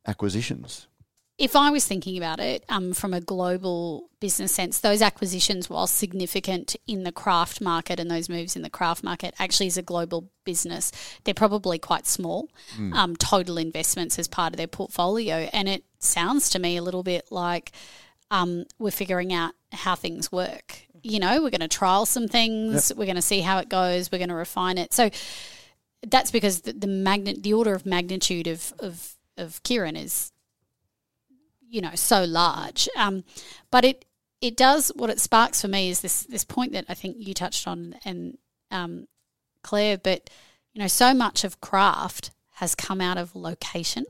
acquisitions? 0.06 0.88
if 1.38 1.54
I 1.54 1.70
was 1.70 1.86
thinking 1.86 2.18
about 2.18 2.40
it 2.40 2.64
um, 2.68 2.92
from 2.92 3.14
a 3.14 3.20
global 3.20 4.10
business 4.18 4.50
sense, 4.52 4.80
those 4.80 5.00
acquisitions, 5.00 5.70
while 5.70 5.86
significant 5.86 6.74
in 6.88 7.04
the 7.04 7.12
craft 7.12 7.60
market 7.60 8.00
and 8.00 8.10
those 8.10 8.28
moves 8.28 8.56
in 8.56 8.62
the 8.62 8.70
craft 8.70 9.04
market, 9.04 9.34
actually 9.38 9.68
as 9.68 9.78
a 9.78 9.82
global 9.82 10.30
business, 10.44 10.90
they're 11.22 11.34
probably 11.34 11.78
quite 11.78 12.08
small 12.08 12.50
um, 12.92 13.14
total 13.14 13.56
investments 13.56 14.18
as 14.18 14.26
part 14.26 14.52
of 14.52 14.56
their 14.56 14.66
portfolio. 14.66 15.48
And 15.52 15.68
it 15.68 15.84
sounds 16.00 16.50
to 16.50 16.58
me 16.58 16.76
a 16.76 16.82
little 16.82 17.04
bit 17.04 17.30
like 17.30 17.70
um, 18.32 18.64
we're 18.80 18.90
figuring 18.90 19.32
out 19.32 19.52
how 19.72 19.94
things 19.94 20.32
work. 20.32 20.87
You 21.02 21.20
know, 21.20 21.42
we're 21.42 21.50
going 21.50 21.60
to 21.60 21.68
trial 21.68 22.06
some 22.06 22.28
things, 22.28 22.92
we're 22.96 23.06
going 23.06 23.16
to 23.16 23.22
see 23.22 23.40
how 23.40 23.58
it 23.58 23.68
goes, 23.68 24.10
we're 24.10 24.18
going 24.18 24.28
to 24.28 24.34
refine 24.34 24.78
it. 24.78 24.92
So 24.92 25.10
that's 26.06 26.30
because 26.30 26.62
the, 26.62 26.72
the 26.72 26.86
magnet, 26.86 27.42
the 27.42 27.54
order 27.54 27.74
of 27.74 27.86
magnitude 27.86 28.46
of, 28.46 28.72
of, 28.78 29.16
of 29.36 29.62
Kirin 29.62 30.00
is 30.00 30.32
you 31.68 31.80
know 31.80 31.94
so 31.94 32.24
large. 32.24 32.88
Um, 32.96 33.24
but 33.70 33.84
it 33.84 34.04
it 34.40 34.56
does 34.56 34.92
what 34.94 35.10
it 35.10 35.20
sparks 35.20 35.60
for 35.60 35.68
me 35.68 35.90
is 35.90 36.00
this 36.00 36.24
this 36.24 36.44
point 36.44 36.72
that 36.72 36.86
I 36.88 36.94
think 36.94 37.16
you 37.18 37.34
touched 37.34 37.66
on 37.66 37.96
and 38.04 38.38
um, 38.70 39.06
Claire 39.62 39.98
but 39.98 40.30
you 40.72 40.80
know 40.80 40.88
so 40.88 41.14
much 41.14 41.44
of 41.44 41.60
craft 41.60 42.30
has 42.54 42.74
come 42.74 43.00
out 43.00 43.18
of 43.18 43.34
location 43.36 44.04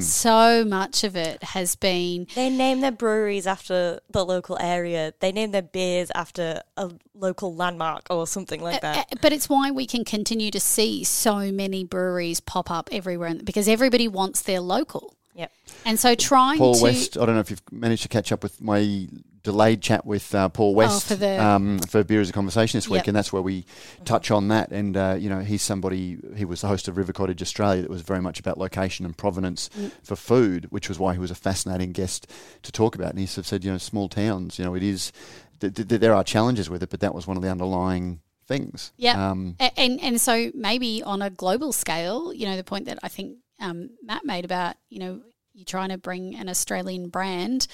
so 0.00 0.64
much 0.64 1.04
of 1.04 1.16
it 1.16 1.42
has 1.42 1.76
been 1.76 2.26
They 2.34 2.50
name 2.50 2.80
their 2.80 2.92
breweries 2.92 3.46
after 3.46 4.00
the 4.10 4.24
local 4.24 4.58
area. 4.60 5.14
They 5.20 5.32
name 5.32 5.50
their 5.50 5.62
beers 5.62 6.10
after 6.14 6.62
a 6.76 6.90
local 7.14 7.54
landmark 7.54 8.06
or 8.10 8.26
something 8.26 8.60
like 8.60 8.82
that. 8.82 9.12
Uh, 9.12 9.16
but 9.20 9.32
it's 9.32 9.48
why 9.48 9.70
we 9.70 9.86
can 9.86 10.04
continue 10.04 10.50
to 10.50 10.60
see 10.60 11.04
so 11.04 11.50
many 11.52 11.84
breweries 11.84 12.40
pop 12.40 12.70
up 12.70 12.88
everywhere 12.92 13.34
because 13.42 13.68
everybody 13.68 14.08
wants 14.08 14.42
their 14.42 14.60
local 14.60 15.14
Yep. 15.34 15.52
and 15.84 16.00
so 16.00 16.16
trying 16.16 16.58
Paul 16.58 16.74
to 16.74 16.82
West, 16.82 17.16
I 17.16 17.24
don't 17.24 17.36
know 17.36 17.40
if 17.40 17.50
you've 17.50 17.62
managed 17.70 18.02
to 18.02 18.08
catch 18.08 18.32
up 18.32 18.42
with 18.42 18.60
my 18.60 19.06
delayed 19.42 19.80
chat 19.80 20.04
with 20.04 20.34
uh, 20.34 20.48
Paul 20.48 20.74
West 20.74 21.06
for 21.06 21.14
the- 21.14 21.42
um, 21.42 21.78
for 21.80 22.02
Beer 22.04 22.20
as 22.20 22.28
a 22.28 22.32
Conversation 22.32 22.76
this 22.78 22.88
week, 22.88 22.98
Yep. 23.00 23.08
and 23.08 23.16
that's 23.16 23.32
where 23.32 23.42
we 23.42 23.64
touch 24.04 24.30
on 24.30 24.48
that. 24.48 24.70
And, 24.70 24.96
uh, 24.96 25.16
you 25.18 25.28
know, 25.28 25.40
he's 25.40 25.62
somebody, 25.62 26.18
he 26.36 26.44
was 26.44 26.60
the 26.60 26.68
host 26.68 26.88
of 26.88 26.96
River 26.96 27.12
Cottage 27.12 27.40
Australia 27.42 27.82
that 27.82 27.90
was 27.90 28.02
very 28.02 28.20
much 28.20 28.38
about 28.40 28.58
location 28.58 29.06
and 29.06 29.16
provenance 29.16 29.70
for 30.02 30.16
food, 30.16 30.66
which 30.70 30.88
was 30.88 30.98
why 30.98 31.12
he 31.12 31.18
was 31.18 31.30
a 31.30 31.34
fascinating 31.36 31.92
guest 31.92 32.26
to 32.62 32.72
talk 32.72 32.94
about. 32.94 33.10
And 33.10 33.18
he 33.20 33.26
sort 33.26 33.38
of 33.44 33.46
said, 33.46 33.64
you 33.64 33.70
know, 33.72 33.78
small 33.78 34.08
towns, 34.08 34.58
you 34.58 34.64
know, 34.64 34.74
it 34.74 34.82
is, 34.82 35.12
th- 35.60 35.74
th- 35.74 35.86
there 36.00 36.14
are 36.14 36.24
challenges 36.24 36.68
with 36.68 36.82
it, 36.82 36.90
but 36.90 37.00
that 37.00 37.14
was 37.14 37.26
one 37.26 37.36
of 37.36 37.42
the 37.42 37.50
underlying 37.50 38.20
things. 38.46 38.92
Yeah, 38.96 39.30
Um, 39.30 39.56
and 39.76 40.00
and 40.00 40.20
so 40.20 40.50
maybe 40.54 41.02
on 41.02 41.20
a 41.22 41.28
global 41.30 41.70
scale, 41.72 42.32
you 42.32 42.46
know, 42.46 42.56
the 42.56 42.64
point 42.64 42.86
that 42.86 42.98
I 43.02 43.08
think 43.08 43.36
um, 43.60 43.90
Matt 44.02 44.24
made 44.24 44.44
about 44.46 44.76
you 44.88 44.98
know 45.00 45.20
you're 45.52 45.64
trying 45.66 45.90
to 45.90 45.98
bring 45.98 46.34
an 46.36 46.48
Australian 46.48 47.08
brand. 47.08 47.66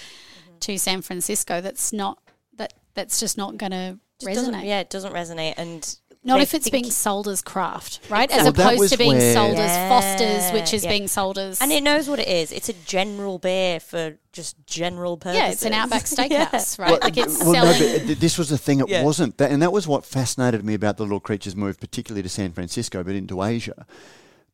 To 0.60 0.78
San 0.78 1.02
Francisco. 1.02 1.60
That's 1.60 1.92
not 1.92 2.18
that 2.56 2.72
that's 2.94 3.20
just 3.20 3.36
not 3.36 3.56
going 3.56 3.72
to 3.72 3.98
Just 4.20 4.34
doesn't- 4.34 4.54
resonate. 4.54 4.66
yeah, 4.66 4.80
it 4.80 4.90
doesn't 4.90 5.12
resonate. 5.12 5.54
And 5.56 5.96
Not 6.26 6.40
if 6.40 6.54
it's 6.54 6.70
being 6.70 6.90
sold 6.90 7.28
as 7.28 7.42
craft, 7.42 8.00
right? 8.08 8.30
As 8.30 8.44
Well, 8.44 8.48
opposed 8.50 8.78
was 8.80 8.90
to 8.92 8.96
being 8.96 9.18
where- 9.18 9.34
sold 9.34 9.56
as 9.58 9.88
Foster's, 9.90 10.52
which 10.52 10.72
is 10.72 10.84
yeah. 10.84 10.90
being 10.90 11.06
sold 11.08 11.38
as 11.38 11.60
And 11.60 11.70
it 11.70 11.82
knows 11.82 12.08
what 12.08 12.18
it 12.18 12.28
is. 12.28 12.50
It's 12.52 12.68
a 12.70 12.72
general 12.86 13.38
beer 13.38 13.78
for 13.80 14.16
just 14.32 14.56
general 14.66 15.16
purposes. 15.18 15.38
yeah, 15.42 15.50
it's 15.50 15.64
an 15.64 15.74
Outback 15.74 16.04
Yeah. 16.30 16.46
Steakhouse, 16.48 16.78
right? 16.78 17.02
like 17.02 17.16
it's 17.18 17.38
well, 17.44 17.52
selling. 17.52 17.98
no, 17.98 18.06
but 18.06 18.20
this 18.20 18.38
was 18.38 18.48
the 18.48 18.56
thing. 18.58 18.80
It 18.80 18.88
Yeah. 18.88 19.02
wasn't, 19.04 19.36
that, 19.38 19.50
and 19.50 19.60
that 19.60 19.72
was 19.72 19.86
what 19.86 20.04
fascinated 20.06 20.64
me 20.64 20.72
about 20.74 20.96
the 20.96 21.02
little 21.02 21.20
creatures 21.20 21.54
move, 21.56 21.78
particularly 21.78 22.22
to 22.22 22.28
San 22.30 22.52
Francisco, 22.52 23.02
but 23.04 23.14
into 23.14 23.42
Asia, 23.42 23.84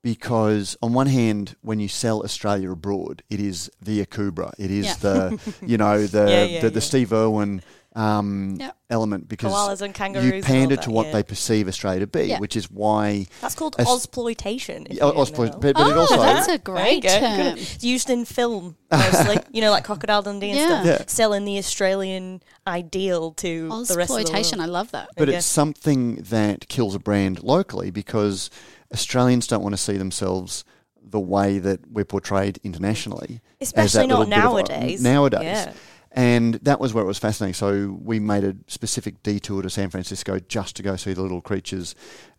because 0.03 0.77
on 0.83 0.93
one 0.93 1.07
hand, 1.07 1.57
when 1.63 1.81
you 1.81 1.89
sell 1.89 2.23
Australia 2.23 2.71
abroad, 2.71 3.23
it 3.31 3.41
is 3.41 3.71
the 3.83 4.05
Akubra, 4.05 4.53
it 4.59 4.71
is 4.71 4.87
Yeah. 4.87 4.95
the 5.01 5.55
you 5.67 5.77
know 5.77 6.07
the 6.07 6.27
Yeah, 6.31 6.45
yeah, 6.45 6.61
the, 6.63 6.71
the 6.71 6.75
yeah. 6.81 6.81
Steve 6.81 7.13
Irwin 7.13 7.63
um, 7.97 8.57
Yep. 8.61 8.77
element 8.91 9.29
because 9.29 9.53
Koalas 9.53 9.83
and 9.83 9.93
kangaroos 9.93 10.25
you 10.27 10.33
and 10.35 10.45
pander 10.45 10.77
to 10.77 10.91
what 10.93 11.07
yeah. 11.07 11.13
they 11.13 11.23
perceive 11.25 11.67
Australia 11.67 12.01
to 12.01 12.07
be, 12.07 12.27
Yeah. 12.27 12.39
which 12.39 12.55
is 12.55 12.71
why 12.71 13.27
That's 13.41 13.57
called 13.57 13.75
As- 13.81 13.89
Ozploitation. 13.89 14.87
if 14.89 14.97
Yeah, 14.99 15.07
you 15.07 15.13
didn't 15.13 15.17
Ozplo- 15.17 15.51
know. 15.53 15.59
but, 15.59 15.75
but 15.75 15.89
it 15.89 15.97
oh, 15.97 16.01
also 16.01 16.17
that's 16.23 16.47
a 16.47 16.59
great 16.59 17.03
go. 17.03 17.09
term. 17.09 17.57
It's 17.59 17.83
used 17.83 18.09
in 18.09 18.25
film 18.25 18.77
mostly. 18.93 19.39
you 19.51 19.61
know, 19.61 19.73
like 19.73 19.83
Crocodile 19.85 20.23
Dundee 20.23 20.51
and 20.51 20.59
Yeah. 20.61 20.67
stuff. 20.83 20.87
Yeah. 20.87 21.05
Selling 21.09 21.45
the 21.45 21.59
Australian 21.59 22.43
ideal 22.65 23.33
to 23.33 23.69
the 23.69 23.75
rest 23.75 23.91
of 23.91 23.97
the 23.97 24.03
Exploitation. 24.03 24.59
world. 24.61 24.71
I 24.71 24.73
love 24.73 24.91
that. 24.93 25.09
But 25.17 25.29
Yeah. 25.29 25.39
it's 25.39 25.47
something 25.47 26.17
that 26.31 26.69
kills 26.69 26.95
a 26.95 27.01
brand 27.01 27.43
locally 27.43 27.91
because 27.91 28.51
Australians 28.93 29.47
don't 29.47 29.63
want 29.63 29.73
to 29.75 29.81
see 29.81 29.97
themselves 29.97 30.65
the 31.03 31.21
way 31.21 31.59
that 31.59 31.91
we're 31.91 32.05
portrayed 32.05 32.59
internationally. 32.63 33.41
Especially 33.61 34.07
not 34.07 34.29
little 34.29 34.31
bit 34.31 34.39
of 34.39 34.45
a- 34.45 34.47
nowadays. 34.79 35.03
nowadays. 35.03 35.43
Yeah. 35.43 35.73
And 36.13 36.55
that 36.55 36.81
was 36.81 36.93
where 36.93 37.05
it 37.05 37.07
was 37.07 37.19
fascinating. 37.19 37.55
So 37.55 37.97
we 38.03 38.19
made 38.19 38.43
a 38.43 38.57
specific 38.67 39.23
detour 39.23 39.63
to 39.63 39.71
San 39.71 39.91
Francisco 39.91 40.41
just 40.41 40.75
to 40.77 40.83
go 40.83 40.97
see 40.97 41.13
the 41.13 41.23
little 41.23 41.41
creatures 41.41 41.95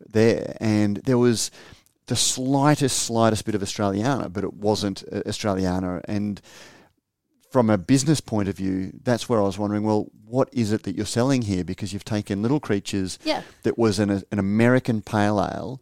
there. 0.09 0.57
And 0.59 0.97
there 0.97 1.17
was 1.17 1.51
the 2.07 2.15
slightest, 2.17 2.99
slightest 3.03 3.45
bit 3.45 3.55
of 3.55 3.61
Australiana, 3.61 4.31
but 4.31 4.43
it 4.43 4.53
wasn't 4.53 5.03
uh, 5.11 5.21
Australiana. 5.25 6.01
And 6.05 6.41
from 7.49 7.69
a 7.69 7.77
business 7.77 8.19
point 8.19 8.49
of 8.49 8.57
view, 8.57 8.91
that's 9.03 9.29
where 9.29 9.39
I 9.39 9.43
was 9.43 9.57
wondering, 9.57 9.83
well, 9.83 10.07
what 10.25 10.49
is 10.51 10.73
it 10.73 10.83
that 10.83 10.95
you're 10.97 11.05
selling 11.05 11.41
here? 11.43 11.63
Because 11.63 11.93
you've 11.93 12.03
taken 12.05 12.41
little 12.41 12.59
creatures 12.59 13.19
Yeah. 13.23 13.41
that 13.63 13.77
was 13.77 13.99
an, 13.99 14.09
an 14.09 14.39
American 14.39 15.01
pale 15.01 15.39
ale 15.41 15.81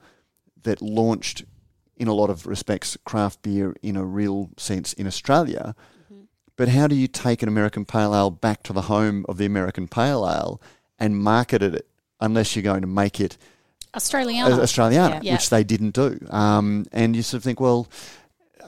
that 0.64 0.82
launched, 0.82 1.44
in 1.98 2.08
a 2.08 2.14
lot 2.14 2.30
of 2.30 2.46
respects, 2.48 2.98
craft 3.06 3.42
beer 3.42 3.76
in 3.82 3.96
a 3.96 4.06
real 4.06 4.50
sense 4.58 4.94
in 4.94 5.06
Australia. 5.08 5.76
But 6.56 6.70
how 6.70 6.88
do 6.88 6.96
you 6.96 7.08
take 7.08 7.42
an 7.42 7.48
American 7.48 7.86
pale 7.86 8.14
ale 8.14 8.32
back 8.32 8.64
to 8.64 8.74
the 8.74 8.84
home 8.84 9.26
of 9.30 9.38
the 9.38 9.46
American 9.46 9.88
pale 9.88 10.28
ale 10.28 10.62
and 11.00 11.18
market 11.18 11.62
it 11.64 11.88
unless 12.20 12.56
you're 12.56 12.64
going 12.64 12.82
to 12.82 12.88
make 12.88 13.20
it 13.22 13.38
Australiana. 13.96 14.60
Australiana, 14.60 15.24
Yeah. 15.24 15.34
which 15.34 15.50
they 15.50 15.64
didn't 15.64 15.96
do. 15.96 16.20
Um, 16.30 16.86
and 16.92 17.16
you 17.16 17.22
sort 17.24 17.40
of 17.40 17.44
think, 17.44 17.60
well, 17.60 17.88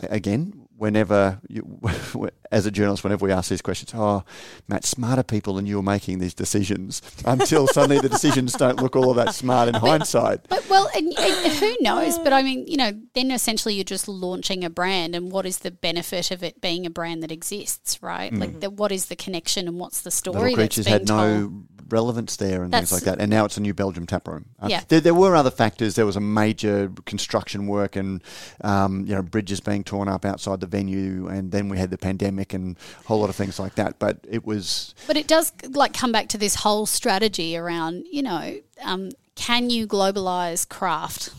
again, 0.10 0.61
whenever 0.82 1.40
you, 1.48 1.80
as 2.52 2.66
a 2.66 2.72
journalist, 2.72 3.04
whenever 3.04 3.24
we 3.24 3.32
ask 3.32 3.52
these 3.52 3.62
questions, 3.62 3.92
oh, 3.94 4.24
Matt, 4.68 4.84
smarter 4.84 5.22
people 5.22 5.54
than 5.54 5.68
you 5.68 5.78
are 5.78 5.84
making 5.84 6.18
these 6.18 6.34
decisions 6.34 7.04
until 7.24 7.68
suddenly 7.68 8.00
the 8.00 8.10
decisions 8.10 8.54
don't 8.54 8.82
look 8.82 8.96
all 8.96 9.12
of 9.12 9.16
that 9.16 9.36
smart 9.36 9.70
in 9.70 9.76
hindsight. 9.76 10.50
But 10.50 10.68
well, 10.70 10.90
and, 10.96 11.14
and 11.20 11.54
who 11.54 11.78
knows? 11.82 12.18
But 12.18 12.34
I 12.34 12.42
mean, 12.42 12.66
you 12.66 12.78
know, 12.78 12.94
then 13.14 13.30
essentially 13.30 13.76
you're 13.76 13.84
just 13.84 14.08
launching 14.08 14.64
a 14.64 14.72
brand, 14.72 15.14
and 15.14 15.32
what 15.32 15.46
is 15.46 15.60
the 15.60 15.70
benefit 15.70 16.32
of 16.32 16.44
it 16.44 16.60
being 16.62 16.88
a 16.88 16.90
brand 16.90 17.22
that 17.22 17.32
exists, 17.32 18.02
right? 18.02 18.34
Like, 18.34 18.60
the, 18.60 18.72
what 18.72 18.92
is 18.92 19.06
the 19.06 19.16
connection, 19.16 19.68
and 19.68 19.80
what's 19.80 20.02
the 20.02 20.10
story 20.10 20.32
Mm. 20.32 20.42
Little 20.42 20.56
that's 20.56 20.76
creatures 20.76 20.88
had 20.88 21.08
told? 21.08 21.20
no 21.20 21.64
relevance 21.92 22.36
there 22.38 22.64
and 22.64 22.72
things 22.72 22.92
like 22.92 23.04
that. 23.04 23.20
And 23.20 23.30
now 23.30 23.46
it's 23.46 23.58
a 23.58 23.62
new 23.62 23.74
Belgium 23.74 24.06
tap 24.06 24.28
room. 24.28 24.46
Uh, 24.62 24.68
Yeah. 24.70 24.82
there, 24.88 25.00
there 25.00 25.14
were 25.14 25.36
other 25.36 25.52
factors. 25.52 25.96
There 25.96 26.06
was 26.06 26.16
a 26.16 26.22
major 26.22 26.92
construction 27.06 27.68
work 27.68 27.96
and 27.96 28.22
um, 28.62 29.06
you 29.06 29.14
know 29.16 29.22
bridges 29.22 29.60
being 29.60 29.84
torn 29.84 30.08
up 30.08 30.26
outside 30.26 30.60
the 30.60 30.68
venue, 30.68 31.28
and 31.28 31.52
then 31.52 31.70
we 31.70 31.78
had 31.78 31.90
the 31.90 31.98
pandemic 31.98 32.54
and 32.54 32.78
a 33.04 33.08
whole 33.08 33.20
lot 33.20 33.30
of 33.30 33.36
things 33.36 33.60
like 33.60 33.76
that. 33.76 34.00
But 34.00 34.20
it 34.30 34.46
was 34.46 34.94
But 35.08 35.18
it 35.18 35.28
does 35.28 35.52
like 35.70 35.94
come 35.94 36.12
back 36.12 36.28
to 36.30 36.38
this 36.38 36.56
whole 36.56 36.86
strategy 36.86 37.58
around, 37.58 38.06
you 38.12 38.24
know, 38.24 38.60
um, 38.84 39.10
can 39.36 39.70
you 39.70 39.88
globalize 39.88 40.68
craft? 40.68 41.30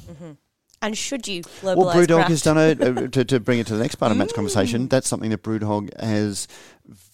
And 0.85 0.99
should 0.99 1.29
you 1.29 1.43
globalize 1.45 1.77
well, 1.77 1.95
Brewdog 1.95 2.15
craft? 2.17 2.31
has 2.31 2.43
done 2.43 2.59
it 2.59 2.83
uh, 2.83 3.07
to, 3.13 3.25
to 3.25 3.39
bring 3.39 3.61
it 3.61 3.69
to 3.69 3.77
the 3.77 3.83
next 3.83 3.95
part 3.97 4.11
of 4.11 4.17
Mm. 4.17 4.21
Matt's 4.21 4.33
conversation. 4.33 4.89
That's 4.89 5.07
something 5.07 5.31
that 5.31 5.43
Brewdog 5.43 5.97
has 6.03 6.49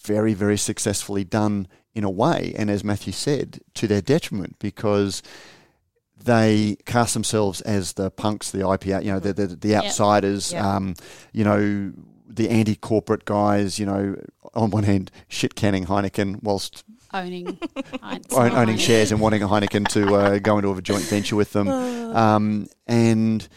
very, 0.01 0.33
very 0.33 0.57
successfully 0.57 1.23
done 1.23 1.67
in 1.93 2.03
a 2.03 2.09
way, 2.09 2.53
and 2.57 2.69
as 2.69 2.83
Matthew 2.83 3.13
said, 3.13 3.59
to 3.75 3.87
their 3.87 4.01
detriment 4.01 4.57
because 4.59 5.21
they 6.23 6.77
cast 6.85 7.13
themselves 7.13 7.61
as 7.61 7.93
the 7.93 8.11
punks, 8.11 8.51
the 8.51 8.59
IPA, 8.59 9.03
you 9.03 9.11
know, 9.11 9.19
the 9.19 9.33
the, 9.33 9.47
the 9.47 9.75
outsiders, 9.75 10.53
um, 10.53 10.95
you 11.33 11.43
know, 11.43 11.91
the 12.27 12.49
anti-corporate 12.49 13.25
guys, 13.25 13.79
you 13.79 13.85
know, 13.85 14.15
on 14.53 14.69
one 14.69 14.83
hand, 14.83 15.11
shit 15.27 15.55
canning 15.55 15.85
Heineken 15.85 16.43
whilst 16.43 16.83
Owning, 17.11 17.57
own, 18.03 18.51
owning 18.51 18.77
shares 18.77 19.11
and 19.11 19.19
wanting 19.19 19.41
a 19.41 19.47
Heineken 19.47 19.87
to 19.89 20.13
uh, 20.13 20.37
go 20.43 20.59
into 20.59 20.71
a 20.71 20.81
joint 20.81 21.03
venture 21.05 21.35
with 21.35 21.53
them. 21.53 21.67
Um, 21.67 22.67
and 22.85 23.47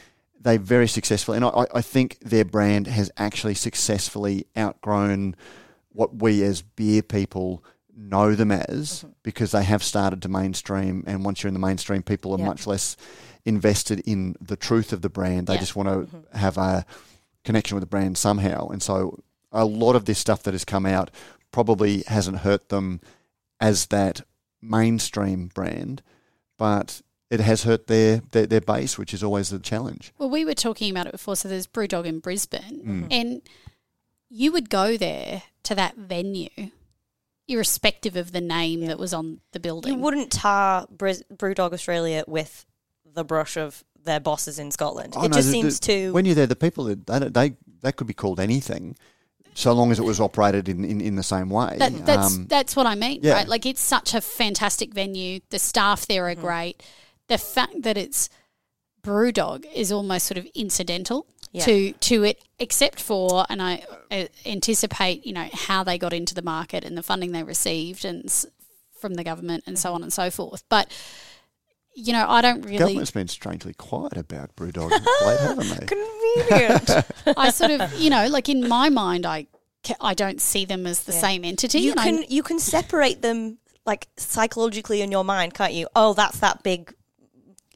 they 0.41 0.57
very 0.57 0.89
successfully, 0.89 1.37
and 1.37 1.45
I, 1.45 1.66
I 1.74 1.83
think 1.83 2.18
their 2.20 2.47
brand 2.47 2.87
has 2.87 3.11
actually 3.18 3.55
successfully 3.55 4.47
outgrown 4.57 5.37
what 5.91 6.22
we 6.22 6.43
as 6.43 6.62
beer 6.62 7.03
people 7.03 7.62
know 7.97 8.34
them 8.34 8.51
as 8.51 9.05
because 9.22 9.53
they 9.53 9.64
have 9.64 9.82
started 9.82 10.22
to 10.22 10.28
mainstream. 10.28 11.05
And 11.07 11.24
once 11.24 11.43
you're 11.43 11.49
in 11.49 11.55
the 11.55 11.61
mainstream, 11.61 12.03
people 12.03 12.32
are 12.32 12.38
much 12.38 12.66
less 12.66 12.97
invested 13.45 14.01
in 14.07 14.36
the 14.40 14.57
truth 14.57 14.93
of 14.93 15.03
the 15.03 15.09
brand. 15.11 15.47
They 15.47 15.55
Yeah. 15.55 15.61
just 15.61 15.76
want 15.76 15.88
to 16.11 16.38
have 16.38 16.57
a 16.59 16.86
connection 17.45 17.74
with 17.74 17.82
the 17.82 17.86
brand 17.88 18.16
somehow. 18.16 18.68
And 18.68 18.82
so 18.82 19.18
a 19.51 19.64
lot 19.64 19.97
of 19.97 20.05
this 20.07 20.18
stuff 20.18 20.43
that 20.45 20.55
has 20.55 20.64
come 20.64 20.86
out 20.86 21.11
probably 21.51 22.03
hasn't 22.07 22.38
hurt 22.38 22.68
them 22.70 23.01
as 23.61 23.86
that 23.86 24.22
mainstream 24.62 25.49
brand, 25.49 26.03
but 26.57 27.03
it 27.30 27.40
has 27.40 27.64
hurt 27.64 27.86
their, 27.88 28.22
their, 28.30 28.47
their 28.47 28.61
base, 28.61 28.97
which 28.97 29.12
is 29.12 29.22
always 29.22 29.51
the 29.51 29.59
challenge. 29.59 30.12
Well, 30.18 30.30
we 30.30 30.45
were 30.45 30.55
talking 30.55 30.90
about 30.90 31.07
it 31.07 31.12
before. 31.12 31.34
So 31.36 31.49
there's 31.49 31.66
Brewdog 31.66 32.05
in 32.07 32.20
Brisbane, 32.20 32.80
Mm. 32.84 33.07
and 33.11 33.43
you 34.30 34.53
would 34.53 34.70
go 34.70 34.97
there 34.97 35.43
to 35.64 35.74
that 35.74 35.97
venue, 35.97 36.49
irrespective 37.49 38.16
of 38.16 38.32
the 38.32 38.40
name 38.40 38.86
that 38.86 38.99
was 38.99 39.12
on 39.12 39.40
the 39.53 39.61
building. 39.61 39.95
You 39.95 39.99
wouldn't 39.99 40.30
tar 40.30 40.86
Bris- 40.90 41.22
Brewdog 41.34 41.72
Australia 41.72 42.24
with 42.26 42.64
the 43.05 43.24
brush 43.24 43.57
of 43.57 43.84
their 44.05 44.20
bosses 44.20 44.59
in 44.59 44.70
Scotland. 44.70 45.14
Oh, 45.16 45.24
it 45.24 45.28
no, 45.30 45.36
just 45.36 45.49
the- 45.49 45.53
seems 45.53 45.80
the- 45.80 45.86
too. 45.86 46.12
When 46.12 46.24
you're 46.24 46.34
there, 46.34 46.47
the 46.47 46.57
people 46.57 46.84
that 46.84 47.07
they, 47.07 47.28
they 47.28 47.57
that 47.82 47.97
could 47.97 48.07
be 48.07 48.14
called 48.14 48.38
anything, 48.40 48.97
so 49.55 49.72
long 49.72 49.90
as 49.90 49.99
it 49.99 50.05
was 50.05 50.20
operated 50.20 50.68
in, 50.68 50.84
in, 50.84 51.01
in 51.01 51.16
the 51.16 51.22
same 51.22 51.51
way. 51.51 51.76
That, 51.78 52.07
that's 52.07 52.36
Um, 52.36 52.47
that's 52.49 52.74
what 52.76 52.86
I 52.86 52.95
mean, 52.95 53.20
yeah. 53.22 53.34
right? 53.34 53.49
Like 53.49 53.66
it's 53.66 53.80
such 53.82 54.14
a 54.14 54.20
fantastic 54.20 54.95
venue. 54.95 55.40
The 55.51 55.59
staff 55.59 56.07
there 56.07 56.28
are 56.28 56.34
great. 56.34 56.82
The 57.28 57.38
fact 57.38 57.82
that 57.82 57.97
it's 57.99 58.28
BrewDog 59.03 59.66
is 59.74 59.90
almost 59.90 60.26
sort 60.26 60.38
of 60.38 60.47
incidental 60.55 61.26
Yeah. 61.53 61.64
to 61.66 61.92
to 61.92 62.24
it, 62.24 62.42
except 62.59 62.98
for, 63.00 63.44
and 63.50 63.61
I 63.62 63.84
uh, 64.11 64.24
anticipate, 64.46 65.26
you 65.26 65.32
know, 65.34 65.48
how 65.53 65.84
they 65.84 65.98
got 65.98 66.12
into 66.14 66.34
the 66.34 66.40
market 66.42 66.82
and 66.84 66.96
the 66.96 67.03
funding 67.03 67.32
they 67.32 67.42
received 67.42 68.05
and 68.07 68.24
s- 68.24 68.46
from 68.98 69.14
the 69.14 69.24
government 69.24 69.64
and 69.66 69.78
so 69.78 69.92
on 69.92 70.03
and 70.03 70.12
so 70.12 70.30
forth. 70.30 70.64
But 70.70 70.90
you 71.94 72.14
know, 72.14 72.26
I 72.26 72.40
don't 72.40 72.62
really. 72.62 72.78
government's 72.78 73.11
been 73.11 73.28
strangely 73.28 73.74
quiet 73.74 74.16
about 74.16 74.57
BrewDog 74.57 74.86
of 74.96 75.07
late, 75.26 75.40
haven't 75.40 75.68
they? 75.68 75.86
Convenient. 76.46 77.07
I 77.36 77.50
sort 77.50 77.70
of, 77.70 77.92
you 78.00 78.09
know, 78.09 78.28
like 78.28 78.48
in 78.48 78.66
my 78.66 78.88
mind, 78.88 79.26
I 79.26 79.46
ca- 79.84 79.96
I 80.00 80.14
don't 80.14 80.40
see 80.40 80.64
them 80.64 80.86
as 80.86 81.03
the 81.05 81.12
Yeah. 81.12 81.20
same 81.20 81.44
entity. 81.44 81.80
you 81.80 81.90
and 81.90 82.00
I- 82.00 82.05
can 82.05 82.24
you 82.28 82.42
can 82.42 82.59
separate 82.59 83.20
them 83.20 83.59
like 83.84 84.09
psychologically 84.16 85.03
in 85.03 85.12
your 85.12 85.24
mind, 85.24 85.53
can't 85.53 85.74
you? 85.74 85.86
Oh, 85.94 86.14
that's 86.14 86.38
that 86.40 86.62
big 86.62 86.94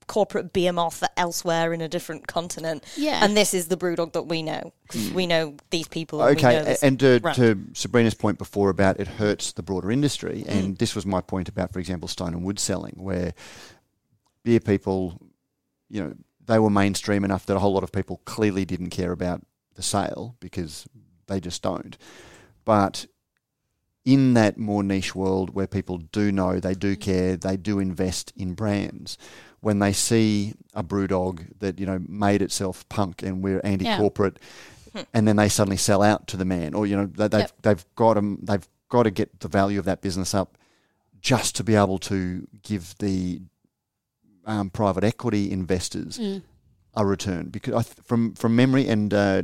corporate 0.06 0.52
behemoth 0.52 1.00
that 1.00 1.12
elsewhere 1.16 1.72
in 1.72 1.80
a 1.80 1.88
different 1.88 2.26
continent. 2.26 2.84
Yeah. 2.96 3.24
And 3.24 3.36
this 3.36 3.52
is 3.54 3.68
the 3.68 3.76
brewdog 3.76 4.12
that 4.12 4.24
we 4.24 4.42
know. 4.42 4.72
'Cause 4.88 5.10
We 5.10 5.26
know 5.26 5.56
these 5.70 5.88
people. 5.88 6.22
and 6.22 6.36
we 6.36 6.42
know 6.42 6.48
Okay, 6.48 6.64
this 6.64 6.82
and 6.82 6.98
to, 7.00 7.18
to 7.20 7.58
Sabrina's 7.74 8.14
point 8.14 8.38
before 8.38 8.70
about 8.70 9.00
it 9.00 9.08
hurts 9.08 9.52
the 9.52 9.62
broader 9.62 9.90
industry, 9.90 10.44
Mm. 10.46 10.50
and 10.54 10.78
this 10.78 10.94
was 10.94 11.04
my 11.04 11.20
point 11.20 11.48
about, 11.48 11.72
for 11.72 11.78
example, 11.80 12.08
Stone 12.08 12.34
and 12.34 12.44
Wood 12.44 12.58
selling, 12.58 12.94
where 12.96 13.34
beer 14.44 14.60
people, 14.60 15.20
you 15.88 16.02
know, 16.02 16.14
they 16.44 16.58
were 16.60 16.70
mainstream 16.70 17.24
enough 17.24 17.46
that 17.46 17.56
a 17.56 17.58
whole 17.58 17.72
lot 17.72 17.82
of 17.82 17.90
people 17.90 18.20
clearly 18.24 18.64
didn't 18.64 18.90
care 18.90 19.10
about 19.12 19.42
the 19.74 19.82
sale 19.82 20.36
because 20.40 20.86
they 21.26 21.40
just 21.40 21.62
don't. 21.62 21.98
But 22.64 23.06
in 24.04 24.34
that 24.34 24.56
more 24.56 24.84
niche 24.84 25.16
world 25.16 25.50
where 25.50 25.66
people 25.66 25.98
do 25.98 26.30
know, 26.30 26.60
they 26.60 26.74
do 26.74 26.94
care, 26.94 27.36
they 27.36 27.56
do 27.56 27.80
invest 27.80 28.32
in 28.36 28.54
brands. 28.54 29.18
When 29.60 29.78
they 29.78 29.92
see 29.92 30.54
a 30.74 30.82
brew 30.82 31.06
dog 31.06 31.42
that 31.60 31.78
you 31.80 31.86
know 31.86 32.00
made 32.08 32.42
itself 32.42 32.88
punk 32.88 33.22
and 33.22 33.42
we're 33.42 33.60
anti-corporate, 33.64 34.38
and 35.12 35.26
then 35.26 35.36
they 35.36 35.48
suddenly 35.48 35.76
sell 35.76 36.02
out 36.02 36.26
to 36.28 36.36
the 36.36 36.44
man, 36.44 36.74
or 36.74 36.86
you 36.86 36.96
know 36.96 37.06
they, 37.06 37.28
they've 37.28 37.40
Yep. 37.40 37.52
they've 37.62 37.84
got 37.96 38.16
'em- 38.16 38.38
they've 38.42 38.68
got 38.88 39.02
to 39.04 39.10
get 39.10 39.40
the 39.40 39.48
value 39.48 39.78
of 39.78 39.84
that 39.86 40.00
business 40.02 40.34
up 40.34 40.56
just 41.20 41.56
to 41.56 41.64
be 41.64 41.74
able 41.74 41.98
to 41.98 42.46
give 42.62 42.94
the 42.98 43.40
um, 44.44 44.70
private 44.70 45.02
equity 45.04 45.50
investors 45.50 46.18
Mm. 46.18 46.42
a 46.94 47.04
return 47.04 47.48
because 47.48 47.74
I 47.74 47.82
th- 47.82 47.96
from 48.04 48.34
from 48.34 48.54
memory 48.54 48.86
and 48.88 49.12
uh, 49.12 49.42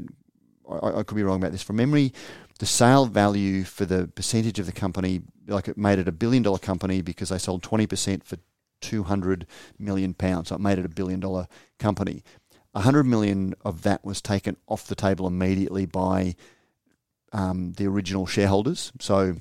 I, 0.71 0.99
I 0.99 1.03
could 1.03 1.17
be 1.17 1.23
wrong 1.25 1.39
about 1.41 1.51
this 1.53 1.63
from 1.63 1.77
memory 1.77 2.13
the 2.61 2.67
sale 2.67 3.07
value 3.07 3.65
for 3.65 3.85
the 3.85 4.07
percentage 4.07 4.61
of 4.61 4.67
the 4.67 4.73
company 4.73 5.23
like 5.49 5.67
it 5.67 5.77
made 5.77 5.99
it 5.99 6.07
a 6.07 6.13
billion 6.13 6.45
dollar 6.45 6.59
company 6.59 7.03
because 7.03 7.31
they 7.31 7.39
sold 7.39 7.63
20% 7.65 8.23
for 8.23 8.37
200 8.83 9.47
million 9.79 10.13
pounds. 10.13 10.49
So 10.49 10.57
it 10.57 10.61
made 10.61 10.79
it 10.79 10.85
a 10.85 10.91
billion 10.91 11.21
dollar 11.21 11.49
company 11.79 12.23
100 12.73 13.05
million 13.05 13.55
of 13.65 13.83
that 13.83 14.05
was 14.05 14.23
taken 14.23 14.57
off 14.67 14.87
the 14.87 14.95
table 14.95 15.27
immediately 15.27 15.87
by 15.87 16.35
um, 17.33 17.73
the 17.73 17.87
original 17.87 18.27
shareholders. 18.27 18.93
So 18.99 19.37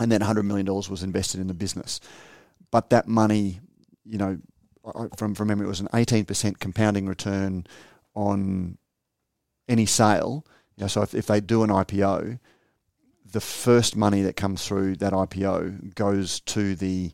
and 0.00 0.10
then 0.10 0.20
100 0.20 0.42
million 0.42 0.66
dollars 0.66 0.90
was 0.90 1.02
invested 1.02 1.40
in 1.40 1.46
the 1.46 1.54
business. 1.54 2.00
But 2.70 2.90
that 2.90 3.06
money 3.06 3.60
you 4.04 4.18
know 4.18 4.38
from 5.16 5.34
from 5.34 5.48
memory, 5.48 5.66
it 5.66 5.68
was 5.68 5.80
an 5.80 5.88
eighteen 5.94 6.24
percent 6.24 6.58
compounding 6.58 7.06
return 7.06 7.66
on 8.14 8.76
any 9.68 9.86
sale. 9.86 10.44
You 10.76 10.82
know, 10.82 10.88
so 10.88 11.02
if, 11.02 11.14
if 11.14 11.26
they 11.26 11.40
do 11.40 11.62
an 11.62 11.70
IPO, 11.70 12.38
the 13.24 13.40
first 13.40 13.96
money 13.96 14.22
that 14.22 14.36
comes 14.36 14.66
through 14.66 14.96
that 14.96 15.12
IPO 15.12 15.94
goes 15.94 16.40
to 16.40 16.74
the 16.74 17.12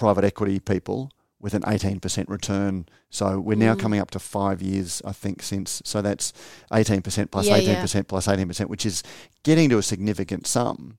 private 0.00 0.24
equity 0.24 0.58
people 0.58 1.10
with 1.40 1.54
an 1.54 1.62
eighteen 1.66 2.00
percent 2.00 2.28
return. 2.28 2.86
So 3.10 3.38
we're 3.40 3.56
now 3.68 3.74
Mm. 3.74 3.80
coming 3.80 4.00
up 4.00 4.10
to 4.12 4.18
five 4.18 4.60
years, 4.62 5.00
I 5.04 5.12
think, 5.12 5.42
since. 5.42 5.80
So 5.84 6.02
that's 6.02 6.32
eighteen 6.72 7.02
percent 7.02 7.30
plus 7.30 7.46
Yeah, 7.46 7.56
eighteen 7.56 7.74
yeah. 7.74 7.80
percent 7.82 8.08
plus 8.08 8.26
eighteen 8.28 8.48
percent, 8.48 8.68
which 8.70 8.84
is 8.86 9.02
getting 9.42 9.68
to 9.70 9.78
a 9.78 9.82
significant 9.82 10.46
sum. 10.46 10.98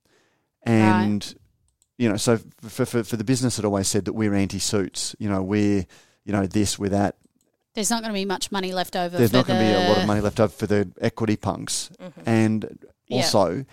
And 0.63 1.35
you 1.97 2.09
know, 2.09 2.17
so 2.17 2.37
for, 2.61 2.85
for 2.85 3.03
for 3.03 3.17
the 3.17 3.23
business 3.23 3.55
that 3.57 3.65
always 3.65 3.87
said 3.87 4.05
that 4.05 4.13
we're 4.13 4.33
anti-suits, 4.33 5.15
you 5.19 5.29
know, 5.29 5.41
we're 5.41 5.85
you 6.25 6.31
know 6.33 6.45
this, 6.47 6.77
we're 6.79 6.89
that. 6.89 7.15
There's 7.73 7.89
not 7.89 8.01
going 8.01 8.11
to 8.13 8.19
be 8.19 8.25
much 8.25 8.51
money 8.51 8.73
left 8.73 8.95
over. 8.97 9.17
There's 9.17 9.31
not 9.33 9.47
going 9.47 9.59
to 9.59 9.65
be 9.65 9.71
a 9.71 9.87
lot 9.89 9.97
of 9.99 10.05
money 10.07 10.19
left 10.21 10.39
over 10.41 10.51
for 10.51 10.67
the 10.67 10.91
equity 10.99 11.37
punks, 11.37 11.89
Mhm. 12.01 12.11
and 12.25 12.59
Yeah. 13.07 13.17
also 13.17 13.65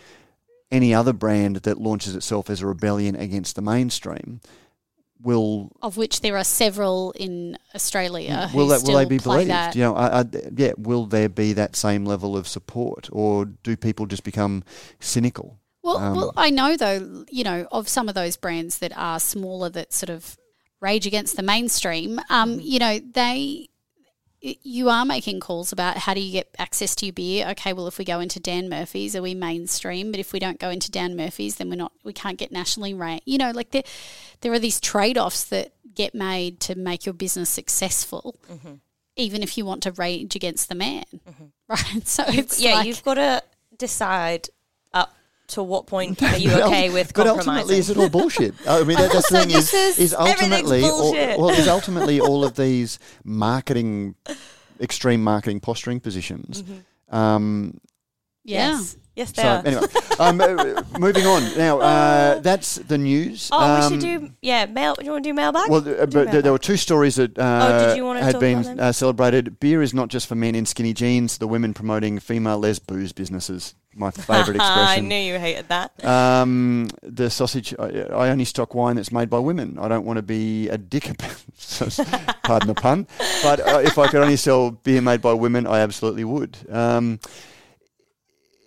any 0.70 0.94
other 0.94 1.12
brand 1.12 1.56
that 1.56 1.78
launches 1.80 2.14
itself 2.14 2.48
as 2.50 2.60
a 2.60 2.66
rebellion 2.66 3.16
against 3.16 3.56
the 3.56 3.62
mainstream 3.62 4.40
will 5.20 5.72
of 5.82 5.96
which 5.96 6.20
there 6.20 6.36
are 6.36 6.44
several 6.44 7.12
in 7.12 7.56
Australia. 7.74 8.50
will 8.54 8.66
who 8.66 8.70
that 8.70 8.86
will 8.86 8.96
they 8.98 9.04
be 9.04 9.18
believed? 9.18 9.50
That. 9.50 9.74
You 9.76 9.82
know, 9.82 9.94
I, 9.96 10.20
I, 10.20 10.24
yeah, 10.56 10.72
will 10.76 11.06
there 11.06 11.28
be 11.28 11.52
that 11.54 11.76
same 11.76 12.04
level 12.04 12.36
of 12.36 12.46
support, 12.46 13.08
or 13.12 13.46
do 13.46 13.76
people 13.76 14.06
just 14.06 14.24
become 14.24 14.62
cynical? 15.00 15.58
Well, 15.82 15.96
Um, 15.98 16.16
well, 16.16 16.32
I 16.36 16.50
know 16.50 16.76
though, 16.76 17.24
you 17.30 17.44
know, 17.44 17.66
of 17.72 17.88
some 17.88 18.08
of 18.08 18.14
those 18.14 18.36
brands 18.36 18.78
that 18.78 18.92
are 18.96 19.20
smaller 19.20 19.68
that 19.70 19.92
sort 19.92 20.10
of 20.10 20.36
rage 20.80 21.06
against 21.06 21.36
the 21.36 21.42
mainstream. 21.42 22.20
Um, 22.30 22.50
Mm-hmm. 22.52 22.60
you 22.60 22.78
know, 22.78 22.98
they 22.98 23.68
you 24.40 24.88
are 24.88 25.04
making 25.04 25.40
calls 25.40 25.72
about 25.72 25.98
how 25.98 26.14
do 26.14 26.20
you 26.20 26.32
get 26.32 26.54
access 26.58 26.94
to 26.96 27.06
your 27.06 27.12
beer? 27.12 27.48
Okay, 27.50 27.72
well, 27.72 27.88
if 27.88 27.98
we 27.98 28.04
go 28.04 28.20
into 28.20 28.38
Dan 28.38 28.68
Murphy's, 28.68 29.16
are 29.16 29.22
we 29.22 29.34
mainstream? 29.34 30.10
But 30.10 30.20
if 30.20 30.32
we 30.32 30.38
don't 30.38 30.60
go 30.60 30.70
into 30.70 30.90
Dan 30.90 31.16
Murphy's, 31.16 31.56
then 31.56 31.70
we're 31.70 31.76
not. 31.76 31.92
We 32.04 32.12
can't 32.12 32.38
get 32.38 32.52
nationally 32.52 32.94
ranked. 32.94 33.26
You 33.26 33.38
know, 33.38 33.50
like 33.50 33.70
there, 33.70 33.82
there 34.40 34.52
are 34.52 34.58
these 34.58 34.80
trade 34.80 35.18
offs 35.18 35.44
that 35.44 35.72
get 35.94 36.14
made 36.14 36.60
to 36.60 36.76
make 36.76 37.04
your 37.04 37.14
business 37.14 37.50
successful. 37.50 38.38
Mm-hmm. 38.50 38.74
Even 39.16 39.42
if 39.42 39.58
you 39.58 39.64
want 39.64 39.82
to 39.82 39.92
rage 39.92 40.36
against 40.36 40.68
the 40.68 40.76
man, 40.76 41.04
right? 41.68 42.06
So 42.06 42.22
it's 42.28 42.60
yeah, 42.60 42.74
like, 42.74 42.86
you've 42.86 43.02
got 43.02 43.14
to 43.14 43.42
decide 43.76 44.48
to 45.48 45.62
what 45.62 45.86
point 45.86 46.22
are 46.22 46.36
you 46.36 46.52
okay 46.52 46.90
with 46.90 47.12
but 47.14 47.26
ultimately, 47.26 47.78
is 47.78 47.90
it 47.90 47.96
all 47.96 48.08
bullshit? 48.08 48.54
I 48.66 48.84
mean, 48.84 48.96
that, 48.96 49.12
that's 49.12 49.30
the 49.30 49.40
thing. 49.40 49.50
Is, 49.50 49.72
is- 49.74 49.98
is 49.98 50.14
ultimately, 50.14 50.82
all, 50.82 51.12
well, 51.12 51.50
is 51.50 51.68
ultimately 51.68 52.20
all 52.20 52.44
of 52.44 52.56
these 52.56 52.98
marketing, 53.24 54.14
extreme 54.80 55.22
marketing 55.22 55.60
posturing 55.60 56.00
positions. 56.00 56.62
Um, 57.10 57.80
yeah. 58.44 58.70
Yes, 58.70 58.96
yes, 59.14 59.32
they 59.32 59.42
so 59.42 59.48
are. 59.48 59.66
anyway, 59.66 59.86
um, 60.18 60.40
uh, 60.40 60.82
moving 60.98 61.26
on 61.26 61.42
now. 61.58 61.80
Uh, 61.80 62.38
that's 62.40 62.76
the 62.76 62.96
news. 62.96 63.50
oh, 63.52 63.58
we 63.58 63.80
Um, 63.84 63.92
should 63.92 64.00
do 64.00 64.30
yeah. 64.40 64.64
Mail. 64.66 64.94
Do 64.94 65.04
you 65.04 65.10
want 65.12 65.24
to 65.24 65.30
do 65.30 65.34
mailbag? 65.34 65.68
Well, 65.68 65.80
uh, 65.80 65.82
but 65.82 66.10
there, 66.10 66.24
mailbag. 66.24 66.42
there 66.44 66.52
were 66.52 66.58
two 66.58 66.76
stories 66.78 67.16
that 67.16 67.38
uh, 67.38 67.94
did 67.94 68.22
had 68.22 68.40
been 68.40 68.80
uh, 68.80 68.92
celebrated. 68.92 69.60
Beer 69.60 69.82
is 69.82 69.92
not 69.92 70.08
just 70.08 70.26
for 70.26 70.34
men 70.34 70.54
in 70.54 70.64
skinny 70.64 70.94
jeans. 70.94 71.38
The 71.38 71.46
women 71.48 71.74
promoting 71.74 72.18
female 72.20 72.58
les 72.58 72.78
booze 72.78 73.12
businesses. 73.12 73.74
My 73.98 74.10
favourite 74.10 74.56
expression. 74.56 75.04
I 75.04 75.08
knew 75.08 75.16
you 75.16 75.38
hated 75.38 75.68
that. 75.68 76.04
Um, 76.04 76.88
the 77.02 77.28
sausage. 77.30 77.74
I, 77.78 78.06
I 78.12 78.30
only 78.30 78.44
stock 78.44 78.74
wine 78.74 78.96
that's 78.96 79.12
made 79.12 79.28
by 79.28 79.38
women. 79.38 79.78
I 79.78 79.88
don't 79.88 80.04
want 80.04 80.18
to 80.18 80.22
be 80.22 80.68
a 80.68 80.78
dick 80.78 81.10
about. 81.10 81.44
pardon 82.44 82.68
the 82.68 82.74
pun. 82.74 83.06
But 83.42 83.60
uh, 83.60 83.80
if 83.84 83.98
I 83.98 84.06
could 84.06 84.22
only 84.22 84.36
sell 84.36 84.70
beer 84.70 85.02
made 85.02 85.20
by 85.20 85.32
women, 85.32 85.66
I 85.66 85.80
absolutely 85.80 86.24
would. 86.24 86.56
Um, 86.70 87.20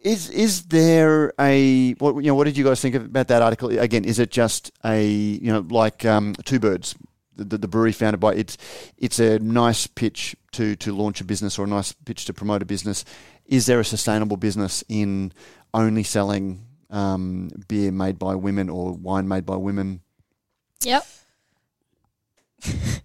is 0.04 0.30
is 0.30 0.64
there 0.64 1.32
a 1.40 1.94
what 1.94 2.16
you 2.16 2.32
know? 2.32 2.36
What 2.36 2.46
did 2.46 2.58
you 2.58 2.64
guys 2.64 2.82
think 2.82 2.96
about 2.96 3.28
that 3.28 3.42
article? 3.42 3.70
Again, 3.78 4.04
is 4.04 4.20
it 4.20 4.32
just 4.32 4.72
a 4.84 5.06
you 5.06 5.52
know 5.52 5.66
like 5.70 6.06
um, 6.06 6.36
two 6.44 6.60
birds? 6.60 6.96
The, 7.38 7.46
the, 7.46 7.58
the 7.60 7.68
brewery 7.68 7.94
founded 7.94 8.20
by 8.20 8.34
it's 8.34 8.58
it's 8.98 9.20
a 9.20 9.40
nice 9.40 9.88
pitch 9.88 10.36
to 10.54 10.76
to 10.78 10.94
launch 10.94 11.22
a 11.22 11.24
business 11.24 11.58
or 11.58 11.66
a 11.66 11.68
nice 11.68 11.94
pitch 11.94 12.26
to 12.26 12.34
promote 12.34 12.62
a 12.62 12.66
business. 12.66 13.06
Is 13.52 13.68
there 13.68 13.80
a 13.80 13.86
sustainable 13.86 14.38
business 14.38 14.84
in 14.89 15.32
only 15.74 16.04
selling 16.04 16.66
um, 16.91 17.49
beer 17.68 17.91
made 17.91 18.20
by 18.20 18.36
women 18.36 18.70
or 18.70 18.93
wine 18.93 19.28
made 19.28 19.45
by 19.45 19.56
women. 19.56 20.02
Yep. 20.84 21.06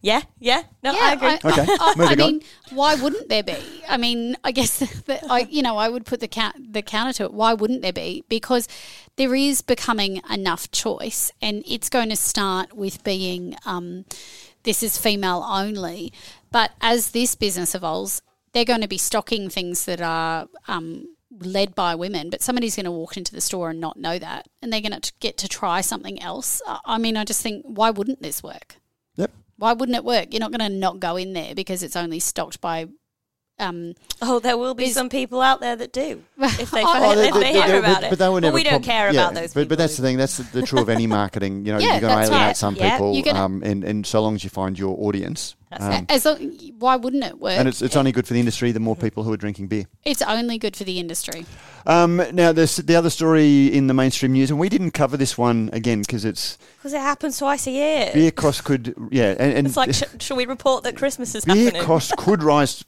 Yeah, 0.02 0.22
yeah. 0.38 0.62
No, 0.82 0.92
yeah, 0.92 1.00
I 1.00 1.12
agree. 1.14 1.50
Okay, 1.50 1.66
I, 1.68 1.78
I 1.80 1.94
moving 1.96 2.20
on. 2.20 2.32
mean, 2.32 2.42
why 2.70 2.94
wouldn't 2.94 3.28
there 3.28 3.42
be? 3.42 3.56
I 3.88 3.96
mean, 3.96 4.36
I 4.44 4.52
guess 4.52 4.78
that 5.06 5.24
I, 5.30 5.40
you 5.50 5.62
know, 5.62 5.78
I 5.78 5.88
would 5.88 6.04
put 6.04 6.20
the 6.20 6.28
count, 6.28 6.74
the 6.74 6.82
counter 6.82 7.12
to 7.14 7.24
it. 7.24 7.32
Why 7.32 7.54
wouldn't 7.54 7.82
there 7.82 7.92
be? 7.92 8.22
Because 8.28 8.68
there 9.16 9.34
is 9.34 9.62
becoming 9.62 10.20
enough 10.30 10.70
choice, 10.70 11.32
and 11.40 11.64
it's 11.66 11.88
going 11.88 12.10
to 12.10 12.16
start 12.16 12.74
with 12.74 13.02
being 13.02 13.56
um, 13.64 14.04
this 14.64 14.82
is 14.82 14.98
female 14.98 15.44
only. 15.48 16.12
But 16.52 16.72
as 16.80 17.12
this 17.12 17.34
business 17.34 17.74
evolves, 17.74 18.20
they're 18.56 18.64
going 18.64 18.80
to 18.80 18.88
be 18.88 18.96
stocking 18.98 19.50
things 19.50 19.84
that 19.84 20.00
are 20.00 20.48
um, 20.66 21.04
led 21.40 21.74
by 21.74 21.94
women, 21.94 22.30
but 22.30 22.40
somebody's 22.40 22.74
going 22.74 22.84
to 22.86 22.90
walk 22.90 23.18
into 23.18 23.32
the 23.34 23.40
store 23.42 23.68
and 23.68 23.78
not 23.80 23.98
know 23.98 24.18
that, 24.18 24.48
and 24.62 24.72
they're 24.72 24.80
going 24.80 24.98
to 24.98 25.12
get 25.20 25.36
to 25.38 25.46
try 25.48 25.82
something 25.82 26.22
else. 26.22 26.62
I- 26.66 26.80
I 26.86 26.98
mean, 26.98 27.18
I 27.18 27.24
just 27.24 27.42
think, 27.42 27.64
why 27.66 27.90
wouldn't 27.90 28.22
this 28.22 28.42
work? 28.42 28.76
Yep. 29.16 29.30
Why 29.58 29.74
wouldn't 29.74 29.96
it 29.96 30.04
work? 30.04 30.28
You're 30.32 30.40
not 30.40 30.52
going 30.52 30.70
to 30.72 30.74
not 30.76 31.00
go 31.00 31.16
in 31.16 31.34
there 31.34 31.54
because 31.54 31.82
it's 31.82 31.96
only 31.96 32.18
stocked 32.18 32.60
by. 32.62 32.86
Um, 33.58 33.94
Oh, 34.20 34.38
there 34.38 34.56
will 34.58 34.74
be 34.74 34.84
Is- 34.84 34.94
some 34.94 35.08
people 35.08 35.40
out 35.40 35.60
there 35.60 35.76
that 35.76 35.92
do. 35.92 36.22
If 36.38 36.70
they, 36.76 36.82
Oh, 36.82 36.86
find, 36.86 37.04
Oh, 37.04 37.10
if 37.12 37.16
they- 37.18 37.30
they, 37.30 37.40
they- 37.40 37.52
hear 37.52 37.68
they- 37.68 37.78
about 37.78 37.94
but, 37.96 38.04
it. 38.04 38.10
but 38.10 38.18
they 38.18 38.28
were 38.28 38.34
But 38.34 38.40
never 38.48 38.54
we 38.54 38.62
don't 38.62 38.72
prob- 38.72 38.82
care 38.84 39.12
yeah, 39.12 39.20
about 39.22 39.34
those 39.34 39.50
people. 39.50 39.62
But, 39.62 39.68
but 39.70 39.78
that's 39.78 39.96
the 39.96 40.02
thing. 40.02 40.16
That's 40.16 40.36
the, 40.38 40.60
the 40.60 40.66
true 40.66 40.80
of 40.80 40.88
any 40.88 41.06
marketing. 41.20 41.64
You 41.66 41.72
know, 41.74 41.78
Yeah, 41.78 41.92
you're 41.92 42.00
going 42.02 42.12
to 42.16 42.22
alienate 42.24 42.46
right. 42.48 42.56
some 42.56 42.76
Yeah, 42.76 42.90
people, 42.92 43.22
gonna- 43.22 43.38
um, 43.38 43.62
and, 43.62 43.84
and 43.84 44.06
so 44.06 44.22
long 44.22 44.34
as 44.34 44.44
you 44.44 44.50
find 44.50 44.78
your 44.78 44.96
audience. 45.06 45.56
Um, 45.72 46.06
as 46.08 46.24
long, 46.24 46.38
why 46.78 46.94
wouldn't 46.96 47.24
it 47.24 47.38
work? 47.40 47.58
and 47.58 47.66
it's, 47.66 47.82
it's 47.82 47.96
only 47.96 48.12
good 48.12 48.26
for 48.26 48.34
the 48.34 48.38
industry 48.40 48.70
the 48.72 48.80
more 48.80 48.94
people 48.94 49.24
who 49.24 49.32
are 49.32 49.36
drinking 49.36 49.66
beer. 49.66 49.84
It's 50.04 50.22
only 50.22 50.58
good 50.58 50.76
for 50.76 50.84
the 50.84 50.98
industry. 51.00 51.44
Um, 51.86 52.22
now, 52.32 52.52
there's 52.52 52.76
the 52.76 52.94
other 52.94 53.10
story 53.10 53.66
in 53.66 53.88
the 53.88 53.94
mainstream 53.94 54.32
news, 54.32 54.50
and 54.50 54.58
we 54.60 54.68
didn't 54.68 54.92
cover 54.92 55.16
this 55.16 55.36
one 55.36 55.70
again 55.72 56.00
because 56.00 56.24
it's 56.24 56.56
Because 56.78 56.92
it 56.94 57.00
happens 57.00 57.38
twice 57.38 57.66
a 57.66 57.72
year. 57.72 58.10
beer 58.14 58.30
costs 58.30 58.60
could, 58.60 58.94
yeah, 59.10 59.34
and, 59.38 59.52
and 59.54 59.66
It's 59.66 59.76
like, 59.76 59.92
sh- 59.94 60.02
shall 60.20 60.36
we 60.36 60.46
report 60.46 60.84
that 60.84 60.96
Christmas 60.96 61.34
is 61.34 61.44
beer 61.44 61.56
happening? 61.64 61.82
costs 61.82 62.12
could 62.18 62.42
rise 62.42 62.84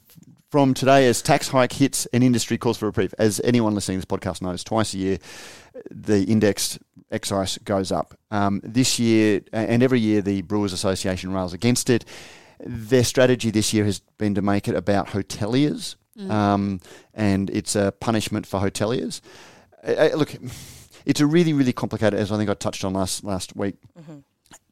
from 0.49 0.73
today 0.73 1.05
as 1.07 1.21
tax 1.21 1.49
hike 1.49 1.73
hits 1.73 2.05
and 2.07 2.23
industry 2.23 2.57
calls 2.57 2.77
for 2.77 2.85
reprieve. 2.87 3.13
As 3.19 3.39
anyone 3.43 3.75
listening 3.75 3.99
to 4.01 4.07
this 4.07 4.19
podcast 4.19 4.41
knows, 4.41 4.63
twice 4.63 4.93
a 4.93 4.97
year 4.97 5.17
the 5.91 6.23
indexed 6.23 6.79
excise 7.11 7.57
goes 7.59 7.91
up. 7.91 8.17
Um, 8.31 8.59
this 8.63 8.97
year 8.99 9.41
and 9.53 9.83
every 9.83 9.99
year 9.99 10.21
the 10.21 10.41
Brewers 10.41 10.73
Association 10.73 11.33
rails 11.33 11.53
against 11.53 11.89
it. 11.89 12.03
Their 12.65 13.03
strategy 13.03 13.51
this 13.51 13.73
year 13.73 13.85
has 13.85 13.99
been 14.17 14.35
to 14.35 14.41
make 14.41 14.67
it 14.67 14.75
about 14.75 15.07
hoteliers, 15.07 15.95
um, 16.29 16.81
and 17.13 17.49
it's 17.49 17.75
a 17.75 17.93
punishment 17.99 18.45
for 18.45 18.59
hoteliers. 18.59 19.21
Uh, 19.83 20.09
look, 20.15 20.35
it's 21.05 21.21
a 21.21 21.25
really, 21.25 21.53
really 21.53 21.71
complicated, 21.73 22.19
as 22.19 22.31
I 22.31 22.37
think 22.37 22.49
I 22.49 22.53
touched 22.53 22.83
on 22.83 22.93
last 22.93 23.23
last 23.23 23.55
week. 23.55 23.75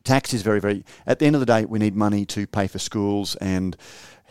Tax 0.04 0.34
is 0.34 0.42
very, 0.42 0.60
very. 0.60 0.84
At 1.06 1.20
the 1.20 1.26
end 1.26 1.36
of 1.36 1.40
the 1.40 1.46
day, 1.46 1.66
we 1.66 1.80
need 1.80 1.96
money 1.96 2.26
to 2.28 2.48
pay 2.48 2.68
for 2.68 2.80
schools 2.80 3.36
and 3.38 3.76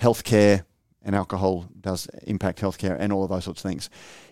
healthcare, 0.00 0.64
and 1.02 1.14
alcohol 1.14 1.66
does 1.80 2.08
impact 2.24 2.60
healthcare 2.60 2.96
and 2.98 3.12
all 3.12 3.24
of 3.24 3.30
those 3.30 3.44
sorts 3.44 3.64
of 3.64 3.70
things. 3.70 3.88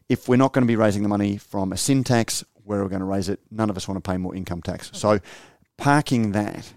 If 0.08 0.28
we're 0.28 0.36
not 0.36 0.52
going 0.52 0.64
to 0.64 0.68
be 0.68 0.76
raising 0.76 1.02
the 1.02 1.08
money 1.08 1.38
from 1.38 1.72
a 1.72 1.76
sin 1.76 2.04
tax, 2.04 2.44
where 2.64 2.80
are 2.80 2.84
we 2.84 2.90
going 2.90 3.00
to 3.00 3.06
raise 3.06 3.28
it? 3.28 3.40
None 3.50 3.70
of 3.70 3.76
us 3.76 3.88
want 3.88 4.02
to 4.02 4.10
pay 4.10 4.16
more 4.16 4.34
income 4.34 4.60
tax. 4.62 4.90
So, 4.92 5.20
parking 5.78 6.32
that. 6.32 6.72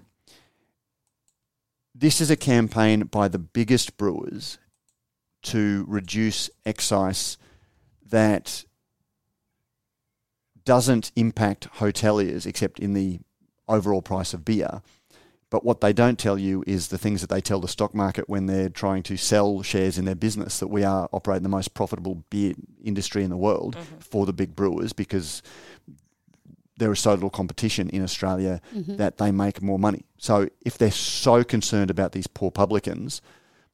This 2.00 2.22
is 2.22 2.30
a 2.30 2.36
campaign 2.36 3.06
by 3.06 3.28
the 3.28 3.40
biggest 3.40 3.98
brewers 3.98 4.60
to 5.44 5.84
reduce 5.88 6.48
excise 6.64 7.40
that 8.08 8.66
doesn't 10.64 11.12
impact 11.16 11.68
hoteliers 11.78 12.46
except 12.46 12.78
in 12.78 12.94
the 12.94 13.20
overall 13.68 14.04
price 14.04 14.36
of 14.36 14.46
beer. 14.46 14.84
But 15.50 15.64
what 15.64 15.82
they 15.82 15.92
don't 15.92 16.20
tell 16.20 16.38
you 16.38 16.64
is 16.68 16.90
the 16.90 17.00
things 17.00 17.22
that 17.22 17.32
they 17.32 17.42
tell 17.42 17.62
the 17.62 17.68
stock 17.68 17.96
market 17.96 18.30
when 18.30 18.46
they're 18.46 18.70
trying 18.70 19.02
to 19.04 19.18
sell 19.18 19.64
shares 19.64 19.98
in 19.98 20.06
their 20.06 20.14
business 20.14 20.60
that 20.60 20.68
we 20.68 20.84
are 20.84 21.10
operating 21.12 21.44
the 21.44 21.50
most 21.50 21.74
profitable 21.74 22.24
beer 22.30 22.54
industry 22.84 23.24
in 23.24 23.32
the 23.32 23.38
world 23.38 23.76
mm-hmm. 23.76 23.98
for 24.00 24.28
the 24.28 24.34
big 24.34 24.56
brewers 24.56 24.94
because 24.94 25.42
there 26.78 26.92
is 26.92 27.00
so 27.00 27.12
little 27.14 27.30
competition 27.30 27.90
in 27.90 28.04
Australia 28.04 28.62
that 28.74 29.18
they 29.18 29.32
make 29.32 29.62
more 29.62 29.80
money. 29.80 30.06
So 30.18 30.48
if 30.66 30.78
they're 30.78 30.92
so 30.92 31.44
concerned 31.44 31.90
about 31.90 32.12
these 32.12 32.28
poor 32.28 32.52
publicans, 32.52 33.22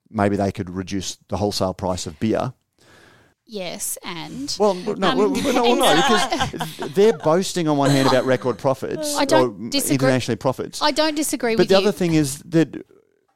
maybe 0.10 0.36
they 0.36 0.51
could 0.51 0.70
reduce 0.70 1.18
the 1.28 1.38
wholesale 1.38 1.74
price 1.74 2.06
of 2.08 2.20
beer. 2.20 2.54
Yes, 3.45 3.97
and 4.04 4.56
Well, 4.58 4.74
no, 4.74 5.10
Um, 5.10 5.18
well, 5.18 5.30
no, 5.30 5.76
no, 5.76 5.95
because 6.78 6.93
they're 6.95 7.18
boasting 7.18 7.68
on 7.68 7.78
one 7.78 7.89
hand 7.89 8.08
about 8.08 8.26
record 8.26 8.58
profits, 8.58 9.18
I 9.18 9.26
don't 9.26 9.66
or 9.68 9.70
disagree. 9.70 9.95
internationally 9.95 10.38
profits. 10.38 10.82
I 10.82 10.91
don't 10.91 11.16
disagree 11.16 11.56
But 11.58 11.68
the 11.68 11.74
you. 11.74 11.80
other 11.82 11.91
thing 11.91 12.14
is 12.14 12.39
that 12.45 12.86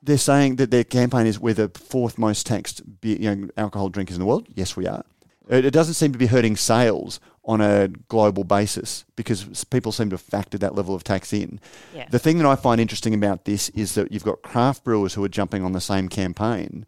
they're 0.01 0.17
saying 0.17 0.55
that 0.55 0.71
their 0.71 0.85
campaign 0.85 1.27
is 1.27 1.39
we're 1.39 1.53
the 1.53 1.69
fourth 1.75 2.17
most 2.17 2.45
taxed 2.45 2.81
beer, 3.01 3.17
you 3.19 3.35
know, 3.35 3.49
alcohol 3.57 3.89
drinkers 3.89 4.15
in 4.15 4.21
the 4.21 4.25
world. 4.25 4.47
Yes, 4.55 4.77
we 4.77 4.87
are. 4.87 5.03
It, 5.49 5.65
it 5.65 5.71
doesn't 5.71 5.95
seem 5.95 6.13
to 6.13 6.17
be 6.17 6.27
hurting 6.27 6.55
sales 6.55 7.19
on 7.47 7.61
a 7.61 7.87
global 8.09 8.43
basis 8.43 9.05
because 9.15 9.63
people 9.65 9.93
seem 9.93 10.09
to 10.09 10.15
have 10.15 10.23
factored 10.23 10.59
that 10.59 10.75
level 10.75 10.93
of 10.93 11.03
tax 11.03 11.31
in. 11.31 11.61
Yeah. 11.95 12.05
The 12.09 12.19
thing 12.19 12.37
that 12.39 12.45
I 12.45 12.57
find 12.57 12.81
interesting 12.81 13.13
about 13.13 13.45
this 13.45 13.69
is 13.69 13.95
that 13.95 14.11
you've 14.11 14.25
got 14.25 14.41
craft 14.41 14.83
brewers 14.83 15.13
who 15.13 15.23
are 15.23 15.29
jumping 15.29 15.63
on 15.63 15.71
the 15.71 15.79
same 15.79 16.09
campaign 16.09 16.85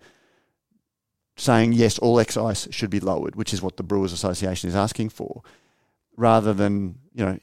saying, 1.38 1.72
yes, 1.72 1.98
all 2.00 2.20
excise 2.20 2.68
should 2.72 2.90
be 2.90 3.00
lowered, 3.00 3.38
which 3.38 3.54
is 3.54 3.62
what 3.62 3.78
the 3.78 3.84
Brewers 3.84 4.12
Association 4.12 4.68
is 4.68 4.76
asking 4.76 5.08
for, 5.08 5.42
rather 6.18 6.54
than, 6.54 6.96
you 7.14 7.26
know, 7.26 7.40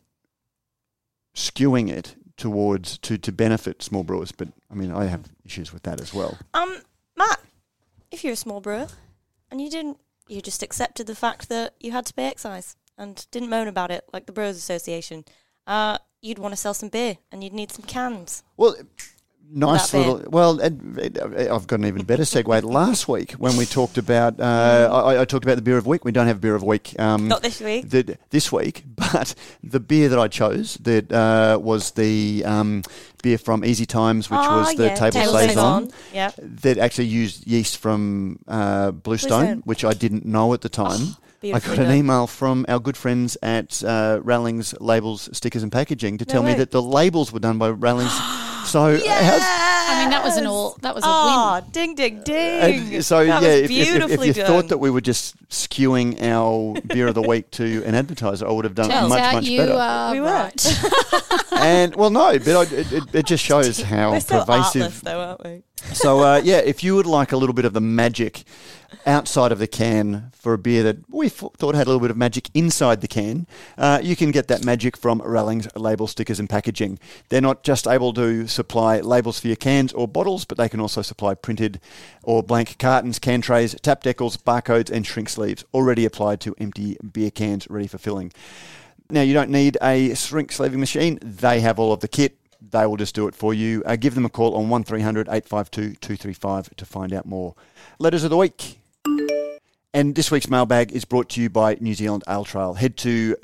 skewing 1.35 1.89
it 1.89 2.17
towards 2.37 2.99
to, 2.99 3.17
to 3.17 3.33
benefit 3.33 3.83
small 3.83 4.03
brewers. 4.05 4.33
But 4.33 4.49
I 4.71 4.75
mean, 4.75 4.93
I 4.93 5.07
have 5.07 5.31
issues 5.47 5.73
with 5.73 5.85
that 5.85 6.03
as 6.03 6.13
well. 6.13 6.37
Um, 6.53 6.83
Matt, 7.17 7.41
if 8.11 8.23
you're 8.23 8.35
a 8.35 8.37
small 8.37 8.61
brewer 8.61 8.89
and 9.51 9.63
you 9.63 9.71
didn't, 9.71 9.99
you 10.29 10.43
just 10.43 10.63
accepted 10.63 11.07
the 11.07 11.15
fact 11.15 11.49
that 11.49 11.73
you 11.81 11.93
had 11.93 12.05
to 12.05 12.13
pay 12.13 12.27
excise 12.27 12.77
and 12.99 13.27
didn't 13.31 13.51
moan 13.51 13.69
about 13.69 13.91
it 13.91 14.05
like 14.13 14.27
the 14.27 14.33
Brewers 14.33 14.57
Association, 14.57 15.25
uh, 15.67 15.99
you'd 16.23 16.39
want 16.39 16.53
to 16.53 16.57
sell 16.57 16.75
some 16.75 16.89
beer 16.89 17.19
and 17.31 17.43
you'd 17.45 17.53
need 17.53 17.71
some 17.73 17.85
cans. 17.85 18.43
Well, 18.57 18.75
nice 19.49 19.93
little. 19.95 20.23
Well, 20.29 20.61
and, 20.61 20.99
uh, 21.19 21.55
I've 21.55 21.67
got 21.67 21.79
an 21.81 21.87
even 21.87 22.05
better 22.05 22.23
segue. 22.25 22.63
Last 22.65 23.07
week 23.09 23.33
when 23.33 23.57
we 23.57 23.65
talked 23.67 23.99
about, 23.99 24.41
uh, 24.41 24.89
I, 24.93 25.21
I 25.21 25.25
talked 25.25 25.45
about 25.45 25.57
the 25.57 25.63
beer 25.63 25.77
of 25.77 25.85
the 25.85 25.91
week. 25.91 26.05
We 26.05 26.13
don't 26.13 26.27
have 26.27 26.39
a 26.39 26.41
beer 26.41 26.55
of 26.55 26.63
the 26.63 26.67
week. 26.67 26.99
Um, 26.99 27.29
Not 27.29 27.43
this 27.43 27.61
week. 27.61 27.89
the, 27.91 28.17
this 28.31 28.51
week, 28.51 28.85
but 28.97 29.35
the 29.63 29.81
beer 29.81 30.09
that 30.09 30.19
I 30.19 30.29
chose 30.29 30.75
that 30.79 31.13
uh, 31.13 31.59
was 31.61 31.93
the 31.93 32.43
um, 32.45 32.83
beer 33.23 33.39
from 33.39 33.65
Easy 33.65 33.87
Times, 33.87 34.31
which 34.31 34.41
Ah, 34.41 34.61
was 34.61 34.75
the 34.77 34.87
yeah, 34.87 34.95
table, 34.95 35.21
table 35.21 35.33
saison. 35.35 35.91
Yeah. 36.13 36.31
That 36.39 36.79
actually 36.79 37.07
used 37.07 37.47
yeast 37.47 37.79
from 37.79 38.41
uh, 38.49 38.91
Bluestone, 38.91 39.39
Bluestone. 39.39 39.63
which 39.65 39.85
I 39.85 39.93
didn't 39.93 40.25
know 40.25 40.55
at 40.55 40.63
the 40.63 40.69
time. 40.69 41.17
I 41.55 41.59
got 41.61 41.79
an 41.79 41.91
email 41.95 42.27
from 42.27 42.65
our 42.69 42.79
good 42.81 42.97
friends 42.97 43.37
at 43.43 43.83
uh, 43.85 44.21
Rallings 44.23 44.75
Labels, 44.81 45.29
Stickers 45.33 45.63
and 45.63 45.71
Packaging 45.73 46.19
to 46.19 46.25
tell 46.25 46.43
me 46.43 46.55
that 46.55 46.71
the 46.71 46.83
labels 46.83 47.33
were 47.33 47.41
done 47.41 47.59
by 47.59 47.71
Rallings. 47.71 48.13
so, 48.67 48.99
how's- 49.07 49.76
I 49.89 50.01
mean, 50.01 50.11
that 50.11 50.25
was 50.25 50.37
an 50.37 50.47
all. 50.47 50.77
That 50.83 50.95
was 50.95 51.05
a 51.05 51.07
Oh, 51.09 51.61
win. 51.63 51.71
ding, 51.73 51.95
ding, 51.95 52.19
uh, 52.21 52.25
ding. 52.25 53.03
so 53.03 53.19
that 53.25 53.27
yeah, 53.27 53.37
was 53.39 53.47
if, 53.47 53.71
if, 53.71 54.11
if, 54.11 54.11
if 54.21 54.27
you 54.27 54.33
done. 54.35 54.47
thought 54.47 54.69
that 54.69 54.79
we 54.79 54.91
were 54.91 55.01
just 55.01 55.37
skewing 55.49 56.21
our 56.23 56.81
beer 56.83 57.07
of 57.09 57.15
the 57.15 57.23
week 57.23 57.51
to 57.53 57.83
an 57.85 57.95
advertiser, 57.95 58.47
I 58.47 58.51
would 58.53 58.65
have 58.65 58.75
done 58.75 58.91
it 58.91 58.95
Turns 58.95 59.09
much 59.11 59.33
much 59.35 59.45
you 59.45 59.59
better. 59.59 59.73
are 59.75 60.13
We 60.13 60.21
were. 60.21 60.27
right. 60.27 60.83
and 61.53 61.95
well, 61.97 62.11
no, 62.11 62.39
but 62.39 62.49
I, 62.73 62.75
it, 62.75 62.93
it, 62.93 63.15
it 63.15 63.27
just 63.27 63.45
shows 63.45 63.81
how 63.81 64.13
We're 64.13 64.21
so 64.21 64.41
pervasive. 64.41 64.83
artless, 64.83 65.01
though, 65.01 65.21
aren't 65.21 65.45
we? 65.45 65.63
So 65.95 66.21
uh, 66.21 66.41
yeah, 66.43 66.57
if 66.59 66.83
you 66.83 66.97
would 66.97 67.07
like 67.07 67.33
a 67.33 67.37
little 67.37 67.55
bit 67.55 67.65
of 67.65 67.73
the 67.73 67.81
magic 67.81 68.45
outside 69.05 69.53
of 69.53 69.59
the 69.59 69.67
can 69.67 70.31
for 70.33 70.53
a 70.55 70.59
beer 70.59 70.83
that 70.83 70.97
we 71.11 71.27
f- 71.27 71.45
thought 71.57 71.75
had 71.75 71.87
a 71.87 71.91
little 71.91 72.01
bit 72.01 72.11
of 72.11 72.17
magic 72.17 72.49
inside 72.55 73.01
the 73.03 73.09
can, 73.09 73.47
uh, 73.79 74.01
you 74.03 74.17
can 74.17 74.31
get 74.31 74.49
that 74.49 74.65
magic 74.65 74.97
from 74.97 75.21
Rallings 75.23 75.69
Label 75.77 76.07
Stickers 76.07 76.41
and 76.41 76.49
Packaging. 76.49 76.99
They're 77.29 77.41
not 77.41 77.63
just 77.63 77.87
able 77.87 78.13
to 78.15 78.47
supply 78.49 79.01
labels 79.01 79.39
for 79.39 79.47
your 79.49 79.57
cans 79.77 79.93
or 79.93 80.09
bottles, 80.09 80.47
but 80.47 80.57
they 80.57 80.69
can 80.69 80.81
also 80.81 81.03
supply 81.03 81.35
printed 81.35 81.81
or 82.23 82.43
blank 82.43 82.79
cartons, 82.79 83.19
can 83.19 83.43
trays, 83.43 83.77
tap 83.83 84.03
decals, 84.03 84.39
barcodes, 84.39 84.91
and 84.91 85.07
shrink 85.07 85.29
sleeves 85.29 85.65
already 85.75 86.07
applied 86.07 86.41
to 86.41 86.55
empty 86.59 86.97
beer 87.13 87.31
cans 87.31 87.69
ready 87.69 87.87
for 87.87 87.99
filling. 87.99 88.33
Now, 89.11 89.21
you 89.21 89.35
don't 89.35 89.51
need 89.51 89.77
a 89.83 90.15
shrink 90.15 90.51
sleeving 90.51 90.81
machine. 90.81 91.19
They 91.23 91.61
have 91.61 91.79
all 91.79 91.93
of 91.93 92.01
the 92.01 92.09
kit. 92.09 92.39
They 92.61 92.87
will 92.87 92.97
just 92.97 93.15
do 93.15 93.29
it 93.29 93.35
for 93.35 93.53
you. 93.53 93.83
Uh, 93.85 93.97
give 93.97 94.15
them 94.15 94.25
a 94.25 94.31
call 94.31 94.55
on 94.55 94.71
1300 94.71 95.29
852 95.29 95.97
235 96.01 96.75
to 96.77 96.87
find 96.87 97.13
out 97.13 97.27
more. 97.27 97.55
Letters 97.99 98.25
of 98.25 98.31
the 98.31 98.37
week. 98.37 98.79
And 99.93 100.15
this 100.15 100.31
week's 100.31 100.49
mailbag 100.49 100.93
is 100.93 101.05
brought 101.05 101.29
to 101.31 101.43
you 101.43 101.51
by 101.51 101.77
New 101.81 101.95
Zealand 101.95 102.25
Ale 102.27 102.45
Trail. 102.45 102.75
Head 102.75 102.97
to 102.99 103.37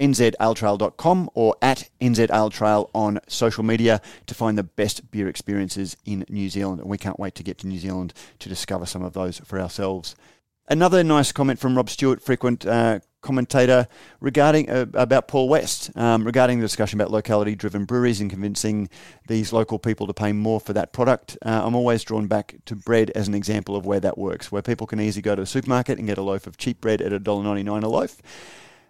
www.nzaletrail.com 0.00 1.30
or 1.34 1.56
at 1.62 1.90
NZ 2.00 2.30
Ale 2.32 2.50
Trail 2.50 2.90
on 2.94 3.20
social 3.28 3.64
media 3.64 4.00
to 4.26 4.34
find 4.34 4.58
the 4.58 4.62
best 4.62 5.10
beer 5.10 5.28
experiences 5.28 5.96
in 6.04 6.24
New 6.28 6.48
Zealand. 6.48 6.80
And 6.80 6.90
we 6.90 6.98
can't 6.98 7.18
wait 7.18 7.34
to 7.36 7.42
get 7.42 7.58
to 7.58 7.66
New 7.66 7.78
Zealand 7.78 8.12
to 8.40 8.48
discover 8.48 8.86
some 8.86 9.02
of 9.02 9.12
those 9.12 9.38
for 9.40 9.60
ourselves. 9.60 10.14
Another 10.68 11.04
nice 11.04 11.30
comment 11.30 11.60
from 11.60 11.76
Rob 11.76 11.88
Stewart, 11.88 12.20
frequent 12.20 12.66
uh, 12.66 12.98
commentator 13.22 13.86
regarding 14.20 14.68
uh, 14.68 14.86
about 14.94 15.28
Paul 15.28 15.48
West, 15.48 15.96
um, 15.96 16.24
regarding 16.24 16.58
the 16.58 16.64
discussion 16.64 17.00
about 17.00 17.12
locality-driven 17.12 17.84
breweries 17.84 18.20
and 18.20 18.28
convincing 18.28 18.88
these 19.28 19.52
local 19.52 19.78
people 19.78 20.08
to 20.08 20.14
pay 20.14 20.32
more 20.32 20.58
for 20.58 20.72
that 20.72 20.92
product. 20.92 21.38
Uh, 21.44 21.62
I'm 21.64 21.76
always 21.76 22.02
drawn 22.02 22.26
back 22.26 22.56
to 22.66 22.74
bread 22.74 23.12
as 23.14 23.28
an 23.28 23.34
example 23.34 23.76
of 23.76 23.86
where 23.86 24.00
that 24.00 24.18
works, 24.18 24.50
where 24.50 24.62
people 24.62 24.88
can 24.88 25.00
easily 25.00 25.22
go 25.22 25.36
to 25.36 25.42
a 25.42 25.46
supermarket 25.46 25.98
and 25.98 26.08
get 26.08 26.18
a 26.18 26.22
loaf 26.22 26.48
of 26.48 26.56
cheap 26.56 26.80
bread 26.80 27.00
at 27.00 27.12
$1.99 27.12 27.84
a 27.84 27.86
loaf. 27.86 28.20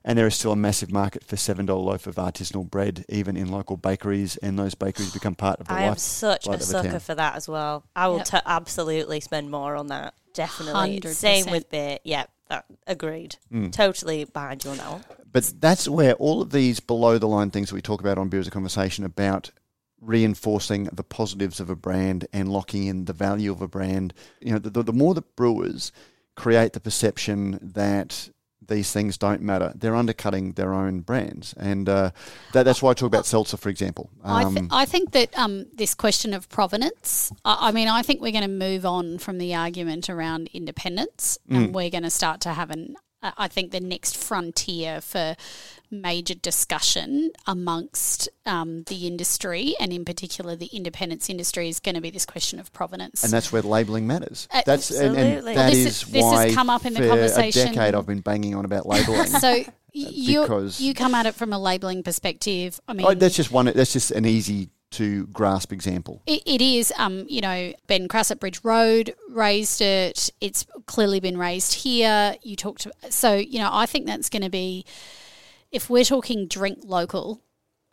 And 0.09 0.17
there 0.17 0.27
is 0.29 0.37
still 0.37 0.53
a 0.53 0.57
massive 0.57 0.93
market 0.93 1.25
for 1.25 1.35
$7 1.35 1.67
loaf 1.69 2.07
of 2.07 2.15
artisanal 2.15 2.71
bread, 2.71 3.05
even 3.09 3.37
in 3.37 3.51
local 3.51 3.77
bakeries, 3.77 4.37
and 4.37 4.57
those 4.57 4.77
bakeries 4.77 5.13
become 5.13 5.35
part 5.35 5.59
of 5.61 5.67
the 5.67 5.73
I 5.75 5.81
life. 5.83 5.91
am 5.91 5.97
such 5.99 6.47
life 6.47 6.61
a 6.61 6.63
sucker 6.63 6.91
town. 6.93 7.01
for 7.01 7.15
that 7.17 7.35
as 7.35 7.49
well. 7.49 7.85
I 7.97 8.07
will 8.07 8.19
Yep. 8.19 8.27
t- 8.27 8.39
absolutely 8.47 9.19
spend 9.19 9.51
more 9.51 9.75
on 9.75 9.89
that. 9.89 10.15
Definitely. 10.33 11.01
100%. 11.01 11.15
Same 11.17 11.51
with 11.51 11.69
beer. 11.71 11.99
Yeah, 12.05 12.27
that, 12.51 12.67
agreed. 12.87 13.35
Mm. 13.53 13.73
Totally 13.73 14.25
behind 14.25 14.65
you 14.65 14.71
on 14.71 14.77
that 14.77 14.91
one. 14.93 15.05
But 15.33 15.53
that's 15.59 15.89
where 15.89 16.15
all 16.15 16.41
of 16.41 16.51
these 16.53 16.79
below 16.79 17.19
the 17.19 17.27
line 17.27 17.51
things 17.51 17.71
that 17.71 17.75
we 17.75 17.83
talk 17.83 18.01
about 18.01 18.17
on 18.17 18.29
Beer 18.29 18.39
as 18.41 18.47
a 18.47 18.51
Conversation 18.53 19.05
about 19.05 19.51
reinforcing 20.01 20.85
the 20.93 21.03
positives 21.03 21.59
of 21.59 21.69
a 21.69 21.75
brand 21.77 22.27
and 22.33 22.49
locking 22.53 22.85
in 22.87 23.07
the 23.07 23.13
value 23.13 23.51
of 23.51 23.61
a 23.61 23.69
brand. 23.69 24.15
You 24.41 24.53
know, 24.53 24.59
the, 24.59 24.71
the, 24.71 24.83
the 24.85 24.93
more 24.93 25.15
that 25.15 25.35
brewers 25.37 25.91
create 26.37 26.75
the 26.75 26.81
perception 26.81 27.59
that 27.61 28.29
these 28.69 28.93
things 28.93 29.17
don't 29.19 29.41
matter, 29.41 29.73
they're 29.75 29.97
undercutting 29.97 30.53
their 30.53 30.73
own 30.75 31.01
brands. 31.01 31.55
And 31.59 31.89
uh, 31.89 32.11
that, 32.53 32.65
that's 32.65 32.83
why 32.83 32.91
I 32.91 32.95
talk 32.95 33.07
about 33.07 33.27
seltzer, 33.27 33.57
for 33.57 33.69
example. 33.69 34.11
I, 34.25 34.45
Um, 34.45 34.55
th- 34.55 34.69
I 34.71 34.85
think 34.85 35.13
that 35.13 35.37
um, 35.39 35.67
this 35.75 35.95
question 35.95 36.35
of 36.35 36.49
provenance, 36.49 37.33
I, 37.45 37.69
I 37.69 37.73
mean, 37.73 37.89
I 37.89 38.03
think 38.03 38.21
we're 38.21 38.33
going 38.33 38.43
to 38.43 38.49
move 38.49 38.85
on 38.85 39.19
from 39.19 39.39
the 39.39 39.55
argument 39.55 40.11
around 40.11 40.49
independence 40.53 41.39
and 41.49 41.75
we're 41.75 41.91
going 41.91 42.03
to 42.05 42.11
start 42.11 42.41
to 42.43 42.51
have 42.51 42.71
an, 42.71 42.97
I 43.23 43.33
I 43.39 43.49
think 43.49 43.73
the 43.73 43.81
next 43.81 44.17
frontier 44.17 45.01
for 45.01 45.37
major 45.91 46.35
discussion 46.35 47.31
amongst 47.47 48.29
um, 48.45 48.83
the 48.85 49.07
industry 49.07 49.75
and 49.81 49.93
in 49.93 50.05
particular 50.05 50.57
the 50.57 50.67
independence 50.67 51.29
industry 51.31 51.69
is 51.69 51.81
going 51.81 51.95
to 51.95 52.01
be 52.01 52.11
this 52.11 52.27
question 52.27 52.59
of 52.59 52.73
provenance. 52.73 53.23
and 53.25 53.33
that's 53.33 53.53
where 53.53 53.63
labelling 53.63 54.07
matters. 54.07 54.49
Uh, 54.53 54.63
That's 54.67 54.91
and, 54.91 55.11
and 55.11 55.19
Absolutely. 55.19 55.55
that 55.55 55.61
Well, 55.61 55.71
this 55.71 55.79
is 55.79 56.03
is- 56.03 56.09
this 56.11 56.25
has 56.33 56.55
come 56.55 56.71
up 56.71 56.85
in 56.85 56.95
the 56.95 57.09
conversation- 57.09 57.69
a 57.69 57.73
decade 57.75 57.95
I've 57.95 58.07
been 58.07 58.21
banging 58.21 58.55
on 58.55 58.65
about 58.65 58.87
labelling. 58.87 59.27
so 59.41 59.65
you 59.93 60.43
because- 60.43 60.81
you 60.81 60.93
come 60.95 61.15
at 61.15 61.27
it 61.27 61.35
from 61.35 61.53
a 61.53 61.59
labeling 61.59 62.03
perspective. 62.03 62.81
I 62.89 62.93
mean, 62.93 63.07
Oh, 63.07 63.15
that's 63.15 63.37
just 63.37 63.51
one. 63.51 63.67
That's 63.67 63.93
just 63.93 64.11
an 64.11 64.27
easy 64.27 64.71
to 64.93 65.27
grasp 65.27 65.73
example. 65.73 66.23
It, 66.27 66.43
it 66.47 66.63
is, 66.63 66.93
um, 66.97 67.27
you 67.29 67.41
know, 67.41 67.73
Ben 67.87 68.07
Kraus 68.09 68.31
at 68.31 68.39
Bridge 68.39 68.61
Road 68.63 69.15
raised 69.29 69.81
it. 69.83 70.31
It's 70.41 70.65
clearly 70.87 71.19
been 71.21 71.37
raised 71.37 71.75
here. 71.75 72.37
You 72.43 72.55
talked 72.57 72.83
to, 72.83 72.93
so 73.11 73.35
you 73.35 73.59
know, 73.59 73.69
I 73.73 73.87
think 73.87 74.07
that's 74.07 74.29
going 74.31 74.43
to 74.43 74.49
be, 74.49 74.85
if 75.77 75.91
we're 75.91 76.05
talking 76.05 76.49
drink 76.49 76.79
local, 76.85 77.43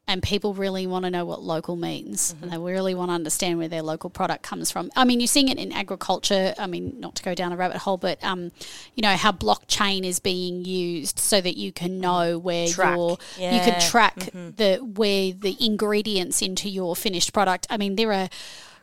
and 0.07 0.21
people 0.21 0.53
really 0.53 0.85
want 0.85 1.05
to 1.05 1.11
know 1.11 1.23
what 1.23 1.41
local 1.41 1.75
means, 1.75 2.33
mm-hmm. 2.33 2.43
and 2.43 2.51
they 2.51 2.57
really 2.57 2.93
want 2.93 3.09
to 3.09 3.13
understand 3.13 3.57
where 3.57 3.69
their 3.69 3.81
local 3.81 4.09
product 4.09 4.43
comes 4.43 4.69
from. 4.69 4.91
I 4.95 5.05
mean, 5.05 5.19
you're 5.21 5.27
seeing 5.27 5.47
it 5.47 5.57
in 5.57 5.71
agriculture. 5.71 6.53
I 6.57 6.67
mean, 6.67 6.99
not 6.99 7.15
to 7.15 7.23
go 7.23 7.33
down 7.33 7.53
a 7.53 7.55
rabbit 7.55 7.77
hole, 7.77 7.97
but 7.97 8.21
um, 8.23 8.51
you 8.95 9.01
know 9.01 9.15
how 9.15 9.31
blockchain 9.31 10.03
is 10.03 10.19
being 10.19 10.65
used 10.65 11.19
so 11.19 11.39
that 11.39 11.55
you 11.57 11.71
can 11.71 11.91
mm-hmm. 11.91 12.01
know 12.01 12.37
where 12.37 12.67
Track. 12.67 12.97
your 12.97 13.17
you 13.37 13.59
can 13.59 13.79
track 13.79 14.15
mm-hmm. 14.17 14.51
the 14.55 14.77
where 14.77 15.31
the 15.31 15.55
ingredients 15.59 16.41
into 16.41 16.69
your 16.69 16.95
finished 16.95 17.31
product. 17.31 17.67
I 17.69 17.77
mean, 17.77 17.95
there 17.95 18.11
are 18.11 18.29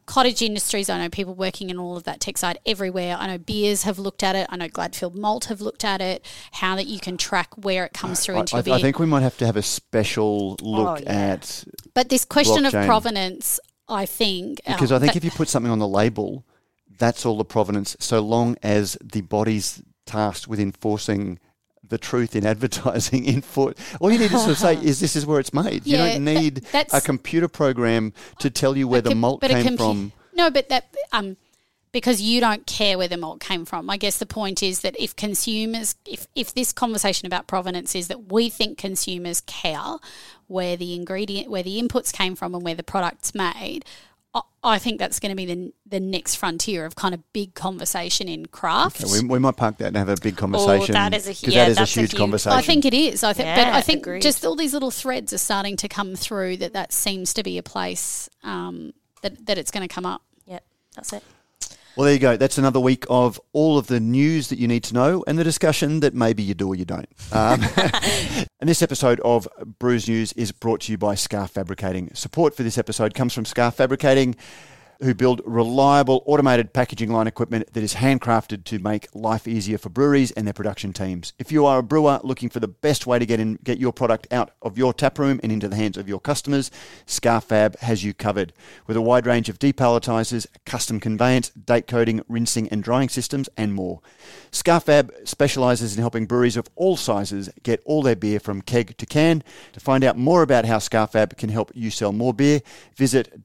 cottage 0.07 0.43
industries. 0.43 0.89
I 0.91 0.99
know 0.99 1.09
people 1.09 1.35
working 1.35 1.71
in 1.71 1.79
all 1.79 1.97
of 1.97 2.05
that 2.05 2.21
tech 2.21 2.39
side 2.39 2.59
everywhere. 2.67 3.17
I 3.19 3.27
know 3.27 3.39
beers 3.39 3.85
have 3.85 3.99
looked 3.99 4.23
at 4.23 4.35
it. 4.37 4.47
I 4.51 4.57
know 4.57 4.69
Gladfield 4.69 5.15
Malt 5.15 5.47
have 5.47 5.61
looked 5.61 5.85
at 5.85 6.01
it. 6.01 6.25
How 6.53 6.77
that 6.77 6.87
you 6.87 6.99
can 6.99 7.17
track 7.17 7.49
where 7.57 7.85
it 7.85 7.93
comes 7.93 8.21
through 8.21 8.37
I, 8.37 8.41
into 8.41 8.57
I, 8.57 8.63
beer. 8.63 8.75
I 8.75 8.81
think 8.81 8.99
we 8.99 9.07
might 9.07 9.23
have 9.23 9.37
to 9.39 9.47
have 9.47 9.57
a 9.57 9.63
special 9.63 10.57
look 10.61 11.01
Oh, 11.01 11.03
yeah. 11.03 11.13
at 11.13 11.65
but 11.95 12.09
this 12.09 12.25
question 12.25 12.65
blockchain. 12.65 12.81
of 12.81 12.87
provenance, 12.87 13.61
I 13.89 14.07
think, 14.07 14.61
because 14.67 14.93
um, 14.93 14.97
I 14.97 14.99
think 15.01 15.13
that- 15.13 15.19
if 15.19 15.25
you 15.25 15.31
put 15.31 15.49
something 15.49 15.71
on 15.71 15.79
the 15.79 15.89
label, 15.89 16.45
that's 16.99 17.25
all 17.25 17.37
the 17.39 17.45
provenance. 17.45 17.97
So 17.99 18.21
long 18.21 18.57
as 18.63 18.97
the 19.03 19.23
body's 19.23 19.83
tasked 20.07 20.49
with 20.49 20.61
enforcing 20.61 21.39
the 21.91 21.99
truth 21.99 22.35
in 22.35 22.47
advertising, 22.47 23.25
in 23.33 23.43
for 23.43 23.75
all 24.01 24.11
you 24.11 24.19
need 24.19 24.31
to 24.31 24.39
sort 24.39 24.51
of 24.51 24.59
say 24.59 24.75
is 24.83 25.01
this 25.01 25.15
is 25.15 25.27
where 25.27 25.39
it's 25.39 25.53
made. 25.53 25.87
You 25.87 25.99
don't 25.99 26.25
need 26.25 26.57
that's- 26.73 26.95
a 26.95 27.05
computer 27.05 27.49
program 27.49 28.13
to 28.39 28.51
tell 28.51 28.77
you 28.77 28.89
where 28.89 29.03
the 29.03 29.15
malt 29.15 29.43
came 29.43 29.77
from. 29.77 30.13
No, 30.33 30.51
but 30.51 30.69
that 30.71 30.95
um, 31.13 31.37
because 31.93 32.23
you 32.23 32.41
don't 32.41 32.67
care 32.67 32.97
where 32.97 33.09
the 33.09 33.17
malt 33.17 33.41
came 33.41 33.65
from. 33.65 33.91
I 33.91 33.97
guess 33.97 34.19
the 34.19 34.27
point 34.27 34.63
is 34.63 34.81
that 34.81 34.99
if 34.99 35.15
consumers, 35.17 35.97
if 36.07 36.27
if 36.35 36.55
this 36.55 36.73
conversation 36.73 37.27
about 37.27 37.47
provenance 37.47 37.95
is 37.95 38.09
that 38.09 38.33
we 38.33 38.49
think 38.49 38.79
consumers 38.79 39.41
care 39.43 39.97
where 40.47 40.77
the 40.77 40.95
ingredient, 40.95 41.51
where 41.51 41.63
the 41.63 41.81
inputs 41.81 42.13
came 42.13 42.35
from, 42.35 42.55
and 42.55 42.65
where 42.65 42.75
the 42.75 42.83
product's 42.83 43.35
made. 43.35 43.85
I- 44.35 44.43
I 44.63 44.79
think 44.79 44.99
that's 44.99 45.19
going 45.21 45.31
to 45.31 45.37
be 45.37 45.47
the 45.47 45.73
the 45.87 46.01
next 46.01 46.37
frontier 46.37 46.85
of 46.85 46.95
kind 46.95 47.15
of 47.15 47.21
big 47.33 47.55
conversation 47.55 48.29
in 48.29 48.47
craft. 48.47 49.03
Okay, 49.03 49.21
we, 49.23 49.27
we 49.27 49.39
might 49.39 49.57
park 49.57 49.79
that 49.79 49.89
and 49.89 49.97
have 49.97 50.09
a 50.09 50.17
big 50.17 50.37
conversation. 50.37 50.95
Oh, 50.95 50.99
that 50.99 51.15
is 51.15 51.27
a- 51.27 51.31
'cause 51.31 51.43
yeah, 51.55 51.65
that 51.65 51.71
is 51.73 51.77
that's 51.79 51.97
a 51.97 52.01
a 52.01 52.03
huge 52.03 52.13
huge- 52.13 52.19
conversation. 52.21 52.59
I 52.59 52.63
think 52.63 52.85
it 52.85 52.95
is. 52.95 53.25
I 53.25 53.33
think, 53.33 53.49
but 53.57 53.67
I 53.69 53.81
think 53.81 54.03
agreed. 54.03 54.23
just 54.23 54.45
all 54.45 54.55
these 54.57 54.73
little 54.75 54.91
threads 54.91 55.33
are 55.33 55.39
starting 55.39 55.77
to 55.79 55.89
come 55.89 56.15
through. 56.15 56.59
That 56.59 56.75
that 56.75 56.93
seems 56.93 57.33
to 57.35 57.43
be 57.43 57.59
a 57.59 57.63
place 57.63 58.29
um, 58.45 58.93
that 59.23 59.47
that 59.47 59.59
it's 59.59 59.71
going 59.71 59.87
to 59.89 59.93
come 59.93 60.07
up. 60.07 60.23
Yep, 60.47 60.65
that's 60.95 61.13
it. 61.13 61.25
Well, 61.97 62.05
there 62.05 62.15
you 62.15 62.21
go. 62.21 62.37
That's 62.37 62.57
another 62.57 62.79
week 62.79 63.05
of 63.11 63.41
all 63.53 63.77
of 63.77 63.89
the 63.89 63.99
news 63.99 64.49
that 64.49 64.59
you 64.59 64.69
need 64.69 64.85
to 64.85 64.95
know 64.95 65.25
and 65.27 65.37
the 65.37 65.45
discussion 65.45 66.01
that 66.01 66.15
maybe 66.15 66.43
you 66.43 66.55
do 66.55 66.69
or 66.69 66.75
you 66.77 66.85
don't. 66.85 67.09
Um, 67.33 67.61
and 68.61 68.69
this 68.69 68.81
episode 68.81 69.21
of 69.21 69.49
Brews 69.81 70.09
News 70.09 70.33
is 70.35 70.53
brought 70.53 70.83
to 70.83 70.93
you 70.93 70.99
by 70.99 71.17
Ska 71.17 71.49
Fabricating. 71.49 72.11
Support 72.15 72.57
for 72.57 72.63
this 72.63 72.79
episode 72.79 73.13
comes 73.15 73.35
from 73.35 73.45
Ska 73.45 73.73
Fabricating, 73.73 74.37
who 75.03 75.15
build 75.15 75.41
reliable 75.45 76.23
automated 76.27 76.73
packaging 76.73 77.11
line 77.11 77.27
equipment 77.27 77.73
that 77.73 77.83
is 77.83 77.95
handcrafted 77.95 78.65
to 78.65 78.79
make 78.79 79.09
life 79.15 79.49
easier 79.49 79.79
for 79.79 79.89
breweries 79.89 80.31
and 80.33 80.47
their 80.47 80.55
production 80.55 80.93
teams. 80.93 81.33
If 81.39 81.51
you 81.51 81.65
are 81.67 81.79
a 81.79 81.83
brewer 81.83 82.21
looking 82.23 82.49
for 82.51 82.61
the 82.61 82.69
best 82.69 83.07
way 83.07 83.19
to 83.19 83.27
get 83.27 83.41
in, 83.41 83.59
get 83.65 83.79
your 83.79 83.93
product 83.93 84.27
out 84.31 84.51
of 84.63 84.77
your 84.77 84.93
tap 84.93 85.19
room 85.19 85.41
and 85.43 85.51
into 85.51 85.69
the 85.69 85.77
hands 85.77 85.97
of 85.97 86.09
your 86.09 86.21
customers, 86.21 86.71
Ska 87.07 87.41
Fab 87.41 87.79
has 87.81 88.05
you 88.05 88.13
covered. 88.13 88.53
With 88.87 88.97
a 88.97 89.01
wide 89.01 89.27
range 89.27 89.49
of 89.49 89.59
depalletizers, 89.59 90.47
custom 90.67 91.01
conveyance, 91.01 91.51
date 91.51 91.87
coding, 91.87 92.23
rinsing 92.29 92.69
and 92.69 92.83
drying 92.83 93.09
systems, 93.09 93.49
and 93.57 93.75
more. 93.75 94.01
Ska 94.51 94.81
Fab 94.81 95.13
specializes 95.25 95.95
in 95.97 96.01
helping 96.01 96.27
breweries 96.27 96.57
of 96.57 96.69
all 96.77 96.97
sizes 96.97 97.49
get 97.63 97.83
all 97.85 98.03
their 98.03 98.17
beer 98.17 98.41
from 98.41 98.61
keg 98.63 98.97
to 98.99 99.07
can. 99.07 99.43
To 99.73 99.81
find 99.81 100.05
out 100.05 100.19
more 100.19 100.43
about 100.43 100.67
how 100.67 100.79
Ska 100.79 101.07
Fab 101.07 101.37
can 101.37 101.49
help 101.49 101.71
you 101.75 101.91
sell 101.91 102.13
more 102.13 102.35
beer, 102.35 102.61
visit 102.97 103.45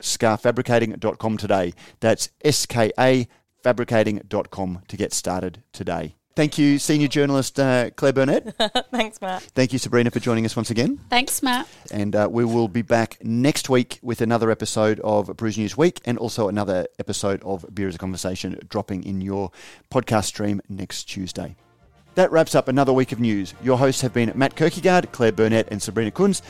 www.skafabricating.com 0.00 1.36
today. 1.36 1.74
That's 2.00 2.30
S 2.42 2.66
K 2.66 2.92
A 2.98 3.28
fabricating.com 3.62 4.82
to 4.88 4.96
get 4.96 5.12
started 5.12 5.62
today. 5.72 6.16
Thank 6.36 6.56
you, 6.56 6.78
senior 6.78 7.08
journalist 7.08 7.58
uh, 7.60 7.90
Claire 7.90 8.12
Burnett. 8.14 8.54
Thanks, 8.90 9.20
Matt. 9.20 9.42
Thank 9.42 9.72
you, 9.72 9.78
Sabrina, 9.78 10.10
for 10.10 10.20
joining 10.20 10.46
us 10.46 10.56
once 10.56 10.70
again. 10.70 10.98
Thanks, 11.10 11.42
Matt. 11.42 11.68
And 11.90 12.16
uh, 12.16 12.28
we 12.30 12.44
will 12.44 12.68
be 12.68 12.82
back 12.82 13.18
next 13.22 13.68
week 13.68 13.98
with 14.00 14.22
another 14.22 14.50
episode 14.50 15.00
of 15.00 15.36
Brews 15.36 15.58
News 15.58 15.76
Week 15.76 16.00
and 16.06 16.16
also 16.16 16.48
another 16.48 16.86
episode 16.98 17.42
of 17.42 17.66
Beer 17.74 17.88
as 17.88 17.96
a 17.96 17.98
Conversation 17.98 18.58
dropping 18.68 19.02
in 19.02 19.20
your 19.20 19.50
podcast 19.92 20.26
stream 20.26 20.62
next 20.68 21.04
Tuesday. 21.04 21.56
That 22.14 22.32
wraps 22.32 22.54
up 22.54 22.68
another 22.68 22.92
week 22.92 23.12
of 23.12 23.20
news. 23.20 23.52
Your 23.62 23.76
hosts 23.76 24.00
have 24.00 24.14
been 24.14 24.32
Matt 24.34 24.54
Kirkegaard, 24.54 25.12
Claire 25.12 25.32
Burnett, 25.32 25.68
and 25.70 25.82
Sabrina 25.82 26.10
Kunz. 26.12 26.42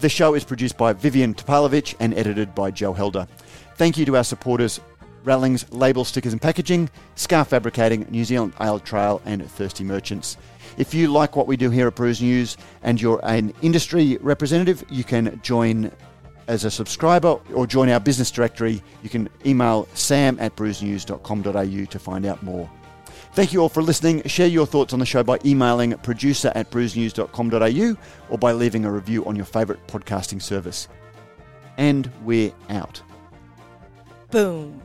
The 0.00 0.08
show 0.08 0.34
is 0.34 0.44
produced 0.44 0.76
by 0.76 0.92
Vivian 0.92 1.34
Topalovic 1.34 1.94
and 2.00 2.14
edited 2.14 2.54
by 2.54 2.70
Joe 2.70 2.92
Helder. 2.92 3.26
Thank 3.76 3.96
you 3.96 4.04
to 4.06 4.16
our 4.16 4.24
supporters 4.24 4.80
Rallings 5.24 5.70
Label 5.72 6.04
Stickers 6.04 6.32
and 6.32 6.42
Packaging, 6.42 6.90
Ska 7.14 7.44
Fabricating, 7.44 8.06
New 8.10 8.24
Zealand 8.24 8.54
Ale 8.60 8.80
Trail, 8.80 9.22
and 9.24 9.48
Thirsty 9.48 9.84
Merchants. 9.84 10.36
If 10.78 10.94
you 10.94 11.08
like 11.08 11.36
what 11.36 11.46
we 11.46 11.56
do 11.56 11.70
here 11.70 11.86
at 11.86 11.94
Brews 11.94 12.20
News 12.20 12.56
and 12.82 13.00
you're 13.00 13.20
an 13.24 13.52
industry 13.62 14.18
representative, 14.20 14.84
you 14.90 15.04
can 15.04 15.40
join 15.42 15.92
as 16.48 16.64
a 16.64 16.70
subscriber 16.70 17.38
or 17.54 17.66
join 17.66 17.88
our 17.88 18.00
business 18.00 18.30
directory. 18.30 18.82
You 19.02 19.10
can 19.10 19.28
email 19.46 19.86
sam 19.94 20.38
at 20.40 20.56
brewsnews.com.au 20.56 21.84
to 21.84 21.98
find 21.98 22.26
out 22.26 22.42
more. 22.42 22.68
Thank 23.34 23.54
you 23.54 23.60
all 23.60 23.70
for 23.70 23.82
listening. 23.82 24.22
Share 24.24 24.46
your 24.46 24.66
thoughts 24.66 24.92
on 24.92 24.98
the 24.98 25.06
show 25.06 25.22
by 25.22 25.38
emailing 25.44 25.96
producer 25.98 26.52
at 26.54 26.70
brewsnews.com.au 26.70 27.96
or 28.28 28.38
by 28.38 28.52
leaving 28.52 28.84
a 28.84 28.92
review 28.92 29.24
on 29.24 29.36
your 29.36 29.46
favourite 29.46 29.86
podcasting 29.88 30.42
service. 30.42 30.86
And 31.78 32.10
we're 32.24 32.52
out. 32.68 33.00
Boom. 34.30 34.81